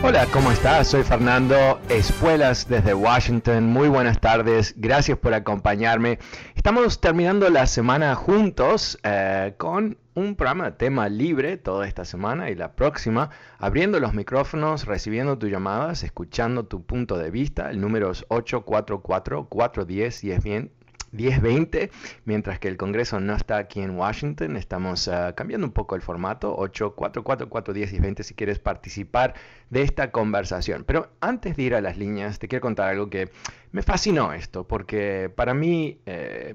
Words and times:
Hola, 0.00 0.28
¿cómo 0.32 0.52
estás? 0.52 0.86
Soy 0.86 1.02
Fernando 1.02 1.80
Espuelas 1.88 2.68
desde 2.68 2.94
Washington. 2.94 3.66
Muy 3.66 3.88
buenas 3.88 4.20
tardes, 4.20 4.74
gracias 4.76 5.18
por 5.18 5.34
acompañarme. 5.34 6.20
Estamos 6.54 7.00
terminando 7.00 7.50
la 7.50 7.66
semana 7.66 8.14
juntos 8.14 8.96
eh, 9.02 9.54
con 9.58 9.98
un 10.14 10.36
programa 10.36 10.66
de 10.66 10.76
tema 10.76 11.08
libre 11.08 11.56
toda 11.56 11.88
esta 11.88 12.04
semana 12.04 12.48
y 12.48 12.54
la 12.54 12.76
próxima, 12.76 13.30
abriendo 13.58 13.98
los 13.98 14.14
micrófonos, 14.14 14.86
recibiendo 14.86 15.36
tus 15.36 15.50
llamadas, 15.50 16.04
escuchando 16.04 16.66
tu 16.66 16.84
punto 16.84 17.18
de 17.18 17.32
vista. 17.32 17.68
El 17.68 17.80
número 17.80 18.12
es 18.12 18.24
844-410 18.28 20.22
y 20.22 20.30
es 20.30 20.44
bien 20.44 20.70
10.20, 21.12 21.90
mientras 22.24 22.58
que 22.58 22.68
el 22.68 22.76
Congreso 22.76 23.20
no 23.20 23.34
está 23.34 23.58
aquí 23.58 23.80
en 23.80 23.96
Washington. 23.96 24.56
Estamos 24.56 25.08
uh, 25.08 25.34
cambiando 25.34 25.66
un 25.66 25.72
poco 25.72 25.94
el 25.94 26.02
formato, 26.02 26.56
844-410 26.56 28.22
si 28.22 28.34
quieres 28.34 28.58
participar 28.58 29.34
de 29.70 29.82
esta 29.82 30.10
conversación. 30.10 30.84
Pero 30.84 31.10
antes 31.20 31.56
de 31.56 31.62
ir 31.62 31.74
a 31.74 31.80
las 31.80 31.96
líneas, 31.96 32.38
te 32.38 32.48
quiero 32.48 32.62
contar 32.62 32.88
algo 32.90 33.10
que 33.10 33.30
me 33.72 33.82
fascinó 33.82 34.32
esto, 34.32 34.66
porque 34.66 35.30
para 35.34 35.54
mí... 35.54 36.00
Eh, 36.06 36.54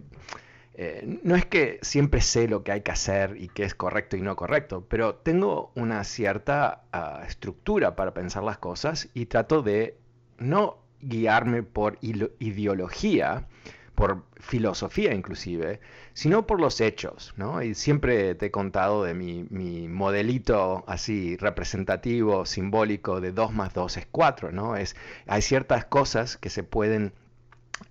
eh, 0.76 1.20
no 1.22 1.36
es 1.36 1.46
que 1.46 1.78
siempre 1.84 2.20
sé 2.20 2.48
lo 2.48 2.64
que 2.64 2.72
hay 2.72 2.82
que 2.82 2.92
hacer 2.92 3.38
y 3.40 3.48
qué 3.48 3.64
es 3.64 3.76
correcto 3.76 4.18
y 4.18 4.22
no 4.22 4.36
correcto, 4.36 4.84
pero 4.90 5.14
tengo 5.14 5.72
una 5.76 6.04
cierta 6.04 6.82
uh, 6.92 7.24
estructura 7.28 7.96
para 7.96 8.16
pensar 8.16 8.42
las 8.42 8.58
cosas 8.58 9.08
y 9.14 9.28
trato 9.28 9.62
de 9.62 9.96
no 10.40 10.80
guiarme 11.00 11.64
por 11.64 11.98
ideología, 12.02 13.48
por 13.96 14.24
filosofía 14.40 15.14
inclusive, 15.14 15.80
sino 16.14 16.48
por 16.48 16.60
los 16.60 16.82
hechos, 16.82 17.34
¿no? 17.38 17.62
Y 17.62 17.76
siempre 17.76 18.36
te 18.36 18.48
he 18.48 18.52
contado 18.52 19.04
de 19.04 19.14
mi, 19.14 19.88
modelito 19.88 20.84
así 20.88 21.38
representativo, 21.38 22.46
simbólico 22.46 23.22
de 23.22 23.32
2 23.32 23.54
más 23.54 23.74
2 23.74 23.98
es 23.98 24.08
4, 24.12 24.52
¿no? 24.52 24.76
Es, 24.76 24.96
hay 25.28 25.42
ciertas 25.42 25.86
cosas 25.86 26.38
que 26.38 26.50
se 26.50 26.64
pueden, 26.64 27.14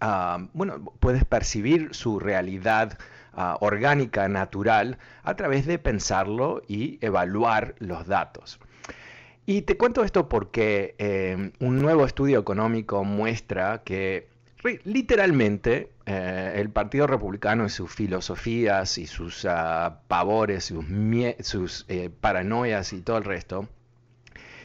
uh, 0.00 0.46
bueno, 0.52 0.84
puedes 1.00 1.24
percibir 1.24 1.94
su 1.94 2.18
realidad 2.18 2.98
uh, 3.34 3.56
orgánica, 3.60 4.28
natural, 4.28 4.98
a 5.22 5.36
través 5.36 5.66
de 5.66 5.78
pensarlo 5.78 6.62
y 6.66 6.98
evaluar 7.00 7.74
los 7.78 8.06
datos. 8.06 8.58
Y 9.44 9.62
te 9.62 9.76
cuento 9.76 10.04
esto 10.04 10.28
porque 10.28 10.94
eh, 10.98 11.50
un 11.58 11.80
nuevo 11.80 12.04
estudio 12.04 12.38
económico 12.38 13.02
muestra 13.02 13.82
que 13.84 14.28
literalmente 14.84 15.92
eh, 16.06 16.52
el 16.56 16.70
Partido 16.70 17.06
Republicano 17.06 17.66
y 17.66 17.70
sus 17.70 17.92
filosofías 17.92 18.98
y 18.98 19.06
sus 19.06 19.44
uh, 19.44 19.92
pavores, 20.08 20.64
sus, 20.64 20.84
sus 21.40 21.84
eh, 21.88 22.10
paranoias 22.10 22.92
y 22.92 23.02
todo 23.02 23.18
el 23.18 23.24
resto, 23.24 23.68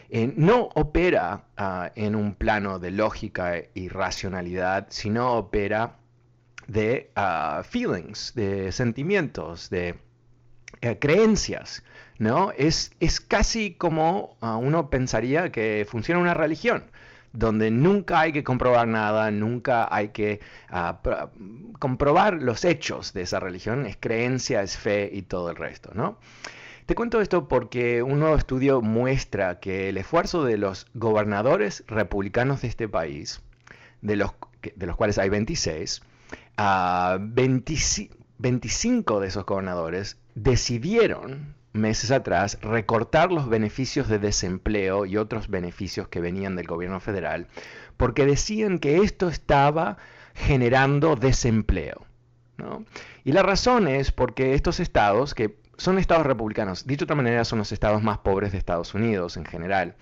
eh, 0.09 0.33
no 0.35 0.69
opera 0.75 1.45
uh, 1.59 1.91
en 1.95 2.15
un 2.15 2.35
plano 2.35 2.79
de 2.79 2.91
lógica 2.91 3.55
y 3.73 3.89
racionalidad, 3.89 4.87
sino 4.89 5.33
opera 5.33 5.97
de 6.67 7.11
uh, 7.17 7.63
feelings, 7.63 8.33
de 8.35 8.71
sentimientos, 8.71 9.69
de 9.69 9.99
creencias. 10.99 11.83
¿no? 12.19 12.51
Es, 12.51 12.91
es 12.99 13.19
casi 13.19 13.73
como 13.73 14.37
uno 14.41 14.89
pensaría 14.89 15.51
que 15.51 15.87
funciona 15.89 16.21
una 16.21 16.33
religión 16.33 16.83
donde 17.33 17.71
nunca 17.71 18.21
hay 18.21 18.31
que 18.31 18.43
comprobar 18.43 18.87
nada, 18.87 19.31
nunca 19.31 19.87
hay 19.93 20.09
que 20.09 20.39
ah, 20.69 20.99
comprobar 21.79 22.41
los 22.41 22.65
hechos 22.65 23.13
de 23.13 23.21
esa 23.21 23.39
religión, 23.39 23.85
es 23.85 23.97
creencia, 23.99 24.61
es 24.61 24.77
fe 24.77 25.09
y 25.11 25.23
todo 25.23 25.49
el 25.49 25.55
resto, 25.55 25.91
¿no? 25.93 26.17
Te 26.87 26.95
cuento 26.95 27.19
esto 27.19 27.49
porque 27.49 28.01
un 28.01 28.19
nuevo 28.19 28.37
estudio 28.37 28.81
muestra 28.81 29.59
que 29.59 29.89
el 29.89 29.97
esfuerzo 29.97 30.45
de 30.45 30.57
los 30.57 30.87
gobernadores 30.93 31.83
republicanos 31.87 32.61
de 32.61 32.69
este 32.69 32.87
país, 32.87 33.41
de 34.01 34.15
los, 34.15 34.31
de 34.73 34.85
los 34.85 34.95
cuales 34.95 35.17
hay 35.17 35.27
26, 35.27 36.01
a 36.55 37.17
25 37.19 39.19
de 39.19 39.27
esos 39.27 39.45
gobernadores 39.45 40.17
decidieron 40.35 41.56
meses 41.77 42.11
atrás 42.11 42.57
recortar 42.61 43.31
los 43.31 43.49
beneficios 43.49 44.07
de 44.07 44.19
desempleo 44.19 45.05
y 45.05 45.17
otros 45.17 45.49
beneficios 45.49 46.07
que 46.07 46.19
venían 46.19 46.55
del 46.55 46.67
gobierno 46.67 46.99
federal, 46.99 47.47
porque 47.97 48.25
decían 48.25 48.79
que 48.79 48.97
esto 48.97 49.29
estaba 49.29 49.97
generando 50.33 51.15
desempleo. 51.15 52.05
Y 53.23 53.31
la 53.33 53.43
razón 53.43 53.87
es 53.87 54.11
porque 54.11 54.53
estos 54.53 54.79
estados, 54.79 55.33
que 55.33 55.57
son 55.77 55.99
estados 55.99 56.25
republicanos, 56.25 56.87
dicho 56.87 57.01
de 57.01 57.05
otra 57.05 57.15
manera, 57.15 57.45
son 57.45 57.59
los 57.59 57.71
estados 57.71 58.01
más 58.01 58.19
pobres 58.19 58.51
de 58.51 58.57
Estados 58.57 58.93
Unidos 58.93 59.37
en 59.37 59.45
general. 59.45 59.95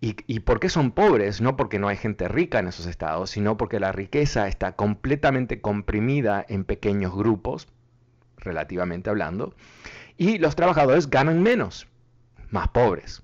¿Y, 0.00 0.16
¿Y 0.26 0.40
por 0.40 0.60
qué 0.60 0.68
son 0.68 0.92
pobres? 0.92 1.40
No 1.40 1.56
porque 1.56 1.78
no 1.78 1.88
hay 1.88 1.96
gente 1.96 2.28
rica 2.28 2.58
en 2.60 2.68
esos 2.68 2.86
estados, 2.86 3.30
sino 3.30 3.56
porque 3.56 3.80
la 3.80 3.92
riqueza 3.92 4.46
está 4.46 4.72
completamente 4.76 5.60
comprimida 5.60 6.44
en 6.48 6.64
pequeños 6.64 7.14
grupos, 7.14 7.66
relativamente 8.36 9.10
hablando, 9.10 9.54
y 10.16 10.38
los 10.38 10.56
trabajadores 10.56 11.10
ganan 11.10 11.42
menos, 11.42 11.86
más 12.50 12.68
pobres. 12.68 13.22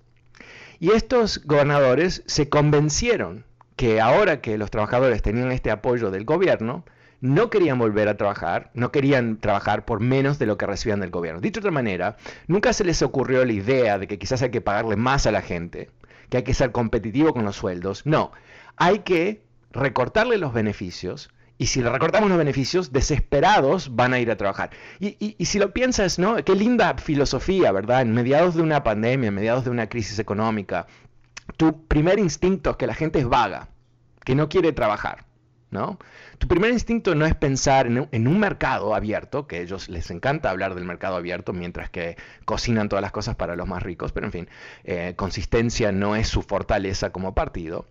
Y 0.79 0.91
estos 0.91 1.45
gobernadores 1.45 2.23
se 2.27 2.49
convencieron 2.49 3.45
que 3.77 4.01
ahora 4.01 4.41
que 4.41 4.59
los 4.59 4.71
trabajadores 4.71 5.23
tenían 5.23 5.53
este 5.53 5.71
apoyo 5.71 6.11
del 6.11 6.25
gobierno, 6.25 6.85
no 7.21 7.51
querían 7.51 7.79
volver 7.79 8.09
a 8.09 8.17
trabajar, 8.17 8.71
no 8.75 8.91
querían 8.91 9.39
trabajar 9.39 9.85
por 9.85 10.01
menos 10.01 10.41
de 10.41 10.47
lo 10.47 10.59
que 10.59 10.67
recibían 10.67 11.01
del 11.01 11.11
gobierno. 11.11 11.41
Dicho 11.41 11.61
de 11.61 11.69
otra 11.69 11.71
manera, 11.71 12.17
nunca 12.49 12.73
se 12.73 12.85
les 12.85 13.01
ocurrió 13.01 13.45
la 13.45 13.53
idea 13.53 13.99
de 13.99 14.09
que 14.09 14.19
quizás 14.19 14.43
hay 14.43 14.51
que 14.51 14.61
pagarle 14.61 14.97
más 14.97 15.27
a 15.27 15.33
la 15.33 15.41
gente, 15.41 15.89
que 16.29 16.39
hay 16.39 16.43
que 16.43 16.53
ser 16.53 16.73
competitivo 16.73 17.33
con 17.33 17.45
los 17.45 17.57
sueldos. 17.57 18.05
No, 18.07 18.33
hay 18.77 19.01
que 19.01 19.45
recortarle 19.71 20.37
los 20.37 20.53
beneficios 20.53 21.31
y 21.63 21.67
si 21.67 21.81
le 21.81 21.91
recortamos 21.91 22.29
los 22.29 22.39
beneficios, 22.39 22.91
desesperados 22.91 23.95
van 23.95 24.13
a 24.13 24.19
ir 24.19 24.33
a 24.33 24.37
trabajar. 24.37 24.71
Y, 24.99 25.37
si 25.45 25.61
lo 25.61 25.73
piensas, 25.73 26.19
¿no? 26.19 26.35
Qué 26.45 26.57
linda 26.57 26.97
filosofía, 26.97 27.71
¿verdad? 27.71 28.03
En 28.03 28.13
mediados 28.13 28.57
de 28.57 28.63
una 28.63 28.83
pandemia, 28.83 29.29
en 29.29 29.35
mediados 29.35 29.63
de 29.63 29.71
una 29.71 29.89
crisis 29.89 30.19
económica, 30.19 30.89
tu 31.57 31.87
primer 31.87 32.19
instinto 32.19 32.71
es 32.71 32.77
que 32.79 32.89
la 32.89 32.97
gente 32.97 33.21
es 33.21 33.29
vaga, 33.29 33.69
que 34.25 34.35
no 34.35 34.49
quiere 34.49 34.73
trabajar, 34.73 35.25
¿no? 35.71 36.01
Tu 36.39 36.49
primer 36.49 36.73
instinto 36.73 37.15
no 37.15 37.27
es 37.27 37.37
pensar 37.37 37.87
en 37.87 38.27
un, 38.27 38.41
mercado 38.41 38.93
abierto, 38.93 39.47
que 39.47 39.59
a 39.59 39.61
ellos 39.61 39.89
les 39.89 40.11
encanta 40.11 40.51
hablar 40.51 40.75
del 40.75 40.85
mercado 40.85 41.15
abierto 41.15 41.53
mientras 41.53 41.91
que 41.91 42.17
cocinan 42.45 42.89
todas 42.89 43.03
las 43.03 43.13
cosas 43.13 43.37
para 43.37 43.55
los 43.55 43.69
más 43.69 43.85
ricos, 43.85 44.11
pero 44.11 44.27
en 44.27 44.33
fin, 44.33 44.49
eh, 44.83 45.15
consistencia 45.15 45.93
no 45.93 46.17
es 46.17 46.27
su 46.27 46.43
fortaleza 46.43 47.11
como 47.13 47.37
partido. 47.37 47.87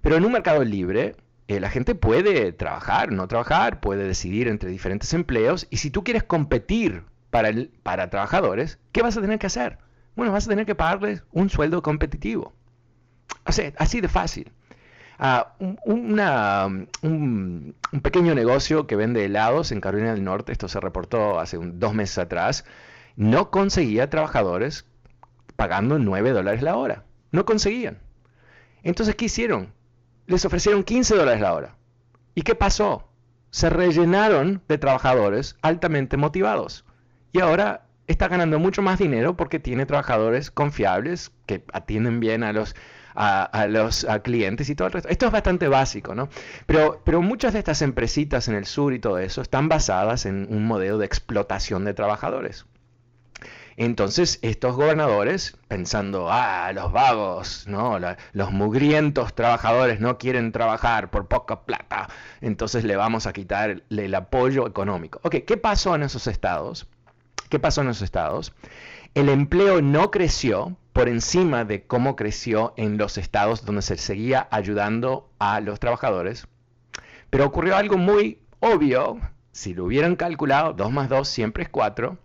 Pero 0.00 0.14
en 0.14 0.24
un 0.24 0.30
mercado 0.30 0.62
libre, 0.62 1.16
eh, 1.48 1.60
la 1.60 1.70
gente 1.70 1.94
puede 1.94 2.52
trabajar, 2.52 3.12
no 3.12 3.28
trabajar, 3.28 3.80
puede 3.80 4.04
decidir 4.04 4.48
entre 4.48 4.70
diferentes 4.70 5.12
empleos 5.14 5.66
y 5.70 5.76
si 5.76 5.90
tú 5.90 6.02
quieres 6.02 6.24
competir 6.24 7.04
para, 7.30 7.48
el, 7.48 7.70
para 7.82 8.10
trabajadores, 8.10 8.78
¿qué 8.92 9.02
vas 9.02 9.16
a 9.16 9.20
tener 9.20 9.38
que 9.38 9.46
hacer? 9.46 9.78
Bueno, 10.16 10.32
vas 10.32 10.46
a 10.46 10.50
tener 10.50 10.66
que 10.66 10.74
pagarles 10.74 11.22
un 11.30 11.50
sueldo 11.50 11.82
competitivo. 11.82 12.52
O 13.44 13.52
sea, 13.52 13.72
así 13.78 14.00
de 14.00 14.08
fácil. 14.08 14.52
Ah, 15.18 15.54
un, 15.58 16.20
un, 17.02 17.74
pequeño 18.02 18.34
negocio 18.34 18.86
que 18.86 18.96
vende 18.96 19.24
helados 19.24 19.72
en 19.72 19.80
Carolina 19.80 20.12
del 20.12 20.24
Norte, 20.24 20.52
esto 20.52 20.68
se 20.68 20.80
reportó 20.80 21.40
hace 21.40 21.58
dos 21.58 21.94
meses 21.94 22.18
atrás, 22.18 22.64
no 23.14 23.50
conseguía 23.50 24.10
trabajadores 24.10 24.84
pagando 25.56 25.98
9 25.98 26.32
dólares 26.32 26.62
la 26.62 26.76
hora. 26.76 27.04
No 27.30 27.44
conseguían. 27.44 27.98
Entonces, 28.82 29.14
¿qué 29.14 29.26
hicieron? 29.26 29.72
Les 30.26 30.44
ofrecieron 30.44 30.84
15 30.84 31.16
dólares 31.16 31.40
la 31.40 31.54
hora. 31.54 31.76
¿Y 32.34 32.42
qué 32.42 32.54
pasó? 32.54 33.08
Se 33.50 33.70
rellenaron 33.70 34.62
de 34.68 34.78
trabajadores 34.78 35.56
altamente 35.62 36.16
motivados. 36.16 36.84
Y 37.32 37.40
ahora 37.40 37.86
está 38.06 38.28
ganando 38.28 38.58
mucho 38.58 38.82
más 38.82 38.98
dinero 38.98 39.36
porque 39.36 39.58
tiene 39.58 39.86
trabajadores 39.86 40.50
confiables 40.50 41.32
que 41.46 41.64
atienden 41.72 42.20
bien 42.20 42.44
a 42.44 42.52
los 42.52 42.74
a, 43.16 43.66
los 43.66 44.06
clientes 44.22 44.68
y 44.68 44.74
todo 44.74 44.88
el 44.88 44.92
resto. 44.92 45.08
Esto 45.08 45.26
es 45.26 45.32
bastante 45.32 45.68
básico, 45.68 46.14
¿no? 46.14 46.28
Pero, 46.66 47.00
pero 47.04 47.22
muchas 47.22 47.54
de 47.54 47.60
estas 47.60 47.80
empresitas 47.80 48.46
en 48.48 48.54
el 48.54 48.66
sur 48.66 48.92
y 48.92 48.98
todo 48.98 49.18
eso 49.18 49.40
están 49.40 49.68
basadas 49.70 50.26
en 50.26 50.46
un 50.50 50.66
modelo 50.66 50.98
de 50.98 51.06
explotación 51.06 51.86
de 51.86 51.94
trabajadores. 51.94 52.66
Entonces, 53.76 54.38
estos 54.40 54.74
gobernadores, 54.74 55.58
pensando, 55.68 56.28
ah, 56.30 56.72
los 56.72 56.92
vagos, 56.92 57.66
¿no? 57.68 57.98
los 58.32 58.52
mugrientos 58.52 59.34
trabajadores 59.34 60.00
no 60.00 60.16
quieren 60.16 60.50
trabajar 60.50 61.10
por 61.10 61.28
poca 61.28 61.66
plata, 61.66 62.08
entonces 62.40 62.84
le 62.84 62.96
vamos 62.96 63.26
a 63.26 63.34
quitar 63.34 63.82
el 63.90 64.14
apoyo 64.14 64.66
económico. 64.66 65.20
Ok, 65.24 65.36
¿qué 65.46 65.58
pasó 65.58 65.94
en 65.94 66.04
esos 66.04 66.26
estados? 66.26 66.86
¿Qué 67.50 67.58
pasó 67.58 67.82
en 67.82 67.90
esos 67.90 68.02
estados? 68.02 68.54
El 69.14 69.28
empleo 69.28 69.82
no 69.82 70.10
creció 70.10 70.76
por 70.94 71.10
encima 71.10 71.66
de 71.66 71.86
cómo 71.86 72.16
creció 72.16 72.72
en 72.78 72.96
los 72.96 73.18
estados 73.18 73.66
donde 73.66 73.82
se 73.82 73.98
seguía 73.98 74.48
ayudando 74.50 75.28
a 75.38 75.60
los 75.60 75.80
trabajadores. 75.80 76.48
Pero 77.28 77.44
ocurrió 77.44 77.76
algo 77.76 77.98
muy 77.98 78.40
obvio, 78.60 79.20
si 79.52 79.74
lo 79.74 79.84
hubieran 79.84 80.16
calculado, 80.16 80.72
2 80.72 80.92
más 80.92 81.08
2 81.10 81.28
siempre 81.28 81.64
es 81.64 81.68
4, 81.68 82.16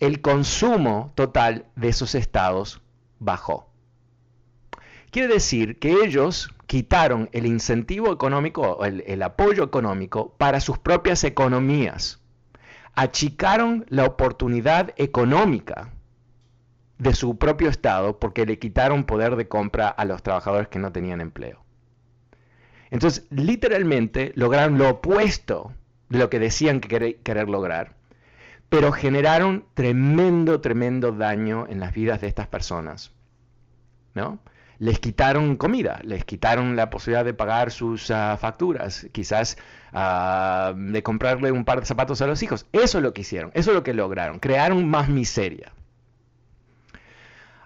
el 0.00 0.20
consumo 0.20 1.12
total 1.14 1.66
de 1.76 1.88
esos 1.88 2.14
estados 2.14 2.80
bajó. 3.18 3.70
Quiere 5.10 5.32
decir 5.32 5.78
que 5.78 6.04
ellos 6.04 6.54
quitaron 6.66 7.30
el 7.32 7.46
incentivo 7.46 8.12
económico, 8.12 8.84
el, 8.84 9.02
el 9.06 9.22
apoyo 9.22 9.64
económico 9.64 10.34
para 10.36 10.60
sus 10.60 10.78
propias 10.78 11.24
economías 11.24 12.20
achicaron 12.98 13.86
la 13.90 14.04
oportunidad 14.04 14.92
económica 14.96 15.92
de 16.98 17.14
su 17.14 17.38
propio 17.38 17.68
Estado 17.68 18.18
porque 18.18 18.44
le 18.44 18.58
quitaron 18.58 19.04
poder 19.04 19.36
de 19.36 19.46
compra 19.46 19.86
a 19.86 20.04
los 20.04 20.24
trabajadores 20.24 20.66
que 20.66 20.80
no 20.80 20.90
tenían 20.90 21.20
empleo. 21.20 21.64
Entonces, 22.90 23.24
literalmente 23.30 24.32
lograron 24.34 24.78
lo 24.78 24.88
opuesto 24.88 25.72
de 26.08 26.18
lo 26.18 26.28
que 26.28 26.40
decían 26.40 26.80
que 26.80 27.20
querer, 27.22 27.48
lograr, 27.48 27.94
pero 28.68 28.92
generaron 28.92 29.64
tremendo, 29.74 30.60
tremendo 30.60 31.12
daño 31.12 31.66
en 31.68 31.80
las 31.80 31.94
vidas 31.94 32.20
de 32.20 32.28
estas 32.28 32.46
personas. 32.46 33.12
¿No? 34.14 34.40
les 34.78 35.00
quitaron 35.00 35.56
comida, 35.56 36.00
les 36.04 36.24
quitaron 36.24 36.76
la 36.76 36.90
posibilidad 36.90 37.24
de 37.24 37.34
pagar 37.34 37.70
sus 37.70 38.10
ah, 38.10 38.36
facturas, 38.40 39.06
quizás 39.12 39.58
ah, 39.92 40.72
de 40.76 41.02
comprarle 41.02 41.52
un 41.52 41.64
par 41.64 41.80
de 41.80 41.86
zapatos 41.86 42.22
a 42.22 42.26
los 42.26 42.42
hijos. 42.42 42.66
Eso 42.72 42.98
es 42.98 43.04
lo 43.04 43.12
que 43.12 43.22
hicieron, 43.22 43.50
eso 43.54 43.70
es 43.70 43.74
lo 43.74 43.82
que 43.82 43.94
lograron, 43.94 44.38
crearon 44.38 44.88
más 44.88 45.08
miseria. 45.08 45.72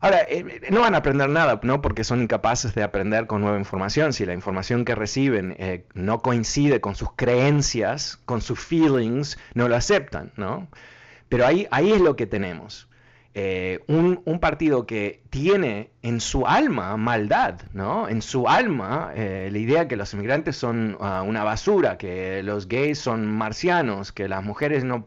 Ahora, 0.00 0.22
eh, 0.28 0.60
no 0.70 0.80
van 0.80 0.96
a 0.96 0.98
aprender 0.98 1.28
nada, 1.28 1.60
¿no? 1.62 1.80
Porque 1.80 2.02
son 2.02 2.22
incapaces 2.22 2.74
de 2.74 2.82
aprender 2.82 3.28
con 3.28 3.40
nueva 3.40 3.56
información. 3.56 4.12
Si 4.12 4.26
la 4.26 4.34
información 4.34 4.84
que 4.84 4.96
reciben 4.96 5.54
eh, 5.60 5.86
no 5.94 6.18
coincide 6.22 6.80
con 6.80 6.96
sus 6.96 7.12
creencias, 7.14 8.18
con 8.24 8.40
sus 8.40 8.58
feelings, 8.58 9.38
no 9.54 9.68
lo 9.68 9.76
aceptan, 9.76 10.32
¿no? 10.36 10.66
Pero 11.32 11.46
ahí, 11.46 11.66
ahí 11.70 11.92
es 11.92 12.00
lo 12.02 12.14
que 12.14 12.26
tenemos. 12.26 12.88
Eh, 13.34 13.80
un, 13.86 14.20
partido 14.40 14.84
que 14.84 15.22
tiene 15.30 15.90
en 16.02 16.20
su 16.20 16.46
alma 16.46 16.98
maldad, 16.98 17.62
¿no? 17.72 18.06
En 18.06 18.20
su 18.20 18.46
alma 18.46 19.12
eh, 19.14 19.48
la 19.50 19.58
idea 19.58 19.88
que 19.88 19.96
los 19.96 20.12
inmigrantes 20.12 20.56
son 20.56 20.98
ah, 21.00 21.22
una 21.22 21.42
basura, 21.42 21.96
que 21.96 22.42
los 22.42 22.68
gays 22.68 22.98
son 22.98 23.26
marcianos, 23.26 24.12
que 24.12 24.28
las 24.28 24.44
mujeres 24.44 24.84
no, 24.84 25.06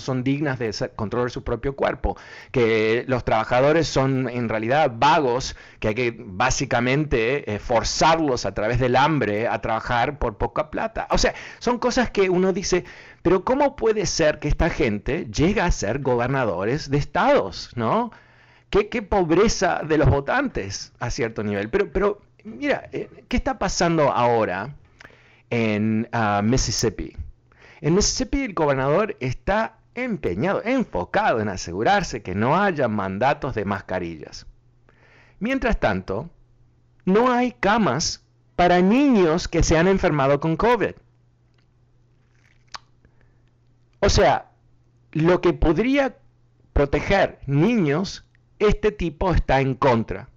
son 0.00 0.24
dignas 0.24 0.58
de 0.58 0.72
controlar 0.96 1.30
su 1.30 1.44
propio 1.44 1.76
cuerpo, 1.76 2.16
que 2.50 3.04
los 3.06 3.24
trabajadores 3.24 3.86
son 3.86 4.28
en 4.28 4.48
realidad 4.48 4.90
vagos, 4.96 5.54
que 5.78 5.88
hay 5.88 5.94
que 5.94 6.16
básicamente 6.18 7.54
eh, 7.54 7.60
forzarlos 7.60 8.44
a 8.46 8.54
través 8.54 8.80
del 8.80 8.96
hambre 8.96 9.46
a 9.46 9.60
trabajar 9.60 10.18
por 10.18 10.36
poca 10.36 10.70
plata. 10.70 11.06
O 11.10 11.18
sea, 11.18 11.34
son 11.60 11.78
cosas 11.78 12.10
que 12.10 12.28
uno 12.28 12.52
dice, 12.52 12.84
pero 13.22 13.44
¿cómo 13.44 13.76
puede 13.76 14.06
ser 14.06 14.38
que 14.40 14.48
esta 14.48 14.68
gente 14.68 15.26
llegue 15.26 15.60
a 15.60 15.70
ser 15.70 16.00
gobernadores 16.00 16.90
de 16.90 16.98
estados? 16.98 17.70
¿no? 17.76 18.10
Qué, 18.70 19.02
pobreza 19.02 19.82
de 19.86 19.98
los 19.98 20.08
votantes 20.08 20.92
a 20.98 21.10
cierto 21.10 21.42
nivel. 21.44 21.70
Pero, 21.70 21.92
pero 21.92 22.20
mira, 22.44 22.88
eh, 22.92 23.08
¿qué 23.28 23.36
está 23.36 23.58
pasando 23.58 24.10
ahora 24.10 24.74
en 25.50 26.08
ah, 26.12 26.40
Mississippi? 26.42 27.16
En 27.80 27.94
Mississippi 27.94 28.42
el 28.42 28.54
gobernador 28.54 29.16
está 29.20 29.76
empeñado, 29.94 30.62
enfocado 30.64 31.40
en 31.40 31.48
asegurarse 31.48 32.22
que 32.22 32.34
no 32.34 32.60
haya 32.60 32.88
mandatos 32.88 33.54
de 33.54 33.64
mascarillas. 33.64 34.46
Mientras 35.38 35.78
tanto, 35.78 36.30
no 37.04 37.32
hay 37.32 37.52
camas 37.52 38.24
para 38.56 38.80
niños 38.80 39.48
que 39.48 39.62
se 39.62 39.76
han 39.76 39.88
enfermado 39.88 40.40
con 40.40 40.56
COVID. 40.56 40.94
O 44.04 44.08
sea, 44.08 44.50
lo 45.12 45.40
que 45.40 45.52
podría 45.52 46.16
proteger 46.72 47.38
niños, 47.46 48.26
este 48.58 48.90
tipo 48.90 49.32
está 49.32 49.60
en 49.60 49.74
contra. 49.76 50.28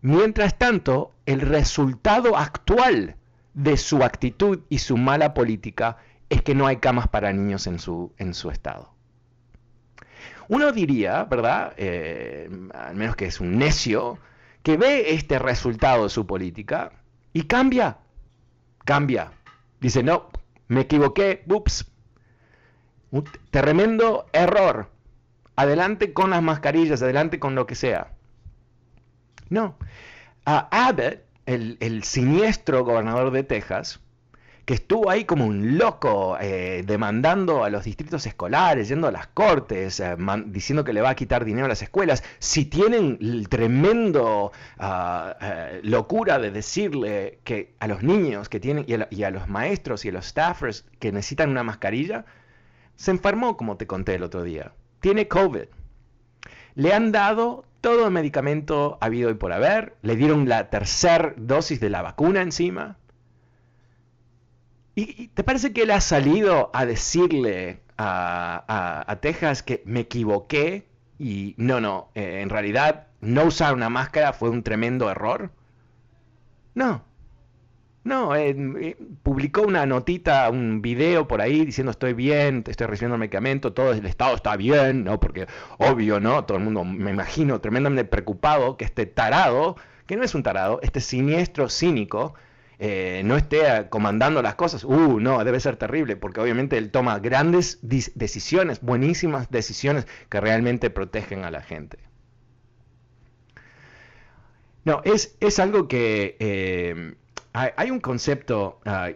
Mientras 0.00 0.56
tanto, 0.56 1.12
el 1.26 1.42
resultado 1.42 2.38
actual 2.38 3.16
de 3.52 3.76
su 3.76 4.02
actitud 4.02 4.60
y 4.70 4.78
su 4.78 4.96
mala 4.96 5.34
política 5.34 5.98
es 6.30 6.40
que 6.40 6.54
no 6.54 6.66
hay 6.66 6.78
camas 6.78 7.06
para 7.06 7.34
niños 7.34 7.66
en 7.66 7.78
su, 7.78 8.14
en 8.16 8.32
su 8.32 8.50
estado. 8.50 8.94
Uno 10.48 10.72
diría, 10.72 11.24
¿verdad? 11.24 11.74
Eh, 11.76 12.48
al 12.72 12.96
menos 12.96 13.14
que 13.14 13.26
es 13.26 13.40
un 13.40 13.58
necio, 13.58 14.18
que 14.62 14.78
ve 14.78 15.12
este 15.12 15.38
resultado 15.38 16.04
de 16.04 16.08
su 16.08 16.26
política 16.26 16.92
y 17.34 17.42
cambia. 17.42 17.98
Cambia. 18.86 19.32
Dice, 19.82 20.02
no, 20.02 20.30
me 20.68 20.80
equivoqué, 20.80 21.44
ups, 21.46 21.92
un 23.10 23.24
tremendo 23.50 24.26
error. 24.32 24.90
Adelante 25.56 26.12
con 26.12 26.30
las 26.30 26.42
mascarillas, 26.42 27.02
adelante 27.02 27.38
con 27.38 27.54
lo 27.54 27.66
que 27.66 27.74
sea. 27.74 28.12
No. 29.48 29.76
A 30.44 30.68
Abbott, 30.88 31.20
el, 31.46 32.02
siniestro 32.04 32.84
gobernador 32.84 33.30
de 33.30 33.42
Texas, 33.42 34.00
que 34.64 34.74
estuvo 34.74 35.08
ahí 35.10 35.24
como 35.24 35.46
un 35.46 35.78
loco 35.78 36.36
eh, 36.40 36.82
demandando 36.84 37.62
a 37.62 37.70
los 37.70 37.84
distritos 37.84 38.26
escolares, 38.26 38.88
yendo 38.88 39.06
a 39.06 39.12
las 39.12 39.28
cortes, 39.28 40.00
eh, 40.00 40.16
diciendo 40.46 40.82
que 40.82 40.92
le 40.92 41.00
va 41.00 41.10
a 41.10 41.14
quitar 41.14 41.44
dinero 41.44 41.66
a 41.66 41.68
las 41.68 41.82
escuelas, 41.82 42.24
si 42.40 42.64
tienen 42.64 43.16
el 43.20 43.48
tremendo 43.48 44.50
eh, 44.80 45.80
locura 45.84 46.40
de 46.40 46.50
decirle 46.50 47.38
que 47.44 47.74
a 47.78 47.86
los 47.86 48.02
niños 48.02 48.48
que 48.48 48.58
tienen 48.58 48.84
y 48.88 49.22
a, 49.22 49.30
los 49.30 49.48
maestros 49.48 50.04
y 50.04 50.08
a 50.08 50.12
los 50.12 50.26
staffers 50.26 50.84
que 50.98 51.12
necesitan 51.12 51.50
una 51.50 51.62
mascarilla, 51.62 52.24
se 52.96 53.10
enfermó, 53.10 53.56
como 53.56 53.76
te 53.76 53.86
conté 53.86 54.14
el 54.14 54.22
otro 54.22 54.42
día. 54.42 54.72
Tiene 55.00 55.28
COVID. 55.28 55.66
Le 56.74 56.92
han 56.92 57.12
dado 57.12 57.64
todo 57.80 58.06
el 58.06 58.12
medicamento 58.12 58.98
habido 59.00 59.30
y 59.30 59.34
por 59.34 59.52
haber. 59.52 59.96
Le 60.02 60.16
dieron 60.16 60.48
la 60.48 60.70
tercera 60.70 61.34
dosis 61.36 61.80
de 61.80 61.90
la 61.90 62.02
vacuna 62.02 62.42
encima. 62.42 62.96
¿Y, 64.94 65.28
te 65.28 65.44
parece 65.44 65.72
que 65.72 65.82
él 65.82 65.90
ha 65.90 66.00
salido 66.00 66.70
a 66.72 66.86
decirle 66.86 67.80
a, 67.98 69.18
Texas 69.20 69.62
que 69.62 69.82
me 69.84 70.00
equivoqué 70.00 70.86
y 71.18 71.54
no, 71.58 71.80
no, 71.80 72.08
eh, 72.14 72.40
en 72.42 72.50
realidad 72.50 73.06
no 73.20 73.44
usar 73.44 73.74
una 73.74 73.88
máscara 73.88 74.32
fue 74.32 74.48
un 74.48 74.62
tremendo 74.62 75.10
error? 75.10 75.50
No, 76.74 77.04
no, 78.06 78.36
eh, 78.36 78.96
publicó 79.24 79.62
una 79.62 79.84
notita, 79.84 80.48
un 80.48 80.80
video 80.80 81.26
por 81.26 81.40
ahí 81.40 81.64
diciendo 81.64 81.90
estoy 81.90 82.12
bien, 82.12 82.62
estoy 82.64 82.86
recibiendo 82.86 83.18
medicamento, 83.18 83.72
todo 83.72 83.92
el 83.92 84.06
Estado 84.06 84.36
está 84.36 84.56
bien, 84.56 85.02
¿no? 85.02 85.18
Porque 85.18 85.48
obvio, 85.78 86.20
¿no? 86.20 86.44
Todo 86.44 86.58
el 86.58 86.64
mundo, 86.64 86.84
me 86.84 87.10
imagino, 87.10 87.60
tremendamente 87.60 88.04
preocupado 88.04 88.76
que 88.76 88.84
este 88.84 89.06
tarado, 89.06 89.76
que 90.06 90.16
no 90.16 90.22
es 90.22 90.36
un 90.36 90.44
tarado, 90.44 90.78
este 90.82 91.00
siniestro 91.00 91.68
cínico, 91.68 92.34
eh, 92.78 93.22
no 93.24 93.36
esté 93.36 93.88
comandando 93.90 94.40
las 94.40 94.54
cosas. 94.54 94.84
Uh, 94.84 95.18
no, 95.18 95.42
debe 95.42 95.58
ser 95.58 95.76
terrible, 95.76 96.14
porque 96.14 96.40
obviamente 96.40 96.78
él 96.78 96.92
toma 96.92 97.18
grandes 97.18 97.80
decisiones, 97.82 98.82
buenísimas 98.82 99.50
decisiones 99.50 100.06
que 100.28 100.40
realmente 100.40 100.90
protegen 100.90 101.44
a 101.44 101.50
la 101.50 101.60
gente. 101.60 101.98
No, 104.84 105.00
es, 105.04 105.36
es 105.40 105.58
algo 105.58 105.88
que... 105.88 107.16
Hay, 107.58 107.90
un 107.90 108.00
concepto, 108.00 108.80
ah, 108.84 109.08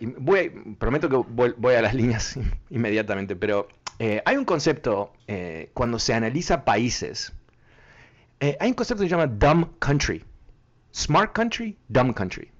prometo 0.78 1.10
que 1.10 1.16
voy, 1.16 1.74
a 1.74 1.82
las 1.82 1.92
líneas 2.00 2.38
inmediatamente, 2.70 3.36
pero 3.36 3.68
eh, 3.98 4.22
hay 4.24 4.38
un 4.38 4.46
concepto 4.46 5.12
eh, 5.26 5.70
cuando 5.74 5.98
se 5.98 6.14
analiza 6.14 6.64
países, 6.64 7.34
eh, 8.40 8.56
hay 8.58 8.70
un 8.70 8.74
concepto 8.74 9.02
que 9.02 9.10
se 9.10 9.14
llama 9.14 9.26
dumb 9.26 9.78
country. 9.78 10.24
Smart 10.94 11.34
country, 11.34 11.76
dumb 11.88 12.14
country. 12.14 12.50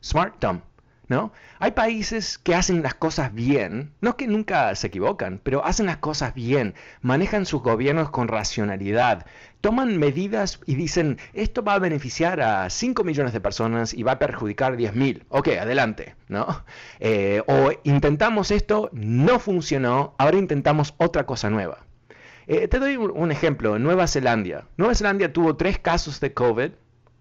Smart, 0.00 0.40
dumb. 0.40 0.62
¿no? 1.08 1.32
Hay 1.58 1.72
países 1.72 2.38
que 2.38 2.54
hacen 2.54 2.82
las 2.82 2.94
cosas 2.94 3.32
bien, 3.32 3.94
no 4.00 4.16
que 4.16 4.26
nunca 4.26 4.74
se 4.74 4.86
equivocan, 4.86 5.40
pero 5.42 5.64
hacen 5.64 5.86
las 5.86 5.96
cosas 5.96 6.34
bien, 6.34 6.74
manejan 7.00 7.46
sus 7.46 7.62
gobiernos 7.62 8.10
con 8.10 8.28
racionalidad, 8.28 9.26
toman 9.60 9.98
medidas 9.98 10.60
y 10.66 10.74
dicen, 10.74 11.18
esto 11.32 11.62
va 11.62 11.74
a 11.74 11.78
beneficiar 11.78 12.40
a 12.40 12.70
5 12.70 13.04
millones 13.04 13.32
de 13.32 13.40
personas 13.40 13.94
y 13.94 14.02
va 14.02 14.12
a 14.12 14.18
perjudicar 14.18 14.72
a 14.72 14.76
10 14.76 14.94
mil. 14.94 15.24
Ok, 15.28 15.48
adelante, 15.60 16.14
¿no? 16.28 16.64
Eh, 17.00 17.42
o 17.46 17.70
intentamos 17.84 18.50
esto, 18.50 18.90
no 18.92 19.38
funcionó, 19.38 20.14
ahora 20.18 20.38
intentamos 20.38 20.94
otra 20.98 21.26
cosa 21.26 21.50
nueva. 21.50 21.84
Eh, 22.46 22.66
te 22.68 22.78
doy 22.78 22.96
un 22.96 23.30
ejemplo, 23.30 23.78
Nueva 23.78 24.06
Zelanda. 24.06 24.66
Nueva 24.76 24.94
Zelanda 24.94 25.32
tuvo 25.32 25.56
tres 25.56 25.78
casos 25.78 26.20
de 26.20 26.32
COVID 26.32 26.70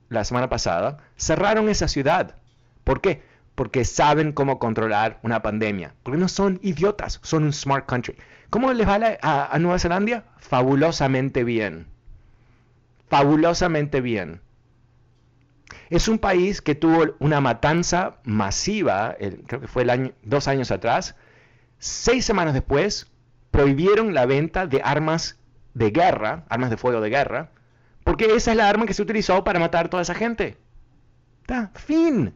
la 0.09 0.23
semana 0.23 0.49
pasada, 0.49 0.97
cerraron 1.17 1.67
esa 1.69 1.87
ciudad. 1.87 2.35
¿Por 2.83 3.01
qué? 3.01 3.21
porque 3.57 3.85
saben 3.85 4.33
cómo 4.33 4.59
controlar 4.59 5.19
una 5.23 5.41
pandemia, 5.41 5.95
porque 6.03 6.19
no 6.19 6.27
son 6.27 6.59
idiotas, 6.61 7.19
son 7.23 7.43
un 7.43 7.53
smart 7.53 7.87
country. 7.87 8.15
¿Cómo 8.51 8.71
les 8.71 8.87
va 8.87 9.17
a, 9.19 9.57
Nueva 9.57 9.79
Zelanda? 9.79 10.25
Fabulosamente 10.37 11.43
bien. 11.43 11.87
Fabulosamente 13.09 14.01
bien. 14.01 14.41
Es 15.89 16.07
un 16.07 16.19
país 16.19 16.61
que 16.61 16.75
tuvo 16.75 17.15
una 17.19 17.39
matanza 17.41 18.17
masiva, 18.23 19.15
creo 19.47 19.61
que 19.61 19.67
fue 19.67 19.83
el 19.83 19.89
año, 19.89 20.11
dos 20.23 20.47
años 20.47 20.71
atrás. 20.71 21.15
Seis 21.79 22.25
semanas 22.25 22.53
después, 22.53 23.07
prohibieron 23.51 24.13
la 24.13 24.25
venta 24.25 24.67
de 24.67 24.81
armas 24.83 25.39
de 25.73 25.91
guerra, 25.91 26.45
armas 26.49 26.69
de 26.69 26.77
fuego 26.77 27.01
de 27.01 27.09
guerra, 27.09 27.51
porque 28.03 28.35
esa 28.35 28.51
es 28.51 28.57
la 28.57 28.69
arma 28.69 28.85
que 28.85 28.93
se 28.93 29.01
utilizó 29.01 29.43
para 29.43 29.59
matar 29.59 29.85
a 29.85 29.89
toda 29.89 30.03
esa 30.03 30.15
gente. 30.15 30.57
Está, 31.41 31.71
fin. 31.75 32.33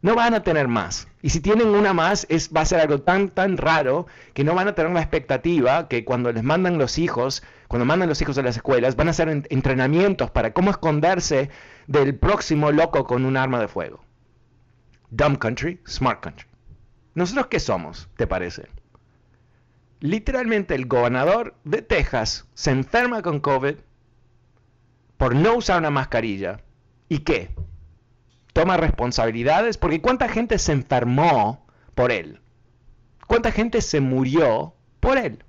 No 0.00 0.14
van 0.14 0.34
a 0.34 0.42
tener 0.42 0.68
más. 0.68 1.08
Y 1.22 1.30
si 1.30 1.40
tienen 1.40 1.68
una 1.68 1.92
más, 1.92 2.26
es, 2.28 2.50
va 2.54 2.60
a 2.60 2.66
ser 2.66 2.80
algo 2.80 3.00
tan, 3.00 3.30
tan 3.30 3.56
raro 3.56 4.06
que 4.32 4.44
no 4.44 4.54
van 4.54 4.68
a 4.68 4.74
tener 4.74 4.92
la 4.92 5.00
expectativa 5.00 5.88
que 5.88 6.04
cuando 6.04 6.32
les 6.32 6.44
mandan 6.44 6.78
los 6.78 6.98
hijos, 6.98 7.42
cuando 7.66 7.84
mandan 7.84 8.08
los 8.08 8.22
hijos 8.22 8.38
a 8.38 8.42
las 8.42 8.56
escuelas, 8.56 8.94
van 8.94 9.08
a 9.08 9.10
hacer 9.10 9.28
entrenamientos 9.28 10.30
para 10.30 10.52
cómo 10.52 10.70
esconderse 10.70 11.50
del 11.88 12.14
próximo 12.14 12.70
loco 12.70 13.04
con 13.04 13.24
un 13.24 13.36
arma 13.36 13.60
de 13.60 13.66
fuego. 13.66 14.00
Dumb 15.10 15.38
country, 15.38 15.80
smart 15.86 16.20
country. 16.20 16.46
¿Nosotros 17.14 17.48
qué 17.48 17.58
somos, 17.58 18.08
te 18.16 18.28
parece? 18.28 18.68
Literalmente 20.00 20.76
el 20.76 20.86
gobernador 20.86 21.56
de 21.64 21.82
Texas 21.82 22.46
se 22.54 22.70
enferma 22.70 23.22
con 23.22 23.40
COVID 23.40 23.74
por 25.16 25.34
no 25.34 25.56
usar 25.56 25.80
una 25.80 25.90
mascarilla. 25.90 26.60
¿Y 27.08 27.18
qué? 27.20 27.50
Toma 28.58 28.76
responsabilidades, 28.76 29.78
porque 29.78 30.00
cuánta 30.00 30.28
gente 30.28 30.58
se 30.58 30.72
enfermó 30.72 31.64
por 31.94 32.10
él, 32.10 32.40
cuánta 33.28 33.52
gente 33.52 33.80
se 33.80 34.00
murió 34.00 34.74
por 34.98 35.16
él. 35.16 35.44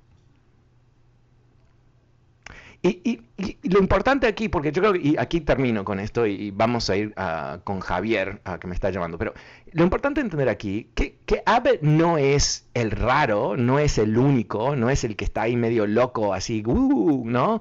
Y, 2.82 3.20
lo 3.64 3.80
importante 3.80 4.28
aquí, 4.28 4.48
porque 4.48 4.70
yo 4.70 4.80
creo 4.80 4.92
que, 4.92 5.00
y 5.00 5.16
aquí 5.18 5.40
termino 5.40 5.84
con 5.84 5.98
esto 5.98 6.24
y, 6.24 6.52
vamos 6.52 6.88
a 6.88 6.96
ir 6.96 7.12
ah, 7.16 7.58
con 7.64 7.80
Javier, 7.80 8.40
uh, 8.46 8.58
que 8.60 8.68
me 8.68 8.74
está 8.74 8.90
llamando, 8.90 9.18
pero 9.18 9.34
lo 9.72 9.82
importante 9.82 10.20
entender 10.20 10.48
aquí, 10.48 10.88
que, 10.94 11.18
que 11.26 11.42
no 11.82 12.16
es 12.16 12.68
el 12.74 12.92
raro, 12.92 13.56
no 13.56 13.80
es 13.80 13.98
el 13.98 14.16
único, 14.18 14.76
no 14.76 14.88
es 14.88 15.02
el 15.02 15.16
que 15.16 15.24
está 15.24 15.42
ahí 15.42 15.56
medio 15.56 15.88
loco, 15.88 16.32
así, 16.32 16.62
uh, 16.64 17.24
¿no? 17.26 17.60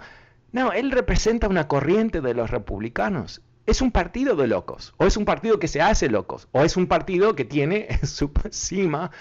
No, 0.52 0.74
él 0.74 0.92
representa 0.92 1.48
una 1.48 1.68
corriente 1.68 2.22
de 2.22 2.36
los 2.36 2.52
republicanos 2.52 3.42
es 3.70 3.82
un 3.82 3.92
partido 3.92 4.36
de 4.36 4.48
locos, 4.48 4.94
o 4.98 5.06
es 5.06 5.18
un 5.18 5.26
partido 5.26 5.60
que 5.60 5.68
se 5.68 5.82
hace 5.82 6.10
locos, 6.10 6.48
o 6.52 6.64
es 6.64 6.78
un 6.78 6.88
partido 6.88 7.36
que 7.36 7.46
tiene 7.46 7.88
en 7.90 8.08
su 8.08 8.32
cima 8.50 9.12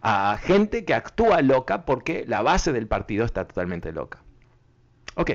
a 0.00 0.38
gente 0.40 0.84
que 0.84 0.94
actúa 0.94 1.42
loca 1.42 1.84
porque 1.84 2.24
la 2.26 2.42
base 2.42 2.72
del 2.72 2.86
partido 2.86 3.24
está 3.24 3.46
totalmente 3.46 3.92
loca. 3.92 4.22
Ok, 5.16 5.32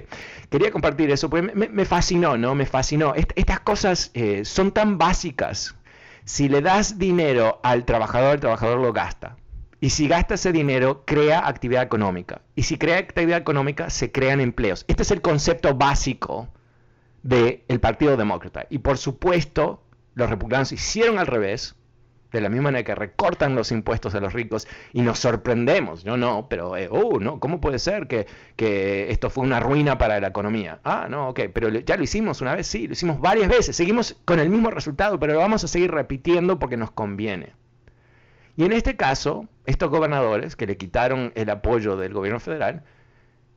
quería 0.49 0.71
compartir 0.71 1.11
eso 1.11 1.29
porque 1.29 1.53
me, 1.53 1.85
fascinó, 1.85 2.37
¿no? 2.37 2.55
Me 2.55 2.65
fascinó. 2.65 3.13
estas 3.15 3.59
cosas 3.59 4.11
eh, 4.13 4.45
son 4.45 4.71
tan 4.71 4.97
básicas. 4.97 5.75
Si 6.23 6.47
le 6.47 6.61
das 6.61 6.97
dinero 6.97 7.59
al 7.63 7.83
trabajador, 7.83 8.35
el 8.35 8.39
trabajador 8.39 8.79
lo 8.79 8.93
gasta. 8.93 9.35
Y 9.81 9.89
si 9.89 10.07
gasta 10.07 10.35
ese 10.35 10.53
dinero, 10.53 11.03
crea 11.05 11.45
actividad 11.45 11.83
económica. 11.83 12.41
Y 12.55 12.63
si 12.63 12.77
crea 12.77 12.97
actividad 12.97 13.37
económica, 13.37 13.89
se 13.89 14.13
crean 14.13 14.39
empleos. 14.39 14.85
Este 14.87 15.03
es 15.03 15.11
el 15.11 15.21
concepto 15.21 15.75
básico 15.75 16.47
del 17.23 17.79
Partido 17.81 18.15
Demócrata. 18.17 18.67
Y 18.69 18.79
por 18.79 18.97
supuesto, 18.97 19.81
los 20.13 20.29
republicanos 20.29 20.71
hicieron 20.71 21.17
al 21.17 21.27
revés, 21.27 21.75
de 22.31 22.41
la 22.41 22.49
misma 22.49 22.65
manera 22.65 22.83
que 22.83 22.95
recortan 22.95 23.55
los 23.55 23.71
impuestos 23.71 24.15
a 24.15 24.19
los 24.19 24.33
ricos 24.33 24.67
y 24.91 25.01
nos 25.01 25.19
sorprendemos. 25.19 26.03
No, 26.03 26.17
no, 26.17 26.47
pero, 26.49 26.75
eh, 26.75 26.87
oh, 26.91 27.19
no, 27.19 27.39
¿cómo 27.39 27.61
puede 27.61 27.79
ser 27.79 28.07
que, 28.07 28.25
que, 28.55 29.11
esto 29.11 29.29
fue 29.29 29.43
una 29.43 29.59
ruina 29.59 29.97
para 29.97 30.19
la 30.19 30.27
economía? 30.27 30.79
Ah, 30.83 31.07
no, 31.09 31.29
ok, 31.29 31.41
pero 31.53 31.69
ya 31.69 31.95
lo 31.95 32.03
hicimos 32.03 32.41
una 32.41 32.55
vez, 32.55 32.67
sí, 32.67 32.87
lo 32.87 32.93
hicimos 32.93 33.21
varias 33.21 33.49
veces, 33.49 33.75
seguimos 33.75 34.17
con 34.25 34.39
el 34.39 34.49
mismo 34.49 34.71
resultado, 34.71 35.19
pero 35.19 35.33
lo 35.33 35.39
vamos 35.39 35.63
a 35.63 35.67
seguir 35.67 35.91
repitiendo 35.91 36.57
porque 36.57 36.75
nos 36.75 36.91
conviene. 36.91 37.53
Y 38.55 38.65
en 38.65 38.71
este 38.71 38.95
caso, 38.95 39.47
estos 39.65 39.89
gobernadores 39.89 40.55
que 40.55 40.67
le 40.67 40.77
quitaron 40.77 41.31
el 41.35 41.49
apoyo 41.49 41.97
del 41.97 42.13
gobierno 42.13 42.39
federal, 42.39 42.83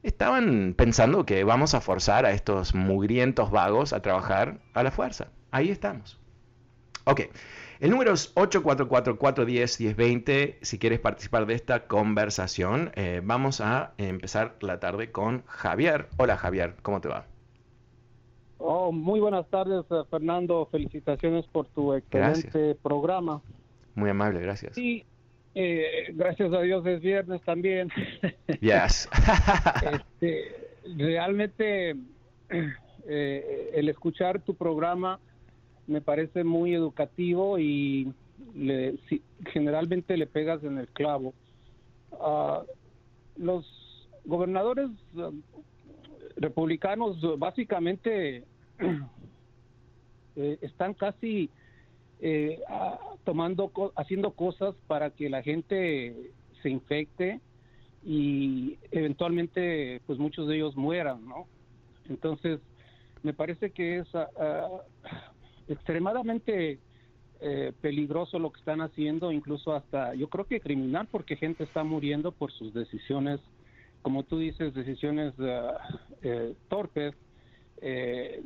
estaban 0.07 0.75
pensando 0.77 1.25
que 1.27 1.43
vamos 1.43 1.75
a 1.75 1.81
forzar 1.81 2.27
a 2.27 2.31
estos 2.31 2.73
mugrientos 2.75 3.51
vagos 3.51 3.93
a 3.93 4.01
trabajar 4.01 4.61
a 4.73 4.85
la 4.85 4.93
fuerza. 4.93 5.33
Ahí 5.51 5.71
estamos. 5.71 6.21
Ok, 7.05 7.23
el 7.81 7.91
número 7.91 8.13
es 8.13 8.33
844-410-1020. 8.37 10.59
Si 10.63 10.79
quieres 10.79 11.01
participar 11.01 11.47
de 11.47 11.55
esta 11.55 11.89
conversación, 11.89 12.93
eh, 12.95 13.21
vamos 13.23 13.61
a 13.61 13.95
empezar 13.99 14.55
la 14.61 14.79
tarde 14.79 15.11
con 15.11 15.43
Javier. 15.47 16.09
Hola 16.19 16.37
Javier, 16.37 16.77
¿cómo 16.83 17.01
te 17.01 17.09
va? 17.09 17.27
Oh, 18.59 18.93
muy 18.93 19.21
buenas 19.21 19.47
tardes, 19.49 19.85
eh, 19.91 20.03
Fernando. 20.09 20.69
Felicitaciones 20.71 21.47
por 21.47 21.67
tu 21.67 21.95
excelente 21.95 22.77
programa. 22.77 23.43
Muy 23.97 24.11
amable, 24.11 24.41
gracias. 24.41 24.77
Sí, 24.77 25.05
eh, 25.59 26.13
gracias 26.13 26.53
a 26.53 26.61
Dios 26.61 26.85
es 26.85 27.01
viernes 27.01 27.41
también. 27.43 27.89
Yes. 28.61 29.09
Este, 29.91 30.69
realmente 30.99 31.97
eh, 33.09 33.71
el 33.75 33.89
escuchar 33.89 34.43
tu 34.43 34.55
programa 34.55 35.19
me 35.87 36.03
parece 36.03 36.45
muy 36.45 36.75
educativo 36.75 37.59
y 37.59 38.13
generalmente 39.53 40.19
le 40.19 40.27
pegas 40.27 40.63
en 40.63 40.77
el 40.77 40.89
clavo. 40.89 41.33
Ah, 42.21 42.63
los 43.37 43.65
gobernadores 44.27 44.91
ah, 45.17 45.31
republicanos 46.37 47.17
básicamente 47.39 48.45
eh, 50.37 50.59
están 50.61 50.93
casi 50.93 51.49
eh, 52.21 52.61
tomando, 53.25 53.71
haciendo 53.97 54.33
cosas 54.33 54.75
para 54.87 55.11
que 55.11 55.29
la 55.29 55.43
gente 55.43 56.33
se 56.63 56.71
infecte 56.71 57.41
y 58.05 58.79
eventualmente, 58.91 60.01
pues 60.07 60.19
muchos 60.19 60.49
de 60.49 60.57
ellos 60.57 60.77
mueran, 60.77 61.27
¿no? 61.27 61.47
Entonces, 62.09 62.61
me 63.23 63.33
parece 63.33 63.71
que 63.71 63.99
es 63.99 64.15
ah, 64.15 64.29
ah, 64.39 64.69
extremadamente 65.67 66.79
eh, 67.41 67.73
peligroso 67.81 68.39
lo 68.39 68.51
que 68.51 68.61
están 68.61 68.81
haciendo, 68.81 69.33
incluso 69.33 69.75
hasta, 69.75 70.15
yo 70.15 70.29
creo 70.29 70.47
que 70.47 70.61
criminal, 70.61 71.09
porque 71.11 71.37
gente 71.37 71.65
está 71.65 71.85
muriendo 71.85 72.33
por 72.33 72.53
sus 72.53 72.73
decisiones, 72.73 73.41
como 74.03 74.23
tú 74.23 74.39
dices, 74.39 74.73
decisiones 74.73 75.35
eh, 76.23 76.55
torpes. 76.69 77.15
Eh, 77.83 78.43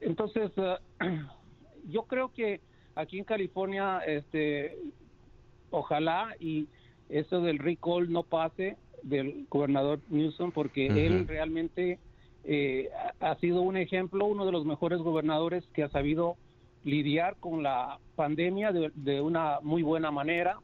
entonces, 0.00 0.50
yo 1.88 2.02
creo 2.04 2.32
que 2.32 2.60
aquí 2.94 3.18
en 3.18 3.24
California, 3.24 4.00
este, 4.06 4.78
ojalá 5.70 6.34
y 6.38 6.68
eso 7.08 7.40
del 7.40 7.58
recall 7.58 8.10
no 8.10 8.22
pase 8.22 8.76
del 9.02 9.46
gobernador 9.50 10.00
Newsom, 10.08 10.52
porque 10.52 10.86
él 10.86 11.28
realmente 11.28 11.98
eh, 12.44 12.90
ha 13.20 13.34
sido 13.36 13.62
un 13.62 13.76
ejemplo, 13.76 14.26
uno 14.26 14.46
de 14.46 14.52
los 14.52 14.64
mejores 14.64 14.98
gobernadores 15.00 15.64
que 15.74 15.82
ha 15.82 15.88
sabido 15.90 16.36
lidiar 16.84 17.36
con 17.40 17.62
la 17.62 17.98
pandemia 18.16 18.72
de, 18.72 19.20
una 19.20 19.58
muy 19.62 19.82
buena 19.82 20.10
manera 20.10 20.58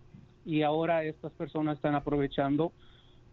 y 0.44 0.62
ahora 0.62 1.04
estas 1.04 1.32
personas 1.32 1.76
están 1.76 1.94
aprovechando 1.94 2.72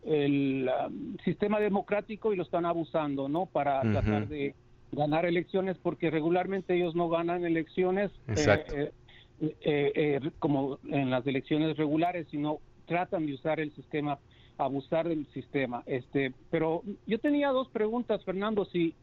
el 0.05 0.69
um, 0.87 1.17
sistema 1.25 1.59
democrático 1.59 2.33
y 2.33 2.37
lo 2.37 2.43
están 2.43 2.65
abusando, 2.65 3.27
¿no? 3.27 3.45
Para 3.45 3.81
tratar 3.81 4.27
de 4.27 4.55
ganar 4.91 5.25
elecciones 5.25 5.77
porque 5.77 6.09
regularmente 6.09 6.75
ellos 6.75 6.95
no 6.95 7.09
ganan 7.09 7.45
elecciones 7.45 8.11
eh, 8.27 8.91
eh, 9.39 9.53
eh, 9.61 10.31
como 10.39 10.79
en 10.85 11.09
las 11.09 11.25
elecciones 11.27 11.77
regulares, 11.77 12.27
sino 12.31 12.59
tratan 12.85 13.25
de 13.25 13.33
usar 13.33 13.59
el 13.59 13.73
sistema, 13.75 14.19
abusar 14.57 15.07
del 15.07 15.27
sistema. 15.33 15.83
Este, 15.85 16.33
pero 16.49 16.83
yo 17.05 17.19
tenía 17.19 17.49
dos 17.49 17.69
preguntas, 17.69 18.23
Fernando, 18.23 18.65
si 18.65 18.95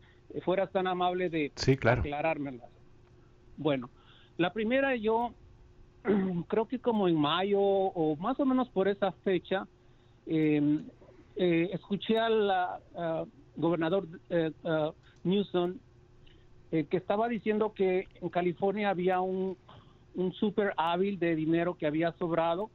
fueras 0.45 0.73
tan 0.73 0.87
amable 0.87 1.29
de 1.29 1.53
sí, 1.57 1.77
claro. 1.77 2.01
aclarármelas. 2.01 2.69
Bueno, 3.57 3.91
la 4.37 4.53
primera 4.53 4.97
yo 4.97 5.33
creo 6.49 6.67
que 6.67 6.79
como 6.79 7.09
en 7.09 7.17
mayo 7.17 7.61
o 7.61 8.17
más 8.17 8.39
o 8.41 8.47
menos 8.47 8.69
por 8.71 8.89
esa 8.89 9.13
fecha, 9.25 9.67
em, 10.27 10.85
eh, 11.37 11.71
escuché 11.73 12.19
al 12.19 12.51
gobernador 13.57 14.07
eh, 14.31 14.51
Newsom 15.25 15.79
que 16.71 16.97
estaba 16.97 17.29
diciendo 17.29 17.73
que 17.73 18.09
en 18.21 18.29
California 18.31 18.91
había 18.91 19.21
un, 19.21 19.57
un 20.17 20.33
super 20.33 20.75
hábil 20.77 21.21
de 21.21 21.37
dinero 21.37 21.75
que 21.75 21.87
había 21.87 22.11
sobrado 22.19 22.69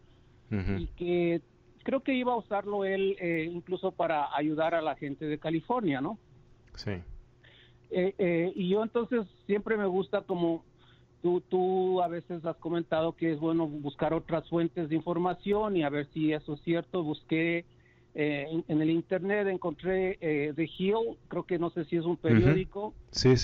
y 0.49 0.87
que 0.95 1.41
creo 1.83 2.01
que 2.01 2.13
iba 2.13 2.31
a 2.31 2.37
usarlo 2.37 2.85
él 2.85 3.17
incluso 3.51 3.91
para 3.91 4.33
ayudar 4.33 4.73
a 4.73 4.81
la 4.81 4.95
gente 4.95 5.25
de 5.25 5.37
California, 5.37 5.99
¿no? 5.99 6.17
Sí. 6.75 6.91
y 7.91 8.69
yo 8.69 8.83
entonces 8.83 9.27
siempre 9.45 9.75
me 9.75 9.85
gusta 9.85 10.21
como 10.21 10.63
Tú, 11.21 11.41
tú 11.41 12.01
a 12.01 12.07
veces 12.07 12.45
has 12.45 12.55
comentado 12.57 13.13
que 13.13 13.33
es 13.33 13.39
bueno 13.39 13.67
buscar 13.67 14.13
otras 14.13 14.47
fuentes 14.47 14.87
de 14.87 14.95
información 14.95 15.75
y 15.75 15.83
a 15.83 15.89
ver 15.89 16.07
si 16.13 16.31
eso 16.31 16.53
es 16.53 16.61
cierto. 16.61 17.03
Busqué 17.03 17.65
eh, 18.21 18.63
en, 18.67 18.81
el 18.81 18.89
internet, 18.89 19.47
encontré 19.47 20.17
eh, 20.19 20.51
The 20.53 20.69
Hill, 20.77 21.15
creo 21.29 21.43
que 21.43 21.57
no 21.57 21.69
sé 21.69 21.85
si 21.85 21.95
es 21.95 22.03
un 22.03 22.17
periódico, 22.17 22.93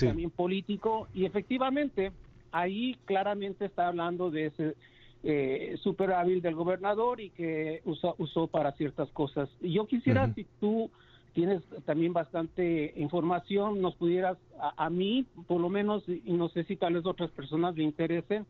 también 0.00 0.30
político, 0.30 1.08
y 1.14 1.24
efectivamente 1.24 2.12
ahí 2.52 2.98
claramente 3.06 3.64
está 3.64 3.88
hablando 3.88 4.30
de 4.30 4.46
ese 4.48 4.76
eh, 5.22 5.78
super 5.82 6.12
hábil 6.12 6.42
del 6.42 6.54
gobernador 6.54 7.22
y 7.22 7.30
que 7.30 7.80
usó, 7.86 8.16
usó 8.18 8.48
para 8.48 8.72
ciertas 8.72 9.08
cosas. 9.12 9.48
Y 9.62 9.72
yo 9.72 9.86
quisiera, 9.86 10.30
si 10.34 10.44
tú 10.60 10.90
tienes 11.32 11.62
también 11.86 12.12
bastante 12.12 12.92
información, 12.96 13.80
nos 13.80 13.94
pudieras, 13.94 14.36
a, 14.58 14.90
mí 14.90 15.26
por 15.46 15.58
lo 15.58 15.70
menos, 15.70 16.04
y 16.06 16.34
no 16.34 16.50
sé 16.50 16.64
si 16.64 16.76
tal 16.76 16.92
vez 16.92 17.06
otras 17.06 17.30
personas 17.30 17.74
le 17.76 17.84
interesen. 17.84 18.44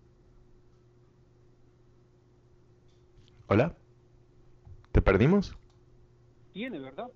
Hola, 3.47 3.77
¿te 4.91 5.01
perdimos? 5.01 5.57
Tiene, 6.57 6.79
¿verdad? 6.79 7.09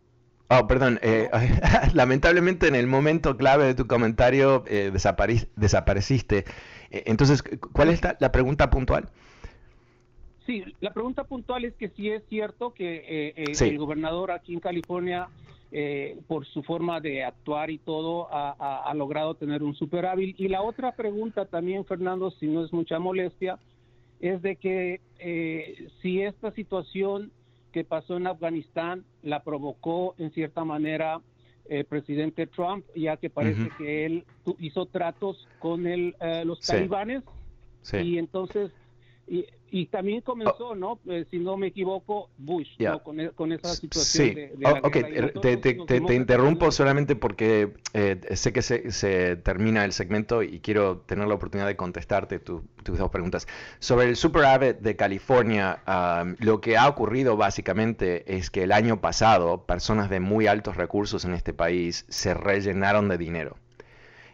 Oh, 0.50 0.66
perdón. 0.66 0.98
Eh, 1.00 1.30
lamentablemente 1.94 2.68
en 2.68 2.74
el 2.74 2.86
momento 2.86 3.38
clave 3.38 3.64
de 3.64 3.74
tu 3.74 3.86
comentario 3.86 4.64
eh, 4.66 4.92
desapareciste. 5.56 6.44
Eh, 6.90 7.04
entonces, 7.06 7.42
¿cuál 7.72 7.88
es 7.88 8.02
la, 8.02 8.32
pregunta 8.32 8.68
puntual? 8.68 9.08
Sí, 10.44 10.62
la 10.80 10.92
pregunta 10.92 11.24
puntual 11.24 11.64
es 11.64 11.74
que 11.76 11.88
si 11.88 12.10
es 12.10 12.22
cierto 12.28 12.74
que 12.74 13.32
el 13.34 13.78
gobernador 13.78 14.30
aquí 14.30 14.52
en 14.52 14.60
California 14.60 15.28
eh, 15.72 16.18
por 16.26 16.44
su 16.46 16.62
forma 16.62 17.00
de 17.00 17.22
actuar 17.22 17.70
y 17.70 17.78
todo, 17.78 18.28
ha, 18.30 18.92
logrado 18.94 19.36
tener 19.36 19.62
un 19.62 19.74
superávit. 19.74 20.38
Y 20.38 20.48
la 20.48 20.60
otra 20.60 20.92
pregunta 20.92 21.46
también, 21.46 21.86
Fernando, 21.86 22.30
si 22.32 22.46
no 22.46 22.62
es 22.62 22.74
mucha 22.74 22.98
molestia, 22.98 23.58
es 24.18 24.42
de 24.42 24.56
que 24.56 25.00
eh, 25.18 25.88
si 26.02 26.20
esta 26.20 26.50
situación 26.50 27.30
que 27.72 27.84
pasó 27.84 28.16
en 28.16 28.26
Afganistán 28.26 29.04
la 29.22 29.42
provocó 29.42 30.14
en 30.18 30.30
cierta 30.32 30.64
manera 30.64 31.20
el 31.68 31.84
presidente 31.84 32.46
Trump, 32.46 32.84
ya 32.96 33.16
que 33.16 33.30
parece 33.30 33.70
que 33.78 34.04
él 34.04 34.24
hizo 34.58 34.86
tratos 34.86 35.48
con 35.60 35.86
el, 35.86 36.16
eh, 36.20 36.44
los 36.44 36.60
talibanes. 36.60 37.22
Y 37.92 38.18
entonces 38.18 38.72
y, 39.26 39.46
también 39.86 40.20
comenzó, 40.20 40.74
¿no? 40.74 40.98
Eh, 41.08 41.24
si 41.30 41.38
no 41.38 41.56
me 41.56 41.68
equivoco, 41.68 42.28
Bush, 42.38 42.68
¿no? 42.78 43.02
con, 43.02 43.20
e, 43.20 43.30
con, 43.30 43.52
esa 43.52 43.68
situación 43.68 44.28
sí. 44.28 44.34
de, 44.34 44.52
la 44.58 44.80
oh, 44.82 44.90
te, 45.40 45.56
te, 45.56 46.14
interrumpo 46.14 46.72
solamente 46.72 47.16
porque 47.16 47.74
eh, 47.94 48.20
sé 48.34 48.52
que 48.52 48.62
se, 48.62 48.90
se, 48.90 49.36
termina 49.36 49.84
el 49.84 49.92
segmento 49.92 50.42
y 50.42 50.60
quiero 50.60 50.98
tener 50.98 51.28
la 51.28 51.34
oportunidad 51.34 51.68
de 51.68 51.76
contestarte 51.76 52.38
tus 52.38 52.62
dos 52.84 53.10
preguntas. 53.10 53.46
Sobre 53.78 54.08
el 54.08 54.16
Super 54.16 54.40
de 54.80 54.96
California, 54.96 55.82
lo 56.38 56.60
que 56.60 56.76
ha 56.76 56.88
ocurrido 56.88 57.36
básicamente 57.36 58.36
es 58.36 58.50
que 58.50 58.64
el 58.64 58.72
año 58.72 59.00
pasado 59.00 59.66
personas 59.66 60.10
de 60.10 60.20
muy 60.20 60.46
altos 60.46 60.76
recursos 60.76 61.24
en 61.24 61.34
este 61.34 61.52
país 61.52 62.06
se 62.08 62.34
rellenaron 62.34 63.08
de 63.08 63.18
dinero 63.18 63.56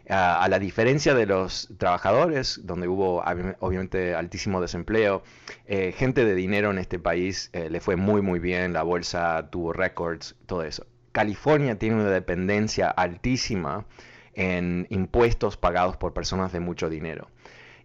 a, 0.09 0.47
la 0.49 0.59
diferencia 0.59 1.13
de 1.13 1.25
los 1.25 1.69
trabajadores, 1.77 2.61
donde 2.63 2.87
hubo 2.87 3.23
obviamente 3.59 4.15
altísimo 4.15 4.61
desempleo, 4.61 5.23
eh, 5.65 5.93
gente 5.95 6.23
de 6.25 6.35
dinero 6.35 6.71
en 6.71 6.77
este 6.77 6.99
país 6.99 7.49
eh, 7.53 7.69
le 7.69 7.81
fue 7.81 7.95
muy 7.95 8.21
muy 8.21 8.39
bien, 8.39 8.73
la 8.73 8.83
bolsa 8.83 9.49
tuvo 9.51 9.73
récords, 9.73 10.35
todo 10.45 10.63
eso. 10.63 10.85
California 11.11 11.77
tiene 11.77 11.95
una 11.95 12.09
dependencia 12.09 12.89
altísima 12.89 13.85
en 14.33 14.87
impuestos 14.89 15.57
pagados 15.57 15.97
por 15.97 16.13
personas 16.13 16.51
de 16.51 16.59
mucho 16.59 16.89
dinero. 16.89 17.27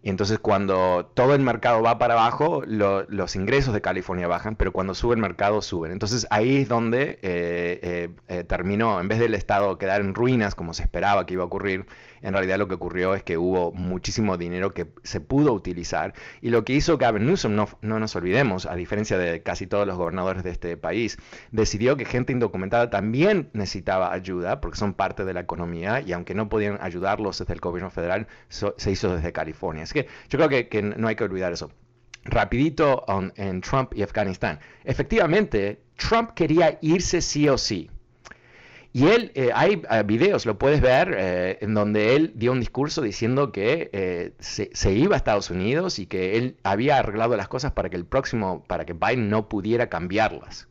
Y 0.05 0.11
entonces 0.11 0.41
cuando 0.41 1.11
todo 1.15 1.35
el 1.35 1.43
mercado 1.43 1.81
va 1.81 1.97
para 1.97 2.15
abajo, 2.15 2.63
los 2.67 3.37
ingresos 3.37 3.73
de 3.73 3.81
California 3.81 4.27
bajan, 4.27 4.57
pero 4.57 4.73
cuando 4.73 4.95
sube 4.95 5.15
el 5.15 5.21
mercado 5.21 5.63
suben. 5.63 5.93
Entonces 5.93 6.27
ahí 6.31 6.63
es 6.63 6.69
donde 6.69 7.21
eh, 7.23 8.45
terminó, 8.49 9.01
en 9.01 9.07
vez 9.07 9.21
del 9.21 9.35
estado 9.35 9.79
quedar 9.79 10.01
en 10.01 10.15
ruinas 10.15 10.57
como 10.57 10.75
se 10.75 10.83
esperaba 10.83 11.25
que 11.25 11.35
iba 11.35 11.45
a 11.45 11.47
ocurrir, 11.47 11.87
en 12.23 12.33
realidad 12.33 12.59
lo 12.59 12.69
que 12.69 12.75
ocurrió 12.75 13.15
es 13.15 13.23
que 13.23 13.37
hubo 13.37 13.73
muchísimo 13.73 14.37
dinero 14.37 14.73
que 14.73 14.87
se 15.03 15.21
pudo 15.21 15.53
utilizar 15.53 16.15
y 16.41 16.51
lo 16.51 16.65
que 16.65 16.73
hizo 16.73 16.99
Gavin 16.99 17.27
Newsom, 17.27 17.55
no, 17.55 17.69
no 17.81 17.99
nos 17.99 18.17
olvidemos, 18.17 18.67
a 18.67 18.75
diferencia 18.75 19.19
de 19.19 19.43
casi 19.43 19.67
todos 19.67 19.87
los 19.87 19.97
gobernadores 19.97 20.43
de 20.43 20.51
este 20.51 20.77
país, 20.77 21.19
decidió 21.51 21.97
que 21.97 22.05
gente 22.05 22.33
indocumentada 22.33 22.91
también 22.91 23.51
necesitaba 23.53 24.13
ayuda 24.13 24.61
porque 24.61 24.79
son 24.79 24.95
parte 24.95 25.25
de 25.25 25.35
la 25.35 25.41
economía 25.41 26.01
y 26.01 26.13
aunque 26.13 26.35
no 26.35 26.49
podían 26.49 26.79
ayudarlos 26.81 27.39
desde 27.39 27.55
el 27.55 27.61
gobierno 27.61 27.91
federal, 27.91 28.27
se 28.49 28.91
hizo 28.91 29.15
desde 29.15 29.33
California. 29.33 29.85
Así 29.85 29.95
que 29.95 30.07
yo 30.29 30.39
creo 30.39 30.49
que, 30.49 30.69
que 30.69 30.83
no 30.83 31.09
hay 31.09 31.17
que 31.17 31.25
olvidar 31.25 31.53
eso 31.53 31.71
rapidito 32.25 33.05
en 33.37 33.61
Trump 33.61 33.95
y 33.95 34.03
Afganistán. 34.03 34.61
Efectivamente, 34.85 35.83
Trump 35.97 36.31
quería 36.35 36.79
irse 36.81 37.21
sí 37.21 37.49
o 37.49 37.59
sí. 37.59 37.91
Y 38.95 39.09
él, 39.09 39.33
eh, 39.35 39.51
hay 39.55 39.83
eh, 39.91 40.03
videos, 40.05 40.45
lo 40.45 40.59
puedes 40.59 40.83
ver, 40.83 41.15
eh, 41.19 41.59
en 41.63 41.73
donde 41.73 42.15
él 42.15 42.33
dio 42.35 42.53
un 42.53 42.61
discurso 42.61 43.01
diciendo 43.01 43.51
que 43.51 44.35
se, 44.39 44.93
iba 44.93 45.15
a 45.15 45.17
Estados 45.17 45.49
Unidos 45.51 45.99
y 45.99 46.07
que 46.07 46.37
él 46.37 46.57
había 46.63 46.99
arreglado 46.99 47.37
las 47.37 47.49
cosas 47.49 47.73
para 47.73 47.89
que 47.89 47.97
el 47.97 48.05
próximo, 48.05 48.65
para 48.65 48.85
que 48.85 48.93
Biden 48.93 49.31
no 49.31 49.49
pudiera 49.49 49.89
cambiarlas. 49.89 50.69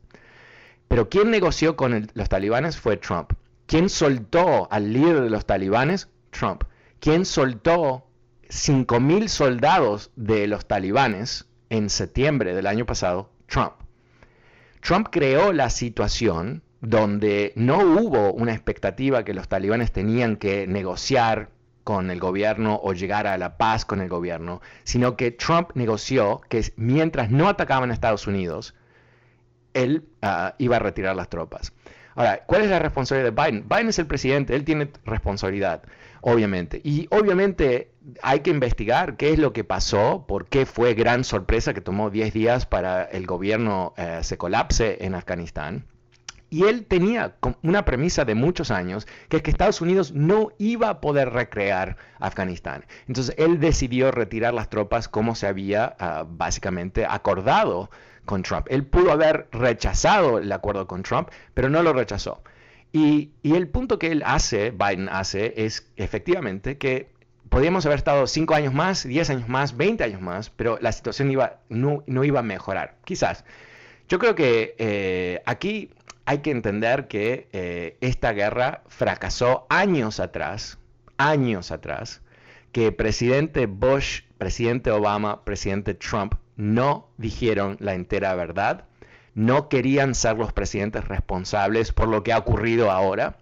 Pero 0.88 1.10
quien 1.10 1.32
negoció 1.32 1.76
con 1.76 2.10
los 2.14 2.30
talibanes 2.30 2.78
fue 2.78 2.98
Trump. 2.98 3.34
¿Quién 3.66 3.90
soltó 3.90 4.68
al 4.72 4.94
líder 4.94 5.22
de 5.22 5.30
los 5.30 5.46
talibanes? 5.46 6.10
Trump. 6.30 6.66
¿Quién 7.00 7.26
soltó 7.26 8.06
5.000 8.50 9.30
soldados 9.30 10.12
de 10.16 10.46
los 10.48 10.68
talibanes 10.68 11.48
en 11.70 11.90
septiembre 11.90 12.54
del 12.54 12.68
año 12.68 12.86
pasado? 12.86 13.32
Trump. 13.48 13.74
Trump 14.82 15.08
creó 15.10 15.54
la 15.54 15.70
situación 15.70 16.62
donde 16.82 17.54
no 17.56 17.80
hubo 17.80 18.34
una 18.34 18.54
expectativa 18.54 19.24
que 19.24 19.34
los 19.34 19.48
talibanes 19.48 19.92
tenían 19.92 20.36
que 20.36 20.68
negociar 20.68 21.50
con 21.84 22.12
el 22.12 22.20
gobierno 22.20 22.80
o 22.84 22.94
llegar 22.94 23.28
a 23.28 23.38
la 23.38 23.58
paz 23.58 23.86
con 23.86 24.02
el 24.02 24.10
gobierno, 24.10 24.62
sino 24.84 25.16
que 25.16 25.32
Trump 25.32 25.72
negoció 25.76 26.42
que 26.50 26.64
mientras 26.76 27.32
no 27.32 27.48
atacaban 27.48 27.92
a 27.92 27.94
Estados 27.94 28.28
Unidos, 28.28 28.76
él 29.74 30.04
ah, 30.22 30.56
iba 30.58 30.76
a 30.76 30.80
retirar 30.80 31.16
las 31.16 31.30
tropas. 31.30 31.74
Ahora, 32.16 32.44
¿cuál 32.46 32.64
es 32.64 32.70
la 32.70 32.80
responsabilidad 32.80 33.32
de 33.32 33.44
Biden? 33.44 33.70
Biden 33.70 33.88
es 33.88 34.00
el 34.00 34.06
presidente, 34.06 34.56
él 34.56 34.66
tiene 34.66 34.92
responsabilidad, 35.06 35.84
obviamente. 36.20 36.82
Y 36.84 37.08
obviamente 37.10 37.92
hay 38.22 38.42
que 38.42 38.50
investigar 38.50 39.16
qué 39.16 39.32
es 39.32 39.40
lo 39.40 39.54
que 39.54 39.64
pasó, 39.64 40.26
por 40.28 40.48
qué 40.48 40.66
fue 40.66 40.94
gran 40.94 41.24
sorpresa 41.24 41.74
que 41.74 41.82
tomó 41.82 42.10
10 42.10 42.34
días 42.34 42.66
para 42.66 43.04
el 43.04 43.26
gobierno 43.26 43.94
eh, 43.98 44.20
se 44.24 44.38
colapse 44.38 44.98
en 45.06 45.16
Afganistán. 45.16 45.86
Y 46.52 46.66
él 46.66 46.86
tenía 46.86 47.38
una 47.64 47.86
premisa 47.86 48.26
de 48.26 48.36
muchos 48.36 48.72
años, 48.72 49.08
que 49.30 49.38
es 49.38 49.44
que 49.44 49.52
Estados 49.52 49.80
Unidos 49.80 50.12
no 50.12 50.50
iba 50.58 50.90
a 50.90 51.00
poder 51.00 51.30
recrear 51.30 51.96
Afganistán. 52.20 52.86
Entonces 53.08 53.34
él 53.38 53.62
decidió 53.62 54.12
retirar 54.12 54.54
las 54.54 54.70
tropas 54.70 55.08
como 55.08 55.34
se 55.34 55.48
había 55.48 55.96
ah, 55.98 56.26
básicamente 56.28 57.06
acordado 57.10 57.90
con 58.26 58.44
Trump. 58.44 58.68
Él 58.70 58.86
pudo 58.86 59.14
haber 59.14 59.48
rechazado 59.54 60.40
el 60.40 60.52
acuerdo 60.52 60.88
con 60.88 61.04
Trump, 61.04 61.30
pero 61.54 61.70
no 61.70 61.84
lo 61.84 61.94
rechazó. 61.94 62.44
Y, 62.92 63.32
el 63.44 63.70
punto 63.70 63.98
que 63.98 64.12
él 64.12 64.22
hace, 64.26 64.72
Biden 64.72 65.08
hace, 65.08 65.54
es 65.56 65.88
efectivamente 65.96 66.78
que 66.78 67.08
podríamos 67.48 67.86
haber 67.86 67.98
estado 67.98 68.28
5 68.28 68.54
años 68.54 68.74
más, 68.74 69.08
10 69.08 69.30
años 69.30 69.48
más, 69.48 69.78
20 69.78 70.04
años 70.04 70.20
más, 70.20 70.50
pero 70.50 70.78
la 70.82 70.92
situación 70.92 71.34
no, 71.70 72.24
iba 72.26 72.40
a 72.42 72.44
mejorar. 72.44 72.96
Quizás. 73.06 73.46
Yo 74.10 74.20
creo 74.20 74.36
que 74.36 74.76
eh, 74.78 75.42
aquí 75.46 75.90
hay 76.26 76.40
que 76.40 76.52
entender 76.52 77.08
que 77.08 77.48
eh, 77.52 77.98
esta 78.02 78.34
guerra 78.34 78.84
fracasó 78.88 79.66
años 79.70 80.20
atrás, 80.20 80.78
años 81.18 81.72
atrás, 81.72 82.22
que 82.72 82.92
presidente 82.92 83.66
Bush, 83.66 84.22
presidente 84.38 84.92
Obama, 84.92 85.44
presidente 85.44 85.94
Trump 85.94 86.36
no 86.56 87.10
dijeron 87.18 87.78
la 87.80 87.96
entera 87.96 88.34
verdad, 88.36 88.86
no 89.34 89.70
querían 89.70 90.16
ser 90.16 90.38
los 90.38 90.54
presidentes 90.54 91.08
responsables 91.08 91.92
por 91.92 92.08
lo 92.08 92.24
que 92.24 92.34
ha 92.34 92.38
ocurrido 92.38 92.92
ahora. 92.92 93.38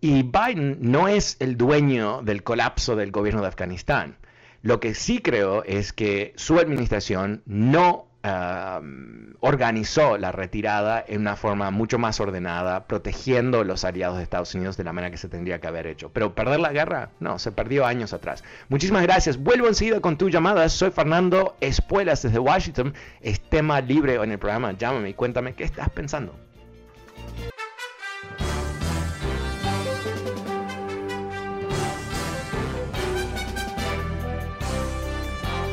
Y 0.00 0.22
Biden 0.22 0.78
no 0.80 1.08
es 1.08 1.36
el 1.40 1.56
dueño 1.56 2.22
del 2.22 2.42
colapso 2.42 2.96
del 2.96 3.10
gobierno 3.10 3.42
de 3.42 3.48
Afganistán. 3.48 4.16
Lo 4.62 4.80
que 4.80 4.94
sí 4.94 5.20
creo 5.20 5.62
es 5.64 5.92
que 5.92 6.32
su 6.36 6.58
administración 6.58 7.42
no 7.46 8.09
organizó 8.22 10.18
la 10.18 10.32
retirada 10.32 11.02
en 11.06 11.20
una 11.20 11.36
forma 11.36 11.70
mucho 11.70 11.98
más 11.98 12.20
ordenada, 12.20 12.86
protegiendo 12.86 13.64
los 13.64 13.84
aliados 13.84 14.18
de 14.18 14.22
Estados 14.22 14.54
Unidos 14.54 14.76
de 14.76 14.84
la 14.84 14.92
manera 14.92 15.10
que 15.10 15.16
se 15.16 15.28
tendría 15.28 15.60
que 15.60 15.66
haber 15.66 15.86
hecho. 15.86 16.10
Pero 16.10 16.34
perder 16.34 16.60
la 16.60 16.72
guerra, 16.72 17.10
no, 17.20 17.38
se 17.38 17.52
perdió 17.52 17.86
años 17.86 18.12
atrás. 18.12 18.44
Muchísimas 18.68 19.02
gracias. 19.02 19.38
Vuelvo 19.38 19.68
enseguida 19.68 20.00
con 20.00 20.18
tu 20.18 20.28
llamada. 20.28 20.68
Soy 20.68 20.90
Fernando 20.90 21.56
Espuelas 21.60 22.22
desde 22.22 22.38
Washington. 22.38 22.94
Es 23.20 23.40
tema 23.40 23.80
libre 23.80 24.16
en 24.16 24.32
el 24.32 24.38
programa. 24.38 24.72
Llámame 24.72 25.10
y 25.10 25.14
cuéntame 25.14 25.54
qué 25.54 25.64
estás 25.64 25.88
pensando. 25.90 26.49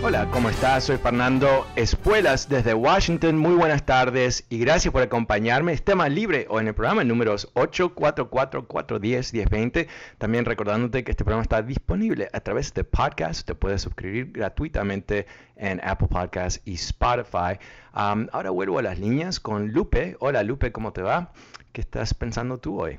Hola, 0.08 0.32
¿cómo 0.32 0.50
estás? 0.50 0.86
Soy 0.86 0.96
Fernando 0.96 1.68
Espuelas 1.76 2.48
desde 2.48 2.74
Washington. 2.74 3.38
Muy 3.38 3.56
buenas 3.56 3.86
tardes 3.86 4.46
y 4.50 4.60
gracias 4.60 4.94
por 4.94 5.02
acompañarme. 5.02 5.74
Es 5.74 5.84
tema 5.84 6.08
libre 6.08 6.48
o 6.50 6.62
en 6.62 6.70
el 6.70 6.74
programa 6.74 7.04
números 7.04 7.54
844-410-1020. 7.56 9.90
También 10.18 10.46
recordándote 10.46 11.04
que 11.04 11.12
este 11.12 11.26
programa 11.26 11.42
está 11.42 11.62
disponible 11.62 12.30
a 12.32 12.40
través 12.40 12.74
de 12.74 12.86
podcast. 12.86 13.46
Te 13.46 13.54
puedes 13.54 13.82
suscribir 13.82 14.32
gratuitamente 14.32 15.28
en 15.58 15.82
Apple 15.84 16.08
Podcasts 16.08 16.62
y 16.64 16.76
Spotify. 16.76 17.60
ahora 17.92 18.52
vuelvo 18.52 18.80
a 18.80 18.84
las 18.84 19.00
líneas 19.00 19.42
con 19.42 19.74
Lupe. 19.74 20.16
Hola 20.22 20.42
Lupe, 20.42 20.72
¿cómo 20.72 20.94
te 20.94 21.02
va? 21.02 21.34
¿Qué 21.74 21.82
estás 21.82 22.14
pensando 22.14 22.60
tú 22.60 22.80
hoy? 22.80 22.96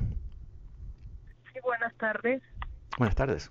Sí, 1.54 1.60
buenas 1.64 1.94
tardes. 1.94 2.42
Buenas 2.98 3.16
tardes 3.16 3.50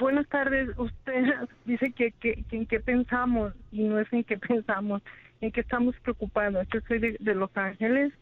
buenas 0.00 0.26
tardes. 0.28 0.70
Usted 0.76 1.24
dice 1.64 1.92
que, 1.92 2.12
que, 2.12 2.44
en 2.50 2.66
qué 2.66 2.80
pensamos 2.80 3.54
y 3.72 3.84
no 3.84 3.98
es 3.98 4.12
en 4.12 4.24
qué 4.24 4.38
pensamos, 4.48 5.02
en 5.40 5.52
qué 5.52 5.60
estamos 5.60 5.94
preocupados. 6.00 6.66
Yo 6.72 6.80
soy 6.88 6.98
de, 6.98 7.34
Los 7.34 7.50
Ángeles. 7.56 8.12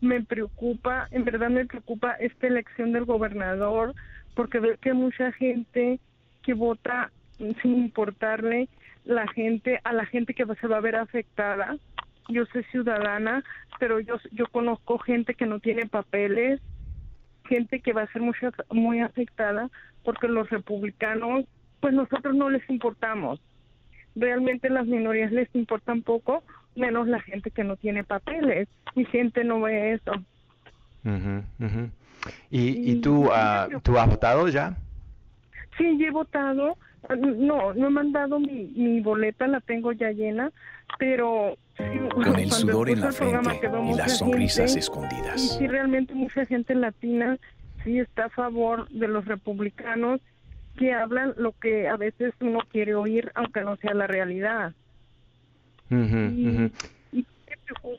Me 0.00 0.20
preocupa, 0.20 1.06
en 1.12 1.24
verdad 1.24 1.50
me 1.50 1.64
preocupa 1.64 2.12
esta 2.14 2.48
elección 2.48 2.92
del 2.92 3.04
gobernador 3.04 3.94
porque 4.34 4.58
veo 4.58 4.76
que 4.78 4.92
mucha 4.94 5.30
gente 5.32 6.00
que 6.42 6.54
vota 6.54 7.12
sin 7.38 7.76
importarle 7.76 8.68
la 9.04 9.28
gente 9.28 9.80
a 9.84 9.92
la 9.92 10.06
gente 10.06 10.34
que 10.34 10.44
se 10.60 10.66
va 10.66 10.78
a 10.78 10.80
ver 10.80 10.96
afectada. 10.96 11.76
Yo 12.28 12.46
soy 12.46 12.64
ciudadana, 12.64 13.44
pero 13.78 14.00
yo 14.00 14.16
yo 14.32 14.46
conozco 14.46 14.98
gente 14.98 15.34
que 15.34 15.46
no 15.46 15.60
tiene 15.60 15.86
papeles, 15.86 16.60
gente 17.48 17.80
que 17.80 17.92
va 17.92 18.02
a 18.02 18.12
ser 18.12 18.22
muy, 18.22 18.34
muy 18.70 19.00
afectada 19.00 19.70
porque 20.04 20.28
los 20.28 20.48
republicanos, 20.50 21.44
pues 21.80 21.94
nosotros 21.94 22.34
no 22.34 22.50
les 22.50 22.68
importamos. 22.70 23.40
Realmente 24.14 24.68
las 24.68 24.86
minorías 24.86 25.32
les 25.32 25.48
importan 25.54 26.02
poco, 26.02 26.42
menos 26.74 27.08
la 27.08 27.20
gente 27.20 27.50
que 27.50 27.64
no 27.64 27.76
tiene 27.76 28.04
papeles. 28.04 28.68
Y 28.94 29.04
gente 29.06 29.44
no 29.44 29.60
ve 29.60 29.94
eso. 29.94 30.12
¿Y, 32.50 33.00
tú, 33.00 33.26
uh, 33.26 33.80
tú 33.82 33.98
has 33.98 34.08
votado 34.08 34.48
ya? 34.48 34.76
Sí, 35.78 35.98
he 36.04 36.10
votado. 36.10 36.76
No, 37.18 37.74
no 37.74 37.86
he 37.88 37.90
mandado 37.90 38.38
mi, 38.38 38.66
mi 38.76 39.00
boleta, 39.00 39.48
la 39.48 39.60
tengo 39.60 39.92
ya 39.92 40.12
llena, 40.12 40.52
pero... 40.98 41.56
Con 42.14 42.38
el 42.38 42.52
sudor 42.52 42.90
en 42.90 43.00
la 43.00 43.10
frente 43.10 43.68
y 43.90 43.94
las 43.94 44.18
sonrisas 44.18 44.76
escondidas. 44.76 45.42
Y 45.42 45.48
sí, 45.58 45.66
realmente 45.66 46.14
mucha 46.14 46.46
gente 46.46 46.74
latina 46.74 47.38
sí 47.84 47.98
está 47.98 48.26
a 48.26 48.30
favor 48.30 48.88
de 48.88 49.08
los 49.08 49.24
republicanos 49.24 50.20
que 50.76 50.92
hablan 50.92 51.34
lo 51.36 51.52
que 51.52 51.88
a 51.88 51.96
veces 51.96 52.34
uno 52.40 52.60
quiere 52.70 52.94
oír, 52.94 53.30
aunque 53.34 53.62
no 53.62 53.76
sea 53.76 53.94
la 53.94 54.06
realidad. 54.06 54.72
y, 55.90 56.70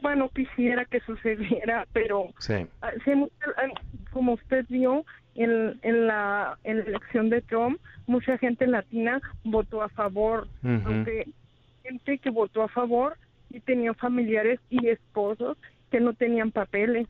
bueno, 0.02 0.30
quisiera 0.30 0.86
que 0.86 1.00
sucediera, 1.02 1.88
pero 1.93 2.30
ah, 2.82 2.91
como 4.12 4.34
usted 4.34 4.65
vio 4.69 5.06
en, 5.36 5.80
en, 5.82 6.08
la, 6.08 6.58
en 6.63 6.80
la 6.80 6.84
elección 6.84 7.30
de 7.30 7.41
Trump, 7.41 7.80
mucha 8.08 8.38
gente 8.38 8.67
latina 8.67 9.22
votó 9.43 9.82
a 9.82 9.89
favor, 9.89 10.48
aunque 10.63 11.28
gente 11.84 12.17
que 12.17 12.30
votó 12.30 12.63
a 12.63 12.67
favor 12.67 13.17
y 13.50 13.60
tenía 13.60 13.93
familiares 13.93 14.60
y 14.69 14.88
esposos 14.88 15.58
que 15.91 16.00
no 16.00 16.13
tenían 16.13 16.52
papeles. 16.52 17.08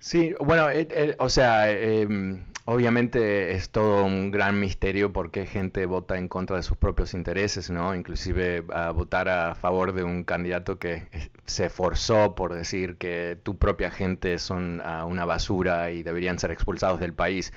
Sí, 0.00 0.34
bueno, 0.40 0.70
eh, 0.70 0.86
eh, 0.90 1.16
o 1.18 1.28
sea, 1.28 1.70
em, 1.70 2.44
obviamente 2.64 3.52
es 3.52 3.70
todo 3.70 4.04
un 4.04 4.30
gran 4.30 4.58
misterio 4.60 5.12
por 5.12 5.30
qué 5.30 5.46
gente 5.46 5.86
vota 5.86 6.18
en 6.18 6.28
contra 6.28 6.56
de 6.56 6.62
sus 6.62 6.76
propios 6.76 7.14
intereses, 7.14 7.70
¿no? 7.70 7.94
Inclusive 7.94 8.64
a 8.72 8.90
votar 8.90 9.28
a 9.28 9.54
favor 9.54 9.92
de 9.94 10.02
un 10.04 10.24
candidato 10.24 10.78
que 10.78 11.08
se 11.46 11.70
forzó 11.70 12.34
por 12.34 12.54
decir 12.54 12.96
que 12.98 13.38
tu 13.42 13.56
propia 13.56 13.90
gente 13.90 14.38
son 14.38 14.82
ah, 14.84 15.04
una 15.06 15.24
basura 15.24 15.90
y 15.92 16.02
deberían 16.02 16.38
ser 16.38 16.50
expulsados 16.50 17.00
del 17.00 17.14
país. 17.14 17.52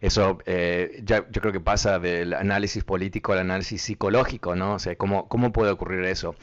Eso 0.00 0.38
eh, 0.46 1.00
ya, 1.04 1.26
yo 1.30 1.40
creo 1.40 1.52
que 1.52 1.60
pasa 1.60 1.98
del 1.98 2.34
análisis 2.34 2.84
político 2.84 3.32
al 3.32 3.38
análisis 3.40 3.80
psicológico, 3.82 4.54
¿no? 4.54 4.74
O 4.74 4.78
sea, 4.78 4.96
¿cómo, 4.96 5.28
cómo 5.28 5.52
puede 5.52 5.70
ocurrir 5.72 6.04
eso? 6.04 6.34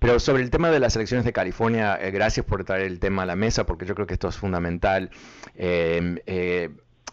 Pero 0.00 0.18
sobre 0.18 0.42
el 0.42 0.50
tema 0.50 0.70
de 0.70 0.80
las 0.80 0.96
elecciones 0.96 1.26
de 1.26 1.32
California, 1.32 1.98
eh, 2.00 2.10
gracias 2.10 2.44
por 2.46 2.64
traer 2.64 2.86
el 2.86 2.98
tema 2.98 3.22
a 3.22 3.26
la 3.26 3.36
mesa, 3.36 3.66
porque 3.66 3.84
yo 3.84 3.94
creo 3.94 4.06
que 4.06 4.14
esto 4.14 4.28
es 4.28 4.36
fundamental. 4.36 5.10
Em, 5.54 6.16
eh, 6.26 6.70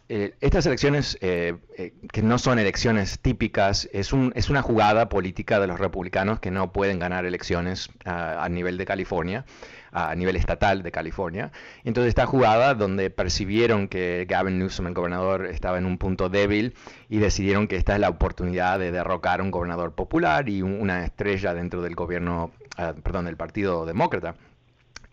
eh, 0.07 0.35
estas 0.39 0.65
elecciones, 0.65 1.17
que 1.19 2.21
no 2.23 2.37
son 2.37 2.59
elecciones 2.59 3.19
típicas, 3.19 3.89
es, 3.91 4.13
un, 4.13 4.31
es 4.35 4.49
una 4.49 4.61
jugada 4.61 5.09
política 5.09 5.59
de 5.59 5.67
los 5.67 5.81
republicanos 5.81 6.39
que 6.39 6.49
no 6.49 6.71
pueden 6.71 6.97
ganar 6.97 7.25
elecciones 7.25 7.89
a 8.05 8.47
nivel 8.49 8.77
de 8.77 8.85
California 8.85 9.43
a 9.91 10.13
nivel 10.15 10.35
estatal 10.35 10.83
de 10.83 10.91
California. 10.91 11.51
Entonces 11.83 12.09
esta 12.09 12.25
jugada 12.25 12.73
donde 12.73 13.09
percibieron 13.09 13.87
que 13.87 14.25
Gavin 14.27 14.59
Newsom, 14.59 14.87
el 14.87 14.93
gobernador, 14.93 15.45
estaba 15.47 15.77
en 15.77 15.85
un 15.85 15.97
punto 15.97 16.29
débil 16.29 16.75
y 17.09 17.17
decidieron 17.17 17.67
que 17.67 17.75
esta 17.75 17.93
es 17.93 17.99
la 17.99 18.09
oportunidad 18.09 18.79
de 18.79 18.91
derrocar 18.91 19.39
a 19.39 19.43
un 19.43 19.51
gobernador 19.51 19.93
popular 19.93 20.49
y 20.49 20.61
una 20.61 21.03
estrella 21.05 21.53
dentro 21.53 21.81
del 21.81 21.95
gobierno, 21.95 22.51
ah, 22.77 22.93
perdón, 23.01 23.25
del 23.25 23.37
Partido 23.37 23.85
Demócrata. 23.85 24.35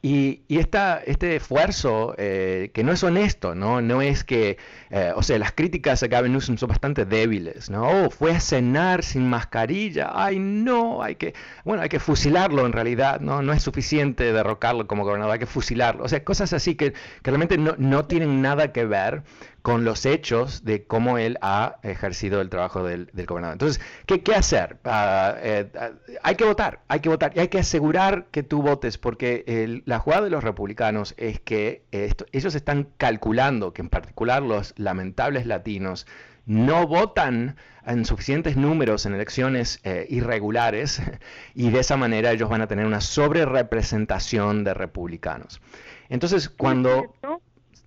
Y, 0.07 0.43
este 0.51 1.37
esfuerzo, 1.37 2.15
eh, 2.19 2.71
que 2.75 2.85
no 2.85 2.93
es 2.93 3.03
honesto, 3.03 3.55
¿no? 3.55 3.81
No 3.81 4.03
es 4.03 4.23
que, 4.23 4.59
eh, 4.91 5.13
o 5.17 5.23
sea, 5.23 5.39
las 5.39 5.53
críticas 5.53 6.03
a 6.03 6.09
Gavin 6.09 6.33
Newsom 6.33 6.59
son 6.59 6.69
bastante 6.69 7.07
débiles, 7.07 7.71
¿no? 7.71 7.89
Oh, 7.89 8.11
fue 8.11 8.33
a 8.33 8.41
cenar 8.41 9.03
sin 9.03 9.27
mascarilla, 9.31 10.11
ay, 10.13 10.39
no, 10.39 11.03
hay 11.03 11.15
que, 11.15 11.33
bueno, 11.65 11.83
hay 11.83 11.89
que 11.89 12.01
fusilarlo 12.01 12.67
en 12.67 12.73
realidad, 12.73 13.21
¿no? 13.21 13.41
No 13.41 13.55
es 13.55 13.63
suficiente 13.63 14.31
derrocarlo 14.35 14.87
como 14.87 15.05
gobernador, 15.05 15.33
hay 15.33 15.39
que 15.39 15.47
fusilarlo. 15.47 16.05
O 16.05 16.09
sea, 16.09 16.23
cosas 16.23 16.53
así 16.53 16.75
que, 16.75 16.93
que 16.93 17.31
realmente 17.31 17.57
no, 17.57 17.75
no 17.79 18.05
tienen 18.05 18.43
nada 18.43 18.73
que 18.73 18.85
ver 18.85 19.23
con 19.65 19.83
los 19.83 20.05
hechos 20.05 20.63
de 20.63 20.85
cómo 20.85 21.17
él 21.17 21.39
ha 21.41 21.77
ejercido 21.83 22.43
el 22.43 22.51
trabajo 22.51 22.85
del, 22.85 23.09
gobernador. 23.27 23.55
Entonces, 23.55 23.83
¿qué, 24.05 24.23
qué 24.23 24.35
hacer? 24.35 24.77
Ah, 24.85 25.37
eh, 25.41 25.71
ah, 25.81 25.93
hay 26.23 26.35
que 26.35 26.45
votar, 26.45 26.81
hay 26.87 27.01
que 27.01 27.09
votar 27.09 27.33
y 27.35 27.41
hay 27.41 27.49
que 27.49 27.61
asegurar 27.61 28.27
que 28.31 28.43
tú 28.43 28.61
votes, 28.61 28.99
porque 28.99 29.83
la 29.87 29.99
jugada 30.01 30.25
de 30.25 30.29
los 30.29 30.45
republicanos 30.45 31.15
es 31.17 31.41
que 31.41 31.87
ellos 31.91 32.55
están 32.55 32.89
calculando 32.99 33.73
que 33.73 33.81
en 33.81 33.89
particular 33.89 34.43
los 34.43 34.75
lamentables 34.77 35.47
latinos 35.47 36.07
no 36.45 36.87
votan 36.87 37.57
en 37.87 38.05
suficientes 38.05 38.59
números 38.59 39.07
en 39.07 39.15
elecciones 39.15 39.81
eh, 39.85 40.07
irregulares 40.11 41.01
y 41.55 41.71
de 41.71 41.81
esa 41.81 41.97
manera 41.97 42.33
ellos 42.33 42.51
van 42.51 42.61
a 42.61 42.67
tener 42.67 42.85
una 42.85 43.01
sobrerepresentación 43.01 44.63
de 44.63 44.75
republicanos. 44.75 45.63
Entonces, 46.11 46.51
cuando... 46.51 47.15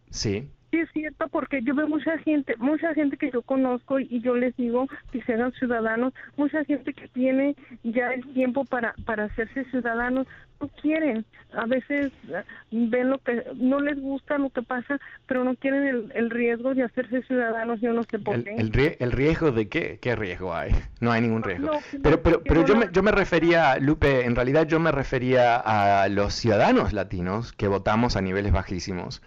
Sí. 0.09 0.49
Sí, 0.71 0.79
es 0.79 0.89
cierto, 0.91 1.27
porque 1.29 1.61
yo 1.61 1.73
veo 1.73 1.87
mucha 1.87 2.17
gente, 2.19 2.55
mucha 2.57 2.93
gente 2.93 3.15
que 3.15 3.31
yo 3.31 3.41
conozco 3.41 3.99
y 3.99 4.19
yo 4.19 4.35
les 4.35 4.55
digo 4.57 4.87
que 5.11 5.21
sean 5.23 5.53
ciudadanos, 5.53 6.13
mucha 6.35 6.65
gente 6.65 6.93
que 6.93 7.07
tiene 7.07 7.55
ya 7.83 8.13
el 8.13 8.25
tiempo 8.33 8.65
para, 8.65 8.93
para 9.05 9.25
hacerse 9.25 9.63
ciudadanos, 9.65 10.27
no 10.59 10.67
quieren, 10.81 11.23
a 11.53 11.65
veces 11.67 12.11
eh, 12.27 12.43
ven 12.71 13.11
lo 13.11 13.19
que, 13.19 13.43
no 13.55 13.79
les 13.79 13.97
gusta 14.01 14.37
lo 14.37 14.49
que 14.49 14.61
pasa, 14.61 14.99
pero 15.25 15.43
no 15.45 15.55
quieren 15.55 16.11
el, 16.13 16.29
riesgo 16.29 16.73
de 16.73 16.83
hacerse 16.83 17.21
ciudadanos, 17.23 17.79
yo 17.79 17.93
no 17.93 18.03
sé 18.03 18.19
por 18.19 18.43
qué. 18.43 18.55
El, 18.57 19.11
riesgo 19.11 19.51
de 19.51 19.69
qué? 19.69 19.99
¿Qué 20.01 20.15
riesgo 20.15 20.53
hay? 20.53 20.71
No 20.99 21.11
hay 21.11 21.21
ningún 21.21 21.43
riesgo. 21.43 21.69
pero 22.01 22.23
pero, 22.23 22.41
pero 22.41 22.65
yo, 22.65 22.75
me, 22.75 22.87
yo 22.91 23.03
me 23.03 23.11
refería, 23.11 23.77
Lupe, 23.77 24.25
en 24.25 24.35
realidad 24.35 24.67
yo 24.67 24.79
me 24.79 24.91
refería 24.91 25.55
a 25.57 26.09
los 26.09 26.33
ciudadanos 26.33 26.91
latinos 26.91 27.53
que 27.53 27.67
votamos 27.67 28.17
a 28.17 28.21
niveles 28.21 28.51
bajísimos 28.51 29.21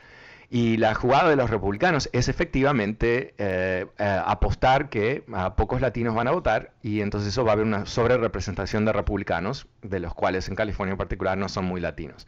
y 0.53 0.79
la 0.79 0.95
jugada 0.95 1.31
de 1.31 1.37
los 1.37 1.49
republicanos 1.49 2.11
es 2.13 2.29
efectivamente 2.29 3.35
eh, 3.39 3.87
eh, 3.99 4.21
apostar 4.27 4.89
que 4.89 5.23
a 5.33 5.55
pocos 5.55 5.81
latinos 5.81 6.17
van 6.17 6.27
a 6.27 6.33
votar 6.33 6.73
y 6.83 7.03
entonces 7.03 7.29
eso 7.29 7.45
va 7.45 7.53
a 7.53 7.55
haber 7.55 7.67
una 7.67 7.87
sobrerepresentación 7.87 8.85
de 8.85 8.93
republicanos, 8.93 9.69
de 9.83 10.01
los 10.01 10.13
cuales 10.13 10.49
en 10.49 10.57
California 10.57 10.93
en 10.93 10.99
particular 10.99 11.39
no 11.39 11.49
son 11.49 11.67
muy 11.67 11.81
latinos. 11.81 12.27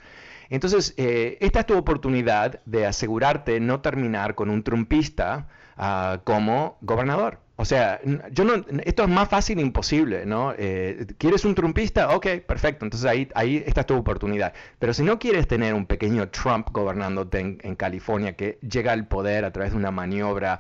Entonces, 0.50 0.94
eh, 0.98 1.36
esta 1.40 1.60
es 1.60 1.66
tu 1.66 1.76
oportunidad 1.76 2.60
de 2.64 2.86
asegurarte 2.86 3.58
no 3.58 3.80
terminar 3.80 4.36
con 4.36 4.50
un 4.50 4.62
trumpista 4.62 5.48
ah, 5.76 6.20
como 6.22 6.78
gobernador. 6.80 7.40
O 7.62 7.64
sea, 7.64 8.00
yo 8.32 8.44
no, 8.44 8.54
esto 8.84 9.04
es 9.04 9.08
más 9.08 9.28
fácil 9.28 9.60
imposible, 9.60 10.26
¿no? 10.26 10.52
Eh, 10.58 11.06
¿Quieres 11.16 11.44
un 11.44 11.54
trumpista? 11.54 12.12
Ok, 12.16 12.26
perfecto. 12.44 12.84
Entonces 12.84 13.08
ahí, 13.08 13.28
ahí 13.36 13.62
está 13.64 13.84
tu 13.84 13.94
oportunidad. 13.94 14.52
Pero 14.80 14.92
si 14.92 15.04
no 15.04 15.20
quieres 15.20 15.46
tener 15.46 15.72
un 15.72 15.86
pequeño 15.86 16.28
Trump 16.30 16.70
gobernándote 16.72 17.38
en, 17.38 17.76
California 17.76 18.34
que 18.34 18.58
llega 18.68 18.90
al 18.90 19.06
poder 19.06 19.44
a 19.44 19.52
través 19.52 19.70
de 19.70 19.78
una 19.78 19.92
maniobra, 19.92 20.58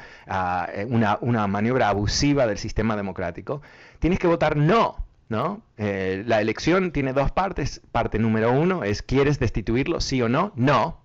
eh, 0.72 0.86
una, 0.88 1.18
una 1.22 1.48
maniobra 1.48 1.88
abusiva 1.88 2.46
del 2.46 2.58
sistema 2.58 2.94
democrático, 2.94 3.62
tienes 3.98 4.20
que 4.20 4.28
votar 4.28 4.56
no. 4.56 5.04
¿no? 5.28 5.60
Eh, 5.78 6.22
la 6.24 6.40
elección 6.40 6.92
tiene 6.92 7.12
dos 7.12 7.32
partes. 7.32 7.82
Parte 7.90 8.20
número 8.20 8.52
uno 8.52 8.84
es, 8.84 9.02
¿quieres 9.02 9.40
destituirlo? 9.40 10.00
Sí 10.00 10.22
o 10.22 10.28
no? 10.28 10.52
No. 10.54 11.00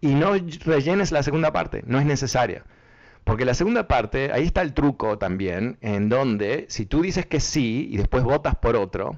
Y 0.00 0.14
no 0.14 0.32
rellenes 0.64 1.12
la 1.12 1.22
segunda 1.22 1.52
parte, 1.52 1.84
no 1.86 2.00
es 2.00 2.06
necesaria. 2.06 2.64
Porque 3.24 3.44
la 3.44 3.54
segunda 3.54 3.86
parte, 3.86 4.32
ahí 4.32 4.44
está 4.44 4.62
el 4.62 4.74
truco 4.74 5.18
también, 5.18 5.78
en 5.80 6.08
donde 6.08 6.66
si 6.68 6.86
tú 6.86 7.02
dices 7.02 7.26
que 7.26 7.40
sí 7.40 7.88
y 7.90 7.96
después 7.96 8.24
votas 8.24 8.56
por 8.56 8.76
otro, 8.76 9.16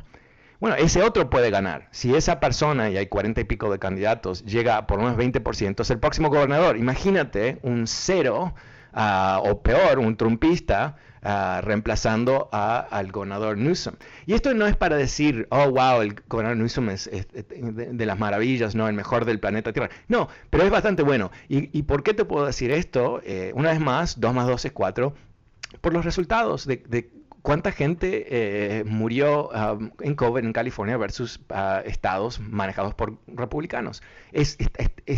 bueno, 0.61 0.77
ese 0.77 1.03
otro 1.03 1.31
puede 1.31 1.51
ganar. 1.51 1.89
Si 1.91 2.15
esa 2.15 2.41
persona, 2.41 2.91
y 2.91 2.97
hay 2.97 3.07
cuarenta 3.07 3.41
y 3.41 3.45
pico 3.45 3.71
de 3.71 3.79
candidatos, 3.79 4.45
llega 4.45 4.87
por 4.87 4.99
unos 4.99 5.17
20%, 5.17 5.81
es 5.81 5.91
el 5.91 5.99
próximo 5.99 6.29
gobernador. 6.29 6.77
Imagínate 6.77 7.59
un 7.63 7.87
cero 7.87 8.55
ah, 8.95 9.41
o 9.45 9.61
peor, 9.61 9.99
un 9.99 10.17
trumpista 10.17 10.97
Ah, 11.27 11.63
reemplazando 11.65 12.51
al 12.53 13.11
gobernador 13.11 13.57
Newsom. 13.57 13.95
Y 14.27 14.35
esto 14.35 14.53
no 14.53 14.67
es 14.67 14.77
para 14.77 14.97
decir, 14.97 15.49
oh, 15.51 15.71
wow, 15.71 16.03
el 16.03 16.17
gobernador 16.29 16.59
Newsom 16.59 16.91
es, 16.91 17.09
de, 17.11 18.07
las 18.07 18.19
maravillas, 18.19 18.75
no 18.75 18.87
el 18.89 18.95
mejor 18.95 19.25
del 19.25 19.41
planeta 19.41 19.73
Tierra. 19.73 19.89
No, 20.07 20.29
pero 20.51 20.65
es 20.65 20.71
bastante 20.71 21.03
bueno. 21.03 21.31
¿Y, 21.49 21.83
por 21.85 22.03
qué 22.03 22.13
te 22.13 22.27
puedo 22.27 22.45
decir 22.45 22.71
esto? 22.71 23.23
Eh, 23.25 23.53
una 23.55 23.71
vez 23.71 23.81
más, 23.81 24.21
2 24.21 24.35
más 24.35 24.47
2 24.47 24.67
es 24.67 24.73
4 24.73 25.15
por 25.81 25.95
los 25.95 26.05
resultados 26.05 26.67
de, 26.67 26.85
de, 26.89 27.11
¿Cuánta 27.45 27.73
gente 27.73 28.25
eh, 28.31 28.85
murió 28.85 29.51
um, 29.51 29.91
en 30.01 30.15
COVID 30.15 30.43
en 30.43 30.55
California 30.55 30.97
versus 30.97 31.41
uh, 31.51 31.87
estados 31.87 32.41
manejados 32.41 32.95
por 32.95 33.19
republicanos? 33.27 34.03
Es, 34.33 34.57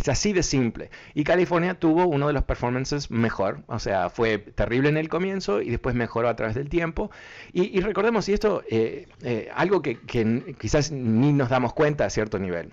así 0.08 0.32
de 0.32 0.42
simple. 0.42 0.90
Y 1.14 1.22
California 1.22 1.78
tuvo 1.78 2.04
uno 2.08 2.26
de 2.26 2.32
los 2.32 2.42
performances 2.42 3.12
mejor, 3.12 3.60
o 3.68 3.78
sea, 3.78 4.10
fue 4.10 4.38
terrible 4.38 4.88
en 4.88 4.96
el 4.96 5.08
comienzo 5.08 5.62
y 5.62 5.70
después 5.70 5.94
mejoró 5.94 6.28
a 6.28 6.34
través 6.34 6.56
del 6.56 6.68
tiempo. 6.68 7.12
Y, 7.52 7.78
recordemos, 7.80 8.28
y 8.28 8.32
esto, 8.32 8.64
eh, 8.68 9.06
eh, 9.22 9.48
algo 9.54 9.80
que, 9.80 10.00
que 10.00 10.56
quizás 10.58 10.90
ni 10.90 11.32
nos 11.32 11.48
damos 11.48 11.74
cuenta 11.74 12.06
a 12.06 12.10
cierto 12.10 12.40
nivel. 12.40 12.72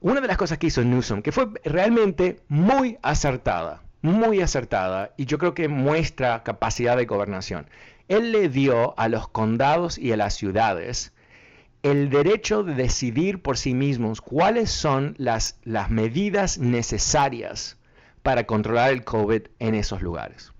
Una 0.00 0.20
de 0.20 0.26
las 0.26 0.36
cosas 0.36 0.58
que 0.58 0.66
hizo 0.66 0.82
Newsom, 0.82 1.22
que 1.22 1.30
fue 1.30 1.46
realmente 1.62 2.40
muy 2.48 2.98
acertada, 3.02 3.82
muy 4.00 4.40
acertada, 4.40 5.12
y 5.16 5.26
yo 5.26 5.38
creo 5.38 5.54
que 5.54 5.68
muestra 5.68 6.42
capacidad 6.42 6.96
de 6.96 7.06
gobernación 7.06 7.66
él 8.12 8.32
le 8.32 8.48
dio 8.48 8.98
a 8.98 9.08
los 9.08 9.28
condados 9.28 9.96
y 9.98 10.12
a 10.12 10.16
las 10.16 10.34
ciudades 10.34 11.12
el 11.82 12.10
derecho 12.10 12.62
de 12.62 12.74
decidir 12.74 13.42
por 13.42 13.58
sí 13.58 13.74
mismos 13.74 14.20
cuáles 14.20 14.70
son 14.70 15.14
las, 15.18 15.58
medidas 15.88 16.58
necesarias 16.58 17.78
para 18.22 18.44
controlar 18.44 18.92
el 18.92 19.02
COVID 19.02 19.42
en 19.58 19.74
esos 19.74 20.00
lugares. 20.00 20.52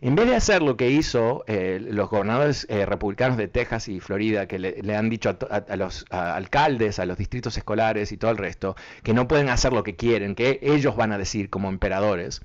En 0.00 0.16
vez 0.16 0.26
de 0.26 0.34
hacer 0.34 0.62
lo 0.62 0.76
que 0.76 0.90
hizo 0.90 1.44
eh, 1.46 1.78
los 1.80 2.10
gobernadores 2.10 2.66
eh, 2.68 2.84
republicanos 2.86 3.36
de 3.36 3.46
Texas 3.46 3.86
y 3.86 4.00
Florida, 4.00 4.48
que 4.48 4.58
le, 4.58 4.96
han 4.96 5.08
dicho 5.08 5.38
a, 5.48 5.76
los 5.76 6.06
alcaldes, 6.10 6.98
a 6.98 7.06
los 7.06 7.18
distritos 7.18 7.56
escolares 7.56 8.10
y 8.10 8.16
todo 8.16 8.32
el 8.32 8.38
resto, 8.38 8.74
que 9.04 9.14
no 9.14 9.28
pueden 9.28 9.48
hacer 9.48 9.72
lo 9.72 9.84
que 9.84 9.94
quieren, 9.94 10.34
que 10.34 10.58
ellos 10.60 10.96
van 10.96 11.12
a 11.12 11.18
decir 11.18 11.50
como 11.50 11.68
emperadores, 11.68 12.42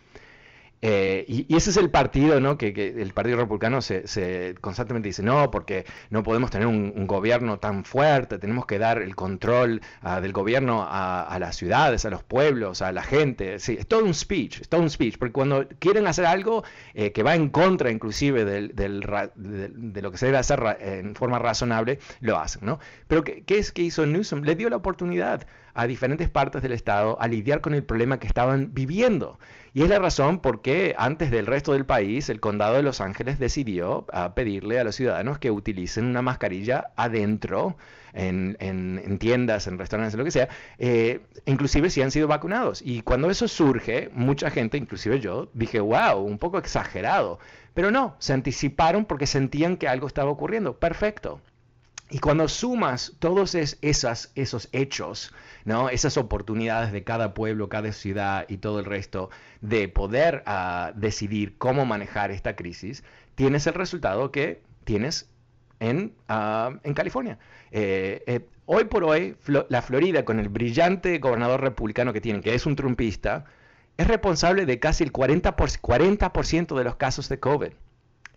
eh, 0.81 1.25
y, 1.27 1.55
ese 1.55 1.71
es 1.71 1.77
el 1.77 1.89
partido, 1.89 2.39
¿no? 2.39 2.57
Que, 2.57 2.67
el 2.97 3.13
Partido 3.13 3.37
Republicano 3.37 3.81
se, 3.81 4.55
constantemente 4.61 5.09
dice, 5.09 5.23
no, 5.23 5.49
porque 5.49 5.85
no 6.09 6.23
podemos 6.23 6.51
tener 6.51 6.67
un, 6.67 7.07
gobierno 7.07 7.57
tan 7.57 7.85
fuerte, 7.85 8.37
tenemos 8.37 8.65
que 8.65 8.77
dar 8.77 9.01
el 9.01 9.15
control 9.15 9.81
ah, 10.01 10.19
del 10.21 10.33
gobierno 10.33 10.85
a, 10.87 11.37
las 11.39 11.55
ciudades, 11.55 12.05
a 12.05 12.09
los 12.09 12.23
pueblos, 12.23 12.81
a 12.81 12.91
la 12.91 13.01
gente. 13.01 13.59
Sí, 13.59 13.77
es 13.79 13.87
todo 13.87 14.03
un 14.03 14.13
speech, 14.13 14.61
es 14.61 14.69
todo 14.69 14.81
un 14.81 14.89
speech, 14.89 15.17
porque 15.17 15.33
cuando 15.33 15.67
quieren 15.79 16.05
hacer 16.05 16.25
algo 16.25 16.63
eh, 16.93 17.11
que 17.11 17.23
va 17.23 17.35
en 17.35 17.49
contra 17.49 17.91
inclusive 17.91 18.45
del, 18.45 18.75
de, 18.75 20.01
lo 20.01 20.11
que 20.11 20.17
se 20.17 20.27
debe 20.27 20.37
hacer 20.37 20.77
en 20.79 21.15
forma 21.15 21.39
razonable, 21.39 21.99
lo 22.19 22.37
hacen, 22.37 22.65
¿no? 22.65 22.79
Pero 23.07 23.23
¿qué, 23.23 23.43
qué 23.43 23.57
es 23.57 23.71
que 23.71 23.83
hizo 23.83 24.05
Newsom? 24.05 24.43
Le 24.43 24.55
dio 24.55 24.69
la 24.69 24.75
oportunidad 24.75 25.47
a 25.77 25.85
diferentes 25.85 26.27
partes 26.27 26.63
del 26.63 26.71
Estado 26.71 27.21
a 27.21 27.27
lidiar 27.27 27.61
con 27.61 27.75
el 27.75 27.83
problema 27.83 28.19
que 28.19 28.25
estaban 28.25 28.73
viviendo. 28.73 29.39
Y 29.75 29.83
es 29.83 29.89
la 29.89 29.99
razón 29.99 30.39
por 30.39 30.63
qué 30.63 30.95
antes 30.97 31.29
del 31.29 31.45
resto 31.45 31.73
del 31.73 31.85
país 31.85 32.29
el 32.29 32.39
condado 32.39 32.73
de 32.75 32.81
Los 32.81 32.99
Ángeles 32.99 33.37
decidió 33.37 34.07
a 34.11 34.33
pedirle 34.33 34.79
a 34.79 34.83
los 34.83 34.95
ciudadanos 34.95 35.37
que 35.37 35.51
utilicen 35.51 36.05
una 36.05 36.23
mascarilla 36.23 36.87
adentro, 36.95 37.77
en, 38.13 39.17
tiendas, 39.19 39.67
en 39.67 39.77
restaurantes, 39.77 40.17
lo 40.17 40.23
que 40.23 40.31
sea, 40.31 40.49
eh, 40.79 41.19
inclusive 41.45 41.91
si 41.91 42.01
han 42.01 42.09
sido 42.09 42.27
vacunados. 42.27 42.81
Y 42.83 43.03
cuando 43.03 43.29
eso 43.29 43.47
surge, 43.47 44.09
mucha 44.13 44.49
gente, 44.49 44.77
inclusive 44.77 45.19
yo, 45.19 45.49
dije, 45.53 45.79
wow, 45.79 46.17
un 46.23 46.39
poco 46.39 46.57
exagerado. 46.57 47.37
Pero 47.75 47.91
no, 47.91 48.15
se 48.17 48.33
anticiparon 48.33 49.05
porque 49.05 49.27
sentían 49.27 49.77
que 49.77 49.87
algo 49.87 50.07
estaba 50.07 50.31
ocurriendo. 50.31 50.79
Perfecto. 50.79 51.39
Y 52.09 52.19
cuando 52.19 52.47
sumas 52.47 53.13
todos 53.19 53.53
esas, 53.53 54.31
esos 54.35 54.69
hechos, 54.71 55.33
¿no? 55.65 55.89
esas 55.89 56.15
oportunidades 56.15 56.93
de 56.93 57.03
cada 57.03 57.33
pueblo, 57.33 57.67
cada 57.67 57.91
ciudad 57.91 58.45
y 58.47 58.57
todo 58.57 58.79
el 58.79 58.85
resto 58.85 59.29
de 59.59 59.89
poder 59.89 60.43
uh, 60.47 60.97
decidir 60.97 61.57
cómo 61.57 61.85
manejar 61.85 62.31
esta 62.31 62.55
crisis, 62.55 63.03
tienes 63.35 63.67
el 63.67 63.73
resultado 63.73 64.31
que 64.31 64.61
tienes 64.85 65.29
en, 65.81 66.13
uh, 66.29 66.77
en 66.83 66.93
California. 66.93 67.39
Eh, 67.71 68.23
eh, 68.25 68.47
hoy 68.65 68.85
por 68.85 69.03
hoy, 69.03 69.35
la 69.67 69.81
Florida, 69.81 70.23
con 70.23 70.39
el 70.39 70.47
brillante 70.47 71.19
gobernador 71.19 71.59
republicano 71.59 72.13
que 72.13 72.21
tiene, 72.21 72.39
que 72.39 72.55
es 72.55 72.65
un 72.65 72.77
trumpista, 72.77 73.43
es 73.97 74.07
responsable 74.07 74.65
de 74.65 74.79
casi 74.79 75.03
el 75.03 75.11
40%, 75.11 75.79
40 75.81 76.75
de 76.75 76.83
los 76.85 76.95
casos 76.95 77.27
de 77.27 77.39
COVID 77.39 77.73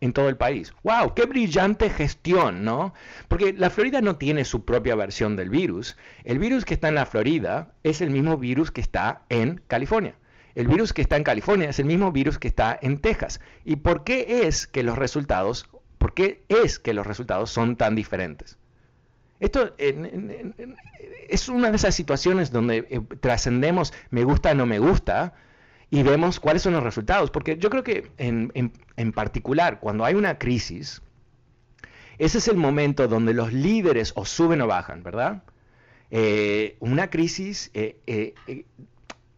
en 0.01 0.13
todo 0.13 0.29
el 0.29 0.37
país. 0.37 0.73
¡Wow! 0.83 1.15
¡Qué 1.15 1.27
brillante 1.27 1.91
gestión, 1.91 2.65
¿no? 2.65 2.95
Porque 3.29 3.53
la 3.53 3.71
Florida 3.71 4.01
no 4.01 4.17
tiene 4.17 4.45
su 4.45 4.65
propia 4.65 4.95
versión 4.95 5.37
del 5.37 5.51
virus. 5.51 5.97
El 6.25 6.39
virus 6.39 6.65
que 6.65 6.75
está 6.75 6.89
en 6.89 6.95
la 6.95 7.07
Florida 7.07 7.73
es 7.83 8.01
el 8.01 8.11
mismo 8.11 8.37
virus 8.39 8.71
que 8.71 8.81
está 8.81 9.23
en 9.29 9.61
California. 9.69 10.15
El 10.55 10.69
virus 10.69 10.93
que 10.93 11.03
está 11.03 11.17
en 11.17 11.25
California 11.25 11.71
es 11.71 11.79
el 11.79 11.87
mismo 11.87 12.13
virus 12.13 12.39
que 12.39 12.49
está 12.49 12.79
en 12.83 12.99
Texas. 12.99 13.41
¿Y 13.65 13.77
por 13.77 14.05
qué 14.05 14.47
es 14.47 14.67
que 14.67 14.83
los 14.83 14.99
resultados, 14.99 15.69
por 15.99 16.15
qué 16.15 16.45
es 16.49 16.79
que 16.79 16.95
los 16.95 17.07
resultados 17.07 17.51
son 17.51 17.77
tan 17.77 17.95
diferentes? 17.95 18.59
Esto 19.39 19.75
es 19.79 21.49
una 21.49 21.71
de 21.71 21.77
esas 21.77 21.95
situaciones 21.95 22.51
donde 22.51 22.87
eh, 22.91 23.01
trascendemos 23.21 23.95
me 24.11 24.25
gusta, 24.25 24.53
no 24.55 24.67
me 24.67 24.79
gusta, 24.79 25.33
y 25.91 26.03
vemos 26.03 26.39
cuáles 26.39 26.63
son 26.63 26.73
los 26.73 26.83
resultados. 26.83 27.31
Porque 27.31 27.59
yo 27.59 27.69
creo 27.69 27.83
que 27.83 28.11
en, 28.19 29.13
particular, 29.13 29.81
cuando 29.81 30.05
hay 30.05 30.15
una 30.15 30.39
crisis, 30.39 31.03
ese 32.19 32.39
es 32.39 32.49
el 32.49 32.57
momento 32.57 33.09
donde 33.09 33.35
los 33.35 33.53
líderes 33.53 34.13
o 34.15 34.25
suben 34.25 34.61
o 34.61 34.67
bajan, 34.67 35.03
¿verdad? 35.03 35.43
Eh, 36.11 36.77
una 36.81 37.09
crisis 37.09 37.71
eh, 37.75 37.97
eh, 38.07 38.35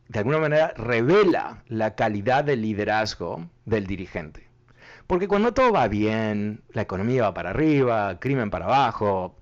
de 0.08 0.18
alguna 0.18 0.38
manera 0.38 0.72
revela 0.76 1.62
la 1.68 1.94
calidad 1.94 2.44
del 2.44 2.62
liderazgo 2.62 3.48
del 3.64 3.86
dirigente. 3.86 4.48
Porque 5.06 5.28
cuando 5.28 5.52
todo 5.52 5.72
va 5.72 5.88
bien, 5.88 6.62
la 6.70 6.82
economía 6.82 7.22
va 7.22 7.34
para 7.34 7.50
arriba, 7.50 8.18
crimen 8.20 8.50
para 8.50 8.66
abajo, 8.66 9.36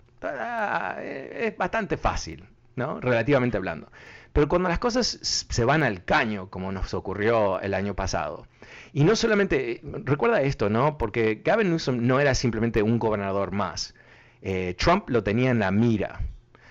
es 1.03 1.57
bastante 1.57 1.97
fácil, 1.97 2.45
¿no? 2.77 3.01
Relativamente 3.01 3.57
hablando. 3.57 3.91
Pero 4.33 4.49
cuando 4.49 4.69
las 4.69 4.79
cosas 4.79 5.19
se 5.23 5.65
van 5.65 5.83
al 5.83 6.05
caño, 6.05 6.51
como 6.51 6.71
nos 6.73 6.95
ocurrió 6.95 7.61
el 7.61 7.75
año 7.75 7.95
pasado, 7.95 8.47
y 8.93 9.05
no 9.05 9.17
solamente, 9.17 9.81
recuerda 10.05 10.43
esto, 10.43 10.69
¿no? 10.69 10.99
Porque 10.99 11.43
Gavin 11.45 11.71
Newsom 11.71 12.07
no 12.07 12.21
era 12.21 12.35
simplemente 12.35 12.83
un 12.83 12.99
gobernador 12.99 13.53
más. 13.53 13.95
Eh, 14.43 14.75
Trump 14.79 15.09
lo 15.11 15.23
tenía 15.23 15.51
en 15.51 15.61
la 15.61 15.71
mira. 15.71 16.21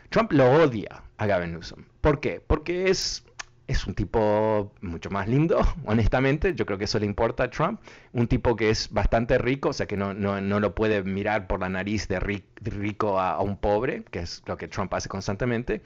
Trump 0.09 0.31
lo 0.31 0.51
odia 0.51 1.03
a 1.17 1.25
Gavin 1.25 1.53
Newsom. 1.53 1.83
¿Por 2.01 2.19
qué? 2.19 2.41
Porque 2.45 2.89
es, 2.89 3.23
es 3.67 3.85
un 3.87 3.93
tipo 3.93 4.73
mucho 4.81 5.09
más 5.09 5.27
lindo, 5.27 5.59
honestamente. 5.85 6.55
Yo 6.55 6.65
creo 6.65 6.77
que 6.77 6.85
eso 6.85 6.99
le 6.99 7.05
importa 7.05 7.43
a 7.43 7.49
Trump. 7.49 7.79
Un 8.11 8.27
tipo 8.27 8.55
que 8.55 8.69
es 8.69 8.91
bastante 8.91 9.37
rico, 9.37 9.69
o 9.69 9.73
sea 9.73 9.85
que 9.85 9.95
no, 9.97 10.13
no, 10.13 10.41
no 10.41 10.59
lo 10.59 10.75
puede 10.75 11.03
mirar 11.03 11.47
por 11.47 11.61
la 11.61 11.69
nariz 11.69 12.07
de 12.07 12.19
rico 12.19 13.19
a, 13.19 13.33
a 13.33 13.41
un 13.41 13.57
pobre, 13.57 14.03
que 14.11 14.19
es 14.19 14.43
lo 14.45 14.57
que 14.57 14.67
Trump 14.67 14.93
hace 14.93 15.07
constantemente. 15.07 15.81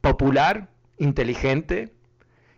Popular, 0.00 0.68
inteligente 0.98 1.92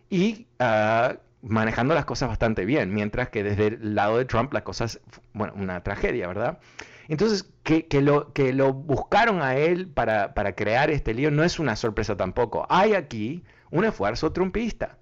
y 0.09 0.47
ah, 0.59 1.17
manejando 1.41 1.93
las 1.93 2.05
cosas 2.05 2.29
bastante 2.29 2.65
bien, 2.65 2.93
mientras 2.93 3.29
que 3.29 3.43
desde 3.43 3.67
el 3.67 3.95
lado 3.95 4.17
de 4.17 4.25
Trump 4.25 4.53
las 4.53 4.63
cosas, 4.63 4.99
bueno, 5.33 5.53
una 5.55 5.83
tragedia, 5.83 6.27
¿verdad? 6.27 6.59
Entonces, 7.07 7.49
que, 7.63 8.01
lo, 8.01 8.33
que 8.33 8.53
lo 8.53 8.73
buscaron 8.73 9.41
a 9.41 9.55
él 9.55 9.87
para, 9.87 10.33
para 10.33 10.53
crear 10.53 10.91
este 10.91 11.13
lío 11.13 11.31
no 11.31 11.43
es 11.43 11.57
una 11.59 11.75
sorpresa 11.75 12.15
tampoco. 12.15 12.67
Hay 12.69 12.93
aquí 12.93 13.43
un 13.71 13.85
esfuerzo 13.85 14.31
trumpista. 14.31 14.97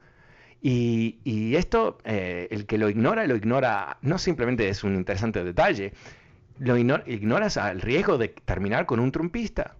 Y, 0.61 1.55
esto, 1.55 1.97
eh, 2.03 2.47
el 2.51 2.65
que 2.65 2.77
lo 2.77 2.89
ignora, 2.89 3.25
lo 3.27 3.35
ignora, 3.35 3.97
no 4.01 4.17
simplemente 4.17 4.67
es 4.69 4.83
un 4.83 4.95
interesante 4.95 5.43
detalle, 5.43 5.93
lo 6.59 6.77
ignoras 6.77 7.57
al 7.57 7.81
riesgo 7.81 8.17
de 8.17 8.29
terminar 8.29 8.85
con 8.85 8.99
un 8.99 9.11
trumpista. 9.11 9.75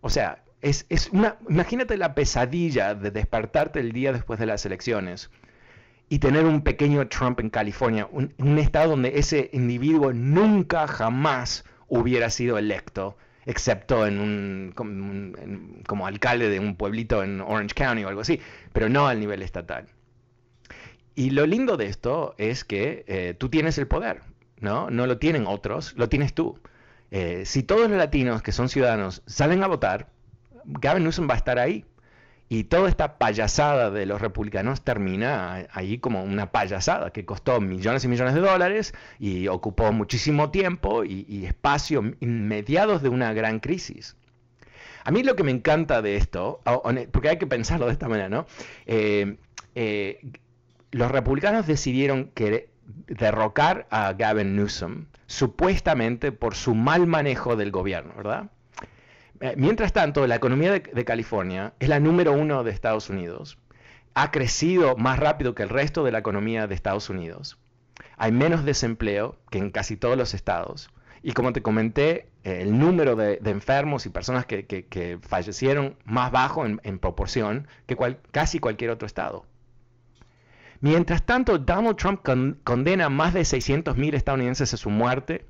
O 0.00 0.10
sea, 0.10 0.44
es, 0.62 0.86
una, 1.12 1.36
imagínate 1.48 1.96
la 1.96 2.14
pesadilla 2.14 2.94
de 2.94 3.10
despertarte 3.10 3.80
el 3.80 3.92
día 3.92 4.12
después 4.12 4.38
de 4.38 4.46
las 4.46 4.64
elecciones 4.66 5.30
y 6.08 6.18
tener 6.18 6.44
un 6.44 6.62
pequeño 6.62 7.08
Trump 7.08 7.40
en 7.40 7.50
California, 7.50 8.08
un, 8.10 8.34
un 8.38 8.58
estado 8.58 8.90
donde 8.90 9.18
ese 9.18 9.50
individuo 9.52 10.12
nunca 10.12 10.86
jamás 10.86 11.64
hubiera 11.88 12.30
sido 12.30 12.58
electo 12.58 13.16
excepto 13.46 14.06
en 14.06 14.18
un, 14.18 14.72
como, 15.86 16.06
alcalde 16.06 16.50
de 16.50 16.58
un 16.58 16.76
pueblito 16.76 17.22
en 17.22 17.40
Orange 17.40 17.74
County 17.74 18.04
o 18.04 18.08
algo 18.08 18.20
así, 18.20 18.40
pero 18.72 18.88
no 18.88 19.06
al 19.06 19.20
nivel 19.20 19.42
estatal. 19.42 19.86
Y 21.14 21.30
lo 21.30 21.46
lindo 21.46 21.76
de 21.76 21.86
esto 21.86 22.34
es 22.36 22.64
que 22.64 23.04
eh, 23.06 23.34
tú 23.38 23.48
tienes 23.48 23.78
el 23.78 23.86
poder, 23.86 24.20
¿no? 24.60 24.90
No 24.90 25.06
lo 25.06 25.18
tienen 25.18 25.46
otros, 25.46 25.94
lo 25.96 26.08
tienes 26.08 26.34
tú. 26.34 26.60
Eh, 27.10 27.44
si 27.46 27.62
todos 27.62 27.88
los 27.88 27.96
latinos 27.96 28.42
que 28.42 28.52
son 28.52 28.68
ciudadanos 28.68 29.22
salen 29.26 29.62
a 29.62 29.68
votar, 29.68 30.10
Gavin 30.66 31.04
Newsom 31.04 31.28
va 31.28 31.34
a 31.34 31.38
estar 31.38 31.58
ahí. 31.58 31.84
Y 32.48 32.64
toda 32.64 32.88
esta 32.88 33.18
payasada 33.18 33.90
de 33.90 34.06
los 34.06 34.20
republicanos 34.20 34.82
termina 34.82 35.66
ahí 35.72 35.98
como 35.98 36.22
una 36.22 36.52
payasada 36.52 37.10
que 37.10 37.24
costó 37.24 37.60
millones 37.60 38.04
y 38.04 38.08
millones 38.08 38.34
de 38.34 38.40
dólares 38.40 38.94
y 39.18 39.48
ocupó 39.48 39.90
muchísimo 39.90 40.50
tiempo 40.50 41.02
y, 41.02 41.44
espacio 41.44 42.14
inmediatos 42.20 43.02
de 43.02 43.08
una 43.08 43.32
gran 43.32 43.58
crisis. 43.58 44.16
A 45.02 45.10
mí 45.10 45.24
lo 45.24 45.34
que 45.34 45.42
me 45.42 45.50
encanta 45.50 46.02
de 46.02 46.16
esto, 46.16 46.60
porque 47.10 47.30
hay 47.30 47.38
que 47.38 47.48
pensarlo 47.48 47.86
de 47.86 47.92
esta 47.92 48.08
manera, 48.08 48.28
¿no? 48.28 48.46
Eh, 48.86 49.38
eh, 49.74 50.20
los 50.92 51.10
republicanos 51.10 51.66
decidieron 51.66 52.30
que 52.32 52.70
derrocar 53.08 53.86
a 53.90 54.12
Gavin 54.12 54.54
Newsom 54.54 55.06
supuestamente 55.26 56.30
por 56.30 56.54
su 56.54 56.74
mal 56.74 57.06
manejo 57.06 57.56
del 57.56 57.72
gobierno, 57.72 58.14
¿verdad? 58.16 58.50
Eh, 59.40 59.54
mientras 59.56 59.92
tanto, 59.92 60.26
la 60.26 60.36
economía 60.36 60.72
de, 60.72 61.04
California 61.04 61.74
es 61.78 61.88
la 61.88 62.00
número 62.00 62.32
uno 62.32 62.64
de 62.64 62.70
Estados 62.70 63.10
Unidos. 63.10 63.58
Ha 64.14 64.30
crecido 64.30 64.96
más 64.96 65.18
rápido 65.18 65.54
que 65.54 65.62
el 65.62 65.68
resto 65.68 66.04
de 66.04 66.12
la 66.12 66.18
economía 66.18 66.66
de 66.66 66.74
Estados 66.74 67.10
Unidos. 67.10 67.58
Hay 68.16 68.32
menos 68.32 68.64
desempleo 68.64 69.36
que 69.50 69.58
en 69.58 69.70
casi 69.70 69.96
todos 69.96 70.16
los 70.16 70.32
estados. 70.32 70.90
Y 71.22 71.32
como 71.32 71.52
te 71.52 71.60
comenté, 71.60 72.28
eh, 72.44 72.62
el 72.62 72.78
número 72.78 73.16
de, 73.16 73.40
enfermos 73.44 74.06
y 74.06 74.10
personas 74.10 74.46
que, 74.46 75.18
fallecieron 75.22 75.96
más 76.04 76.30
bajo 76.30 76.64
en, 76.64 76.98
proporción 76.98 77.68
que 77.86 77.96
casi 78.30 78.58
cualquier 78.58 78.90
otro 78.90 79.06
estado. 79.06 79.44
Mientras 80.80 81.24
tanto, 81.24 81.58
Donald 81.58 81.96
Trump 81.96 82.20
condena 82.62 83.06
a 83.06 83.10
más 83.10 83.34
de 83.34 83.40
600.000 83.40 84.14
estadounidenses 84.14 84.72
a 84.72 84.76
su 84.76 84.90
muerte 84.90 85.46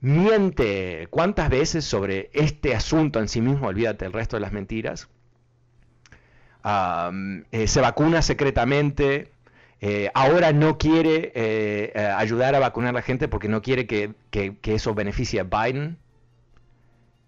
miente 0.00 1.08
cuántas 1.10 1.48
veces 1.48 1.84
sobre 1.84 2.30
este 2.32 2.74
asunto 2.74 3.20
en 3.20 3.28
sí 3.28 3.40
mismo, 3.40 3.68
olvídate 3.68 4.04
el 4.04 4.12
resto 4.12 4.36
de 4.36 4.40
las 4.40 4.52
mentiras. 4.52 5.08
Eh, 7.50 7.66
se 7.66 7.80
vacuna 7.80 8.22
secretamente, 8.22 9.32
eh, 9.80 10.10
ahora 10.14 10.52
no 10.52 10.76
quiere 10.76 11.32
eh, 11.34 12.12
ayudar 12.16 12.54
a 12.54 12.58
vacunar 12.58 12.90
a 12.90 12.98
la 12.98 13.02
gente 13.02 13.28
porque 13.28 13.48
no 13.48 13.62
quiere 13.62 13.86
que, 13.86 14.14
eso 14.62 14.94
beneficie 14.94 15.40
a 15.40 15.44
Biden. 15.44 15.98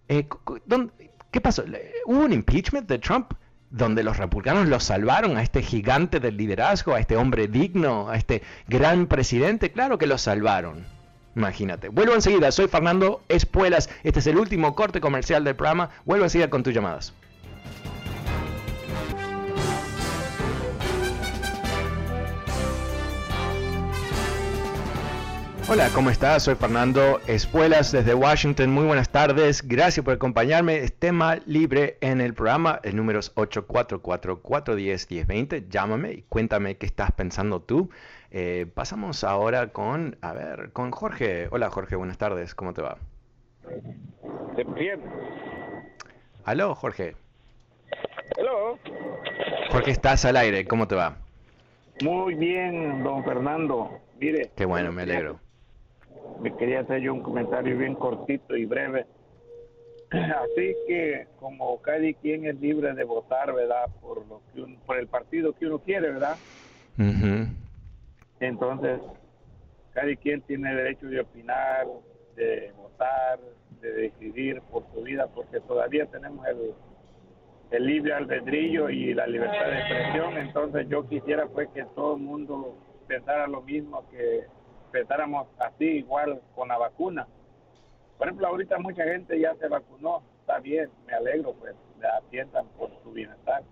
¿Qué 0.09 1.41
pasó? 1.41 1.65
¿Hubo 2.07 2.25
un 2.25 2.33
impeachment 2.33 2.89
de 2.89 2.99
Trump 2.99 3.33
donde 3.71 4.03
los 4.03 4.17
republicanos 4.17 4.67
lo 4.67 4.81
salvaron 4.81 5.37
a 5.37 5.43
este 5.43 5.63
gigante 5.63 6.19
del 6.19 6.37
liderazgo, 6.37 6.95
a 6.95 7.01
este 7.01 7.17
hombre 7.17 7.47
digno, 7.47 8.09
a 8.09 8.17
este 8.17 8.43
gran 8.67 9.07
presidente? 9.07 9.71
Claro 9.71 9.97
que 9.97 10.09
lo 10.09 10.19
salvaron. 10.19 11.00
Imagínate. 11.37 11.89
Vuelvo 11.89 12.15
enseguida, 12.15 12.51
soy 12.51 12.69
Fernando 12.69 13.23
Espuelas. 13.29 13.89
Este 14.03 14.21
es 14.21 14.27
el 14.27 14.37
último 14.37 14.75
corte 14.75 15.01
comercial 15.01 15.45
del 15.45 15.57
programa. 15.57 15.91
Vuelvo 16.05 16.25
enseguida 16.25 16.51
con 16.51 16.63
tus 16.63 16.75
llamadas. 16.75 17.15
Hola, 25.73 25.89
¿cómo 25.95 26.11
estás? 26.11 26.43
Soy 26.43 26.57
Fernando 26.57 27.21
Espuelas 27.29 27.93
desde 27.93 28.13
Washington. 28.13 28.73
Muy 28.73 28.87
buenas 28.87 29.11
tardes. 29.11 29.63
Gracias 29.63 30.05
por 30.05 30.15
acompañarme. 30.15 30.79
Es 30.79 30.93
tema 30.93 31.39
libre 31.47 31.97
en 32.01 32.21
el 32.21 32.35
programa. 32.35 32.81
El 32.83 32.97
número 32.97 33.21
es 33.21 33.33
844-410-1020. 33.37 35.69
Llámame 35.69 36.13
y 36.13 36.25
cuéntame 36.29 36.77
qué 36.77 36.87
estás 36.87 37.13
pensando 37.13 37.61
tú. 37.61 37.89
Eh, 38.33 38.67
pasamos 38.75 39.25
ahora 39.25 39.69
con, 39.69 40.17
a 40.21 40.33
ver, 40.33 40.71
con 40.73 40.93
Jorge. 40.93 41.49
Hola 41.51 41.69
Jorge, 41.71 41.97
buenas 41.97 42.17
tardes, 42.17 42.55
¿cómo 42.55 42.73
te 42.73 42.83
va? 42.83 42.97
Bien. 44.77 45.01
Aló, 46.45 46.75
Jorge. 46.75 47.17
Hello. 48.37 48.79
Jorge, 49.71 49.91
estás 49.91 50.25
al 50.25 50.37
aire, 50.37 50.65
¿cómo 50.65 50.87
te 50.87 50.95
va? 50.95 51.17
Muy 52.03 52.35
bien, 52.35 53.03
don 53.03 53.25
Fernando. 53.25 53.99
Mire. 54.21 54.51
Qué 54.55 54.65
bueno, 54.65 54.93
me 54.93 55.03
alegro. 55.03 55.41
Me 56.41 56.57
quería 56.57 56.81
hacer 56.81 57.01
yo 57.01 57.13
un 57.13 57.23
comentario 57.23 57.77
bien 57.77 57.95
cortito 57.95 58.57
y 58.57 58.65
breve. 58.65 59.07
Así 60.11 60.75
que 60.87 61.27
como 61.39 61.81
cada 61.83 62.01
quien 62.23 62.47
es 62.47 62.61
libre 62.61 62.95
de 62.95 63.05
votar, 63.05 63.53
¿verdad? 63.53 63.87
Por 64.01 64.27
lo 64.27 64.41
que 64.55 64.77
por 64.87 64.99
el 64.99 65.09
partido 65.09 65.53
que 65.53 65.67
uno 65.67 65.79
quiere, 65.81 66.13
¿verdad? 66.13 66.37
Entonces, 68.41 69.01
cada 69.93 70.15
quien 70.17 70.41
tiene 70.43 70.75
derecho 70.75 71.07
de 71.07 71.21
opinar, 71.21 71.87
de 72.37 72.73
votar, 72.77 73.39
de 73.83 73.93
decidir 73.93 74.63
por 74.71 74.85
su 74.95 75.03
vida, 75.03 75.27
porque 75.29 75.61
todavía 75.61 76.07
tenemos 76.07 76.47
el, 76.47 76.75
el 77.71 77.87
libre 77.87 78.15
albedrillo 78.15 78.89
y 78.89 79.13
la 79.13 79.27
libertad 79.27 79.67
de 79.67 79.79
expresión. 79.81 80.39
Entonces, 80.39 80.89
yo 80.89 81.07
quisiera 81.07 81.47
pues 81.47 81.69
que 81.75 81.85
todo 81.95 82.17
el 82.17 82.23
mundo 82.23 82.79
pensara 83.07 83.47
lo 83.47 83.61
mismo, 83.61 84.09
que 84.11 84.47
pensáramos 84.91 85.47
así 85.59 85.85
igual 85.85 86.41
con 86.55 86.69
la 86.69 86.79
vacuna. 86.79 87.27
Por 88.17 88.27
ejemplo, 88.27 88.49
ahorita 88.49 88.79
mucha 88.79 89.05
gente 89.05 89.39
ya 89.39 89.55
se 89.57 89.69
vacunó, 89.69 90.23
está 90.41 90.61
bien, 90.61 90.91
me 91.07 91.13
alegro, 91.13 91.55
pues, 91.55 91.75
le 92.01 92.09
atiendan 92.09 92.67
por 92.79 92.91
su 93.03 93.13
bienestar 93.13 93.63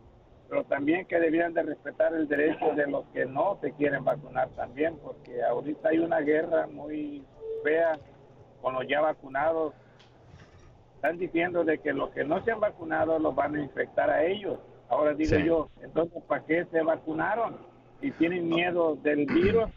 pero 0.49 0.65
también 0.65 1.05
que 1.07 1.21
debían 1.21 1.53
de 1.53 1.63
respetar 1.63 2.15
el 2.15 2.27
derecho 2.27 2.73
de 2.75 2.87
los 2.87 3.05
que 3.13 3.27
no 3.27 3.59
se 3.61 3.73
quieren 3.73 4.05
vacunar 4.05 4.49
también, 4.57 4.97
porque 5.03 5.43
ahorita 5.43 5.91
hay 5.91 5.99
una 5.99 6.21
guerra 6.21 6.67
muy 6.67 7.23
fea 7.63 7.99
con 8.63 8.75
los 8.75 8.87
ya 8.89 9.01
vacunados. 9.01 9.75
Están 10.97 11.19
diciendo 11.19 11.65
de 11.65 11.79
que 11.79 11.93
los 11.93 12.11
que 12.11 12.25
no 12.25 12.43
se 12.45 12.53
han 12.53 12.61
vacunado 12.61 13.19
los 13.19 13.35
van 13.35 13.57
a 13.57 13.63
infectar 13.63 14.11
a 14.11 14.25
ellos. 14.25 14.59
Ahora 14.89 15.13
digo 15.13 15.37
yo, 15.39 15.69
entonces, 15.83 16.23
¿para 16.27 16.45
qué 16.45 16.67
se 16.71 16.83
vacunaron? 16.83 17.59
Si 18.01 18.11
tienen 18.13 18.49
miedo 18.49 18.97
del 19.03 19.27
virus, 19.27 19.69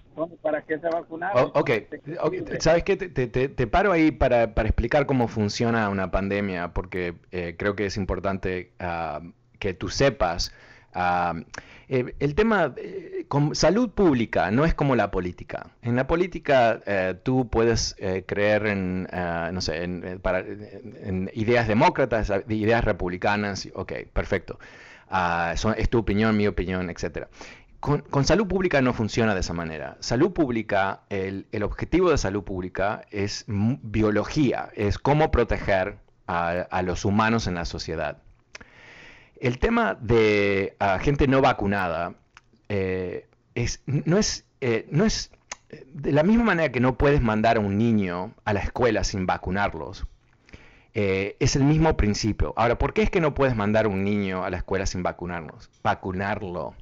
¿para 0.41 0.61
qué 0.61 0.79
se 0.79 0.87
vacunaron? 0.87 1.51
ok, 1.53 1.71
¿sabes 2.59 2.83
qué? 2.83 2.95
Te, 2.95 3.27
te, 3.27 3.67
paro 3.67 3.91
ahí 3.91 4.11
para, 4.11 4.43
explicar 4.43 5.05
cómo 5.05 5.27
funciona 5.27 5.89
una 5.89 6.11
pandemia, 6.11 6.69
porque 6.69 7.15
eh, 7.31 7.55
creo 7.57 7.75
que 7.75 7.87
es 7.87 7.97
importante 7.97 8.71
ah, 8.79 9.21
que 9.61 9.73
tú 9.75 9.87
sepas. 9.87 10.51
Ah, 10.93 11.35
eh, 11.87 12.15
el 12.19 12.35
tema 12.35 12.73
eh, 12.75 13.25
con 13.29 13.55
salud 13.55 13.91
pública 13.91 14.49
no 14.51 14.65
es 14.65 14.73
como 14.73 14.95
la 14.95 15.11
política. 15.11 15.67
En 15.81 15.95
la 15.95 16.07
política 16.07 16.81
eh, 16.85 17.15
tú 17.23 17.47
puedes 17.47 17.95
creer 18.25 18.65
en, 18.65 19.07
ah, 19.13 19.51
no 19.53 19.61
sé, 19.61 19.83
en, 19.83 21.29
ideas 21.33 21.67
demócratas, 21.67 22.33
ideas 22.49 22.83
republicanas, 22.83 23.69
ok, 23.73 23.93
perfecto. 24.11 24.59
Ah, 25.09 25.53
es 25.53 25.89
tu 25.89 25.99
opinión, 25.99 26.35
mi 26.35 26.47
opinión, 26.47 26.89
etc. 26.89 27.27
Con, 27.79 28.25
salud 28.25 28.47
pública 28.47 28.81
no 28.81 28.93
funciona 28.93 29.33
de 29.33 29.41
esa 29.41 29.53
manera. 29.53 29.97
Salud 29.99 30.31
pública, 30.33 31.01
el, 31.09 31.45
objetivo 31.61 32.09
de 32.09 32.17
salud 32.17 32.43
pública 32.43 33.03
es 33.11 33.45
biología, 33.47 34.69
es 34.75 34.97
cómo 34.97 35.29
proteger 35.31 35.97
a 36.27 36.81
los 36.83 37.05
humanos 37.05 37.47
en 37.47 37.55
la 37.55 37.65
sociedad. 37.65 38.17
El 39.41 39.57
tema 39.57 39.97
de 39.99 40.75
gente 41.01 41.27
no 41.27 41.41
vacunada 41.41 42.13
eh, 42.69 43.25
es, 43.55 43.81
no, 43.87 44.19
es, 44.19 44.45
eh, 44.61 44.85
no 44.91 45.03
es 45.03 45.31
de 45.93 46.11
la 46.11 46.21
misma 46.21 46.43
manera 46.43 46.71
que 46.71 46.79
no 46.79 46.95
puedes 46.95 47.21
mandar 47.21 47.57
a 47.57 47.59
un 47.59 47.75
niño 47.75 48.35
a 48.45 48.53
la 48.53 48.59
escuela 48.59 49.03
sin 49.03 49.25
vacunarlos. 49.25 50.05
Eh, 50.93 51.37
es 51.39 51.55
el 51.55 51.63
mismo 51.63 51.97
principio. 51.97 52.53
Ahora, 52.55 52.77
¿por 52.77 52.93
qué 52.93 53.01
es 53.01 53.09
que 53.09 53.19
no 53.19 53.33
puedes 53.33 53.55
mandar 53.55 53.85
a 53.85 53.89
un 53.89 54.03
niño 54.03 54.43
a 54.43 54.51
la 54.51 54.57
escuela 54.57 54.85
sin 54.85 55.01
vacunarnos? 55.01 55.71
Vacunarlo. 55.81 56.75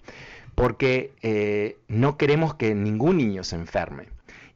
Porque 0.54 1.78
no 1.88 2.18
queremos 2.18 2.56
que 2.56 2.76
ningún 2.76 3.16
niño 3.16 3.46
se 3.46 3.56
enferme. 3.56 4.08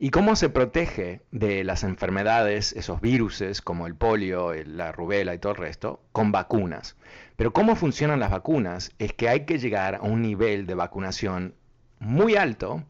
¿Y 0.04 0.10
cómo 0.10 0.36
se 0.36 0.50
protege 0.50 1.22
de 1.32 1.64
las 1.64 1.86
enfermedades, 1.86 2.74
esos 2.74 3.00
viruses 3.00 3.62
como 3.62 3.88
el 3.88 3.96
polio, 3.96 4.54
la 4.66 4.92
rubela 4.92 5.34
y 5.34 5.40
todo 5.40 5.54
el 5.54 5.60
resto? 5.60 6.04
Con 6.12 6.34
vacunas. 6.34 6.98
Pero 7.38 7.54
cómo 7.54 7.78
funcionan 7.78 8.20
las 8.20 8.30
vacunas 8.30 8.92
es 9.00 9.14
que 9.14 9.30
hay 9.30 9.46
que 9.46 9.60
llegar 9.60 9.96
a 9.96 10.02
un 10.02 10.22
nivel 10.22 10.66
de 10.66 10.76
vacunación 10.76 11.56
muy 12.00 12.36
alto 12.36 12.84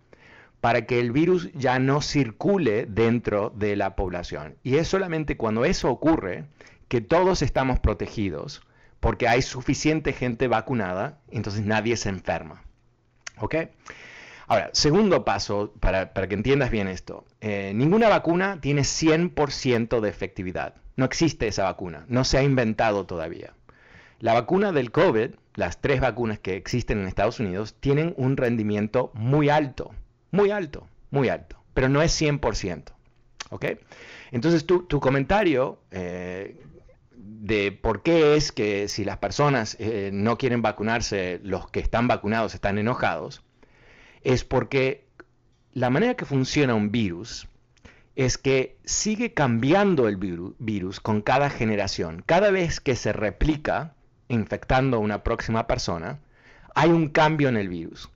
para 0.59 0.87
que 0.87 0.99
el 0.99 1.11
virus 1.11 1.51
ya 1.53 1.77
no 1.77 2.01
circule 2.01 2.87
dentro 2.87 3.51
de 3.51 3.75
la 3.75 3.95
población. 3.95 4.55
Y 4.63 4.77
es 4.77 4.87
solamente 4.87 5.37
cuando 5.37 5.65
eso 5.65 5.91
ocurre 5.91 6.45
que 6.87 7.01
todos 7.01 7.43
estamos 7.43 7.79
protegidos, 7.79 8.65
porque 8.99 9.27
hay 9.27 9.43
suficiente 9.43 10.13
gente 10.13 10.47
vacunada, 10.47 11.19
entonces 11.29 11.63
nadie 11.63 11.95
se 11.95 12.09
enferma. 12.09 12.63
¿Ok? 13.37 13.55
Ahora, 14.47 14.69
segundo 14.73 15.23
paso, 15.23 15.73
para, 15.79 16.11
que 16.11 16.35
entiendas 16.35 16.69
bien 16.69 16.87
esto, 16.87 17.25
eh, 17.41 17.71
ninguna 17.75 18.09
vacuna 18.09 18.59
tiene 18.61 18.81
100% 18.81 19.99
de 19.99 20.09
efectividad. 20.09 20.75
No 20.95 21.05
existe 21.05 21.47
esa 21.47 21.63
vacuna, 21.63 22.05
no 22.07 22.23
se 22.23 22.37
ha 22.37 22.43
inventado 22.43 23.05
todavía. 23.05 23.53
La 24.19 24.33
vacuna 24.33 24.71
del 24.71 24.91
COVID, 24.91 25.31
las 25.55 25.81
tres 25.81 26.01
vacunas 26.01 26.39
que 26.39 26.55
existen 26.55 26.99
en 26.99 27.07
Estados 27.07 27.39
Unidos, 27.39 27.75
tienen 27.79 28.13
un 28.17 28.37
rendimiento 28.37 29.11
muy 29.13 29.49
alto, 29.49 29.91
muy 30.31 30.51
alto, 30.51 30.87
muy 31.09 31.29
alto, 31.29 31.57
pero 31.73 31.89
no 31.89 32.01
es 32.01 32.19
100%. 32.21 32.93
¿Ok? 33.49 33.65
Entonces 34.31 34.65
tu, 34.65 34.87
comentario 34.99 35.79
eh, 35.91 36.59
de 37.11 37.71
por 37.71 38.01
qué 38.01 38.35
es 38.35 38.51
que 38.51 38.87
si 38.87 39.05
las 39.05 39.17
personas 39.17 39.77
eh, 39.79 40.09
no 40.11 40.37
quieren 40.37 40.61
vacunarse, 40.61 41.39
los 41.43 41.69
que 41.69 41.79
están 41.79 42.07
vacunados 42.07 42.55
están 42.55 42.77
enojados, 42.77 43.43
es 44.23 44.43
porque 44.43 45.05
la 45.73 45.89
manera 45.89 46.15
que 46.15 46.25
funciona 46.25 46.75
un 46.75 46.91
virus 46.91 47.47
es 48.15 48.37
que 48.37 48.77
sigue 48.85 49.33
cambiando 49.33 50.07
el 50.07 50.17
virus, 50.17 50.99
con 50.99 51.21
cada 51.21 51.49
generación. 51.49 52.23
Cada 52.25 52.51
vez 52.51 52.79
que 52.79 52.95
se 52.95 53.11
replica 53.11 53.95
infectando 54.27 54.97
a 54.97 54.99
una 54.99 55.23
próxima 55.23 55.65
persona, 55.67 56.19
hay 56.75 56.91
un 56.91 57.09
cambio 57.09 57.49
en 57.49 57.57
el 57.57 57.69
virus. 57.69 58.09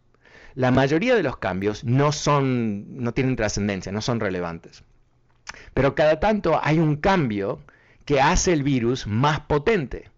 La 0.53 0.72
mayoría 0.72 1.16
de 1.16 1.24
los 1.24 1.38
cambios 1.38 1.84
no 1.84 2.12
son 2.12 3.03
no 3.03 3.14
tienen 3.14 3.36
trascendencia, 3.36 3.91
no 3.91 4.01
son 4.01 4.20
relevantes. 4.20 4.84
Pero 5.74 5.95
cada 5.95 6.20
tanto 6.20 6.60
hay 6.62 6.80
un 6.80 6.97
cambio 6.97 7.62
que 8.05 8.22
hace 8.22 8.53
el 8.53 8.64
virus 8.64 9.08
más 9.08 9.41
potente, 9.41 10.10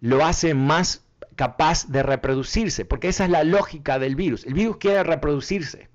lo 0.00 0.24
hace 0.24 0.54
más 0.54 1.04
capaz 1.38 1.86
de 1.86 2.02
reproducirse, 2.02 2.84
porque 2.84 3.06
esa 3.06 3.24
es 3.24 3.30
la 3.30 3.44
lógica 3.44 4.00
del 4.00 4.16
virus. 4.16 4.44
El 4.44 4.54
virus 4.54 4.78
quiere 4.78 5.04
reproducirse. 5.04 5.88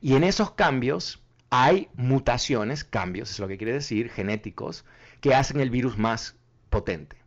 Y 0.00 0.14
en 0.14 0.24
esos 0.24 0.52
cambios 0.52 1.22
hay 1.50 1.88
mutaciones, 1.94 2.84
cambios, 2.84 3.30
es 3.30 3.38
lo 3.38 3.48
que 3.48 3.58
quiere 3.58 3.74
decir, 3.74 4.08
genéticos, 4.08 4.86
que 5.20 5.34
hacen 5.34 5.60
el 5.60 5.68
virus 5.68 5.98
más 5.98 6.36
potente. 6.70 7.18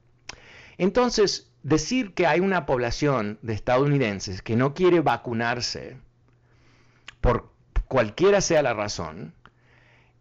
Entonces, 0.80 1.52
decir 1.62 2.16
que 2.16 2.26
hay 2.26 2.40
una 2.40 2.66
población 2.66 3.38
de 3.44 3.54
estadounidenses 3.54 4.42
que 4.42 4.56
no 4.56 4.74
quiere 4.74 5.02
vacunarse, 5.02 5.98
por 7.22 7.52
cualquiera 7.88 8.42
sea 8.42 8.64
la 8.64 8.74
razón, 8.74 9.36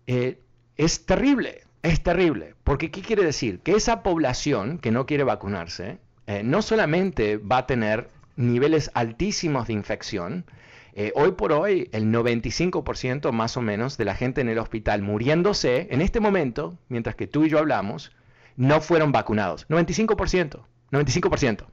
eh, 0.07 0.43
es 0.77 1.07
terrible, 1.07 1.63
es 1.83 2.03
terrible. 2.03 2.55
Porque 2.65 2.91
¿qué 2.91 3.01
quiere 3.01 3.25
decir? 3.25 3.61
Que 3.61 3.73
esa 3.73 4.03
población 4.03 4.77
que 4.77 4.91
no 4.91 5.07
quiere 5.07 5.25
vacunarse 5.25 6.01
eh, 6.31 6.45
no 6.45 6.63
solamente 6.63 7.39
va 7.39 7.59
a 7.59 7.67
tener 7.67 8.09
niveles 8.37 8.93
altísimos 8.95 9.67
de 9.67 9.73
infección, 9.73 10.45
eh, 10.93 11.11
hoy 11.17 11.33
por 11.33 11.51
hoy 11.53 11.89
el 11.91 12.05
95% 12.05 13.33
más 13.33 13.57
o 13.57 13.63
menos 13.63 13.97
de 13.97 14.05
la 14.05 14.15
gente 14.15 14.41
en 14.41 14.49
el 14.49 14.61
hospital 14.61 15.03
muriéndose 15.03 15.89
en 15.91 16.01
este 16.01 16.21
momento, 16.21 16.79
mientras 16.89 17.17
que 17.17 17.27
tú 17.27 17.45
y 17.45 17.49
yo 17.49 17.59
hablamos, 17.59 18.13
no 18.55 18.81
fueron 18.81 19.11
vacunados. 19.11 19.69
95%, 19.69 20.61
95%. 20.93 21.65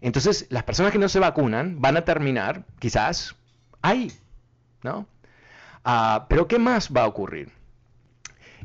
Entonces, 0.00 0.48
las 0.50 0.64
personas 0.64 0.90
que 0.90 0.98
no 0.98 1.08
se 1.08 1.20
vacunan 1.20 1.80
van 1.80 1.96
a 1.96 2.04
terminar 2.04 2.64
quizás 2.80 3.36
ahí, 3.82 4.10
¿no? 4.82 5.06
Ah, 5.84 6.26
pero 6.28 6.48
¿qué 6.48 6.58
más 6.58 6.90
va 6.90 7.02
a 7.02 7.06
ocurrir? 7.06 7.52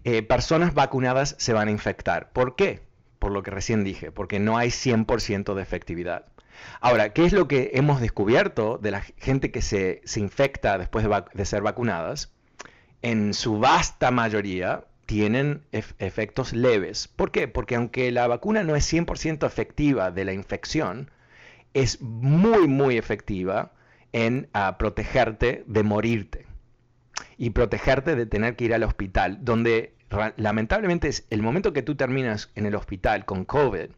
Eh, 0.03 0.23
personas 0.23 0.73
vacunadas 0.73 1.35
se 1.37 1.53
van 1.53 1.67
a 1.67 1.71
infectar. 1.71 2.31
¿Por 2.31 2.55
qué? 2.55 2.88
Por 3.19 3.31
lo 3.31 3.43
que 3.43 3.51
recién 3.51 3.83
dije, 3.83 4.11
porque 4.11 4.39
no 4.39 4.57
hay 4.57 4.69
100% 4.69 5.53
de 5.53 5.61
efectividad. 5.61 6.25
Ahora, 6.81 7.13
¿qué 7.13 7.25
es 7.25 7.33
lo 7.33 7.47
que 7.47 7.71
hemos 7.73 8.01
descubierto 8.01 8.77
de 8.81 8.91
la 8.91 9.01
gente 9.17 9.51
que 9.51 9.61
se, 9.61 10.01
infecta 10.15 10.77
después 10.77 11.05
de, 11.33 11.45
ser 11.45 11.61
vacunadas? 11.61 12.31
En 13.01 13.33
su 13.33 13.59
vasta 13.59 14.11
mayoría 14.11 14.85
tienen 15.05 15.63
efectos 15.71 16.53
leves. 16.53 17.07
¿Por 17.07 17.31
qué? 17.31 17.47
Porque 17.47 17.75
aunque 17.75 18.11
la 18.11 18.27
vacuna 18.27 18.63
no 18.63 18.75
es 18.75 18.91
100% 18.91 19.45
efectiva 19.45 20.11
de 20.11 20.25
la 20.25 20.33
infección, 20.33 21.09
es 21.73 22.01
muy, 22.01 22.67
muy 22.67 22.97
efectiva 22.97 23.73
en 24.11 24.49
ah, 24.53 24.77
protegerte 24.77 25.63
de 25.67 25.83
morirte 25.83 26.45
y 27.37 27.51
protegerte 27.51 28.15
de 28.15 28.25
tener 28.25 28.55
que 28.55 28.65
ir 28.65 28.73
al 28.73 28.83
hospital, 28.83 29.39
donde 29.41 29.95
lamentablemente 30.37 31.07
es 31.07 31.25
el 31.29 31.41
momento 31.41 31.73
que 31.73 31.81
tú 31.81 31.95
terminas 31.95 32.51
en 32.55 32.65
el 32.65 32.75
hospital 32.75 33.25
con 33.25 33.45
COVID, 33.45 33.89